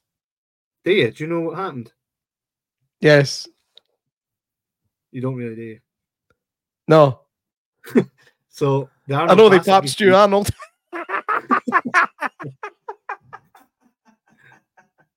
[0.84, 1.10] Do you?
[1.10, 1.94] Do you know what happened?
[2.99, 3.48] Yes.
[5.11, 5.80] You don't really, do you?
[6.90, 7.22] No.
[8.49, 10.49] So the I know they Classic tapped used Stu Arnold.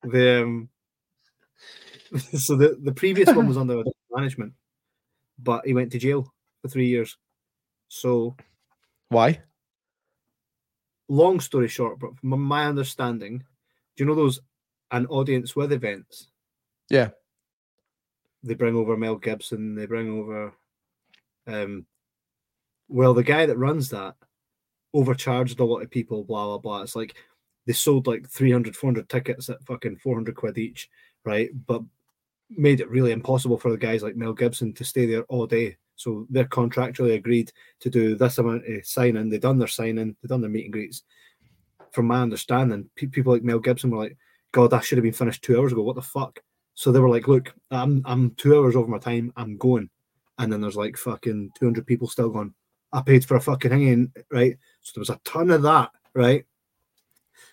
[0.03, 0.69] The um,
[2.39, 4.53] so the, the previous one was under management,
[5.39, 6.33] but he went to jail
[6.63, 7.17] for three years.
[7.89, 8.37] So
[9.09, 9.41] Why?
[11.09, 14.41] long story short, but from my understanding, do you know those
[14.91, 16.29] an audience with events.
[16.89, 17.11] Yeah.
[18.43, 20.55] They bring over Mel Gibson, they bring over
[21.47, 21.87] um
[22.89, 24.15] well the guy that runs that
[24.93, 26.83] overcharged a lot of people, blah blah blah.
[26.83, 27.15] It's like
[27.67, 30.89] they sold like 300, 400 tickets at fucking 400 quid each,
[31.25, 31.51] right?
[31.67, 31.83] But
[32.51, 35.77] made it really impossible for the guys like Mel Gibson to stay there all day.
[35.97, 39.29] So they're contractually agreed to do this amount of signing.
[39.29, 41.03] They've done their signing, they've done their meet and greets.
[41.93, 44.17] From my understanding, pe- people like Mel Gibson were like,
[44.53, 45.83] God, that should have been finished two hours ago.
[45.83, 46.41] What the fuck?
[46.75, 49.91] So they were like, Look, I'm I'm two hours over my time, I'm going.
[50.39, 52.55] And then there's like fucking 200 people still going,
[52.93, 54.57] I paid for a fucking hanging, right?
[54.81, 56.45] So there was a ton of that, right?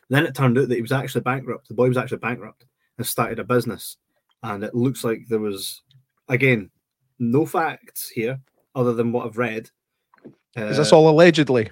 [0.10, 1.68] Then it turned out that he was actually bankrupt.
[1.68, 2.66] The boy was actually bankrupt
[2.98, 3.98] and started a business.
[4.44, 5.82] And it looks like there was,
[6.30, 6.70] again,
[7.20, 8.40] no facts here
[8.76, 9.70] other than what I've read.
[10.56, 11.70] Is this Uh, all allegedly?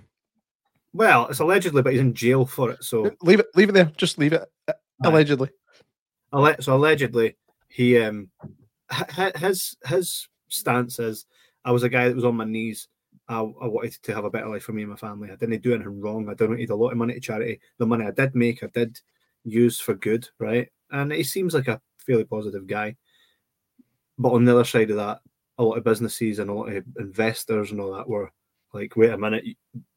[0.93, 2.83] Well, it's allegedly, but he's in jail for it.
[2.83, 3.47] So, Leave it.
[3.55, 3.91] Leave it there.
[3.97, 4.43] Just leave it.
[4.67, 5.49] uh, Allegedly.
[6.33, 7.35] alle- so allegedly,
[7.67, 8.29] he um,
[9.37, 11.25] his his stance is,
[11.65, 12.87] I was a guy that was on my knees.
[13.27, 15.31] I, I wanted to have a better life for me and my family.
[15.31, 16.29] I didn't do anything wrong.
[16.29, 17.59] I donated a lot of money to charity.
[17.77, 18.99] The money I did make, I did
[19.43, 20.69] use for good, right?
[20.91, 22.95] And he seems like a fairly positive guy.
[24.17, 25.21] But on the other side of that,
[25.57, 28.31] a lot of businesses and a lot of investors and all that were
[28.73, 29.45] like, wait a minute,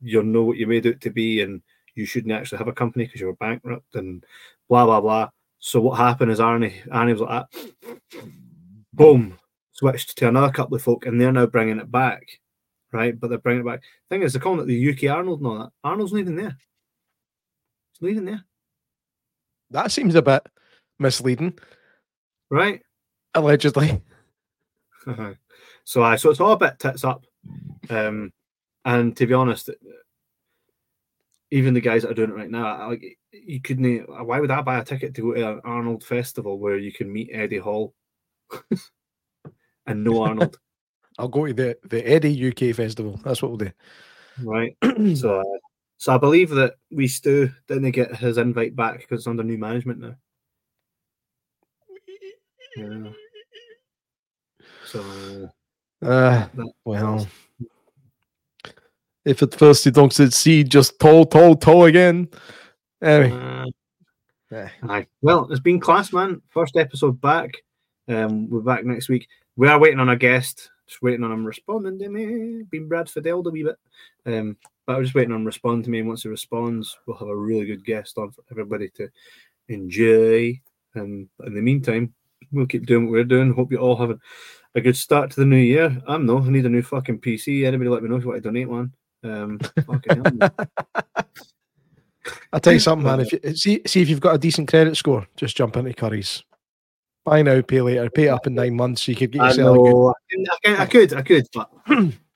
[0.00, 1.62] you, know what you made out to be, and
[1.94, 4.24] you shouldn't actually have a company because you were bankrupt and
[4.68, 5.28] blah blah blah.
[5.58, 8.30] So what happened is Arnie, Arnie was like, that.
[8.94, 9.38] boom,
[9.72, 12.24] switched to another couple of folk, and they're now bringing it back,
[12.92, 13.18] right?
[13.18, 13.82] But they're bringing it back.
[14.10, 15.70] Thing is, they're calling it the UK Arnold and all that.
[15.84, 16.56] Arnold's not even there.
[17.92, 18.44] It's not even there,
[19.70, 20.46] That seems a bit
[20.98, 21.58] misleading.
[22.50, 22.82] right?
[23.34, 24.02] Allegedly.
[25.84, 27.24] so I so it's all a bit tits up.
[27.88, 28.32] Um,
[28.84, 29.70] and to be honest,
[31.50, 34.06] even the guys that are doing it right now, like you couldn't.
[34.08, 37.12] Why would I buy a ticket to go to an Arnold festival where you can
[37.12, 37.94] meet Eddie Hall
[39.86, 40.58] and no Arnold,
[41.18, 43.20] I'll go to the the Eddie UK festival.
[43.24, 43.70] That's what we'll do.
[44.42, 44.76] right?
[45.16, 45.58] so, uh,
[45.96, 49.58] so I believe that we Stu didn't get his invite back because it's under new
[49.58, 50.14] management now.
[52.76, 53.10] Yeah.
[54.86, 55.50] So
[56.00, 56.46] Uh,
[56.84, 57.26] well,
[59.24, 62.28] if at first you don't succeed, just toll, toll, toll again.
[63.02, 63.64] Anyway,
[64.50, 65.06] Uh, Aye.
[65.20, 66.40] Well, it's been class, man.
[66.48, 67.50] First episode back.
[68.08, 69.28] Um, we're back next week.
[69.56, 70.70] We are waiting on a guest.
[70.88, 72.62] Just waiting on him responding to me.
[72.70, 73.76] Been Brad Fiedel a wee bit.
[74.26, 74.56] Um,
[74.86, 75.98] but I'm just waiting on him respond to me.
[75.98, 79.08] And once he responds, we'll have a really good guest on for everybody to
[79.68, 80.58] enjoy.
[80.96, 82.14] Um, but in the meantime,
[82.52, 83.52] we'll keep doing what we're doing.
[83.52, 84.18] Hope you all have a,
[84.74, 86.00] a good start to the new year.
[86.06, 87.66] I'm no, I need a new fucking PC.
[87.66, 88.92] Anybody let me know if you want to donate one.
[89.22, 90.40] Um, fucking.
[92.52, 93.20] I'll tell you something, man.
[93.20, 96.44] If you see, see if you've got a decent credit score, just jump into Curry's.
[97.24, 98.08] Buy now, pay later.
[98.10, 99.92] Pay it up in nine months so you could get I yourself a good.
[99.92, 100.14] know.
[100.64, 101.70] I, I, could, I could, but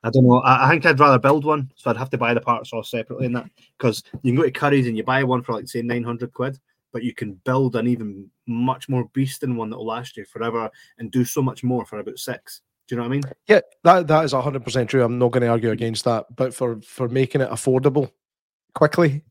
[0.04, 0.40] I don't know.
[0.40, 2.82] I, I think I'd rather build one, so I'd have to buy the parts all
[2.82, 3.48] separately in that.
[3.78, 6.32] Because you can go to Curry's and you buy one for like say nine hundred
[6.32, 6.58] quid,
[6.92, 10.24] but you can build an even much more beast than one that will last you
[10.24, 10.68] forever
[10.98, 12.60] and do so much more for about six.
[12.88, 13.22] Do you know what I mean?
[13.46, 15.04] Yeah, that that is hundred percent true.
[15.04, 16.26] I'm not going to argue against that.
[16.34, 18.10] But for for making it affordable
[18.74, 19.24] quickly,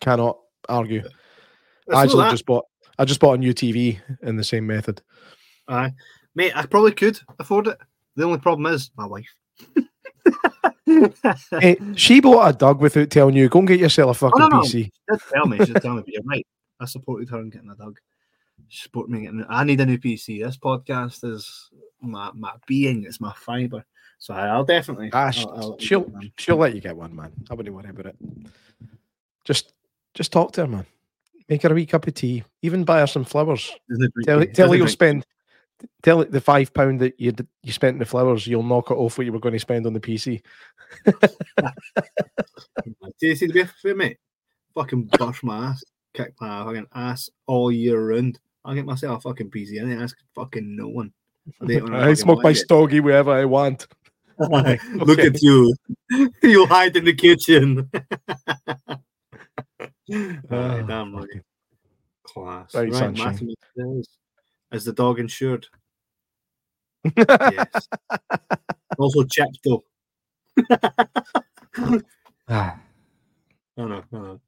[0.00, 0.38] cannot
[0.68, 1.00] argue.
[1.00, 2.64] It's I actually just bought.
[3.00, 5.00] I just bought a new TV in the same method.
[5.68, 5.94] Aye.
[6.34, 7.78] mate, I probably could afford it.
[8.14, 9.34] The only problem is my wife.
[11.60, 13.48] hey, she bought a dog without telling you.
[13.48, 14.60] Go and get yourself a fucking no, no.
[14.60, 14.70] PC.
[14.84, 16.46] She did tell me, she tell me, but you're right.
[16.78, 17.98] I supported her in getting a dog.
[18.68, 19.46] She supported me in getting.
[19.48, 20.44] I need a new PC.
[20.44, 21.70] This podcast is
[22.02, 23.04] my my being.
[23.04, 23.82] It's my fiber.
[24.18, 25.08] So I'll definitely.
[25.14, 27.32] Ah, I'll- I'll- she'll she'll let you get one, man.
[27.50, 28.16] I wouldn't worry about it.
[29.46, 29.72] Just
[30.12, 30.84] just talk to her, man.
[31.50, 32.44] Make her a wee cup of tea.
[32.62, 33.72] Even buy her some flowers.
[34.24, 35.26] Tell tell her you'll spend.
[36.02, 38.46] Tell it the five pound that you you spent in the flowers.
[38.46, 40.22] You'll knock it off what you were going to spend on the PC.
[40.24, 40.42] tea.
[43.20, 44.18] Do you see the best for mate?
[44.74, 45.82] Fucking bust my ass,
[46.14, 48.38] kick my fucking ass all year round.
[48.64, 49.72] I'll get myself a fucking PC.
[49.72, 51.12] I didn't ask fucking no one.
[51.68, 52.64] I, I smoke my it.
[52.64, 53.88] stoggy wherever I want.
[54.38, 55.74] Look at you.
[56.42, 57.90] you hide in the kitchen.
[60.12, 61.28] Ah, damn right.
[62.24, 62.74] Class.
[62.74, 63.16] Right, Right.
[63.16, 64.08] Matthew says,
[64.72, 65.66] Is the dog insured?
[67.16, 67.88] Yes.
[68.98, 69.84] also chipped though.
[72.52, 72.80] Ah,
[73.78, 74.40] I know, I know.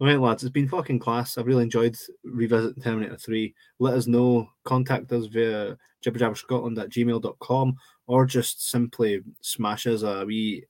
[0.00, 1.36] All right, lads, it's been fucking class.
[1.36, 1.94] I've really enjoyed
[2.24, 3.54] revisiting Terminator 3.
[3.78, 4.48] Let us know.
[4.64, 7.76] Contact us via jibberjabberscotland at gmail.com
[8.06, 10.64] or just simply smash us a wee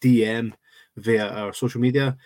[0.00, 0.52] DM
[0.96, 2.16] via our social media.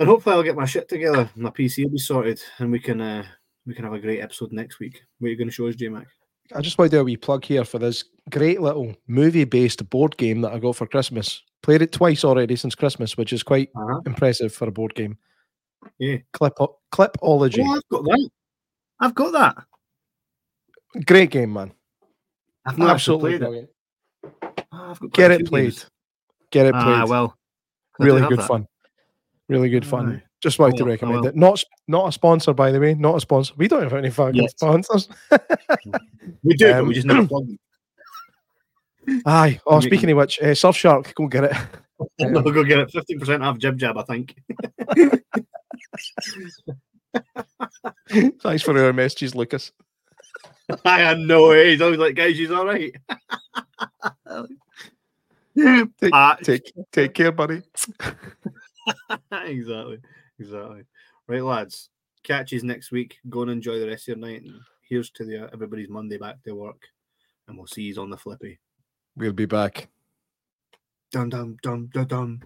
[0.00, 1.28] And hopefully I'll get my shit together.
[1.36, 3.24] My PC will be sorted, and we can uh,
[3.66, 5.02] we can have a great episode next week.
[5.18, 6.06] What are you going to show us, Jay Mack?
[6.54, 10.16] I just want to do a wee plug here for this great little movie-based board
[10.16, 11.42] game that I got for Christmas.
[11.62, 14.00] Played it twice already since Christmas, which is quite Uh-huh.
[14.06, 15.16] impressive for a board game.
[15.98, 16.16] Yeah.
[16.32, 16.54] Clip
[16.90, 17.62] Clipology.
[17.64, 18.30] Oh, I've got that.
[19.00, 19.64] I've got that.
[21.06, 21.72] Great game, man.
[22.66, 24.66] I've not Absolutely actually played it.
[24.72, 25.62] Oh, I've got Get it played.
[25.64, 25.86] games.
[26.50, 26.82] Get it played.
[26.84, 27.36] Ah, well,
[27.98, 28.48] really good that.
[28.48, 28.66] fun.
[29.50, 30.22] Really good fun.
[30.40, 31.34] Just wanted to Oh, oh recommend it.
[31.34, 32.94] Not not a sponsor, by the way.
[32.94, 33.52] Not a sponsor.
[33.56, 34.52] We don't have any fucking Yes.
[34.52, 35.08] sponsors.
[36.44, 37.58] We do, but Um, we just never plug them.
[39.26, 39.58] Aye.
[39.66, 41.52] Oh, speaking of which, uh, Surfshark, go get it.
[42.18, 42.90] We'll go get it.
[42.92, 44.34] Fifteen percent off Jib Jab, I think.
[48.40, 49.72] Thanks for our messages, Lucas.
[50.84, 51.70] I had no way.
[51.72, 52.94] He's always like, guys, she's all right.
[55.56, 57.62] Take, Ah, take, take care, buddy.
[59.32, 59.98] exactly,
[60.38, 60.82] exactly.
[61.26, 61.90] Right, lads.
[62.22, 63.18] Catch you next week.
[63.28, 64.42] Go and enjoy the rest of your night.
[64.42, 66.82] And here's to the uh, everybody's Monday back to work.
[67.48, 68.58] And we'll see you on the flippy.
[69.16, 69.88] We'll be back.
[71.12, 72.40] Dum dum dum dum dum.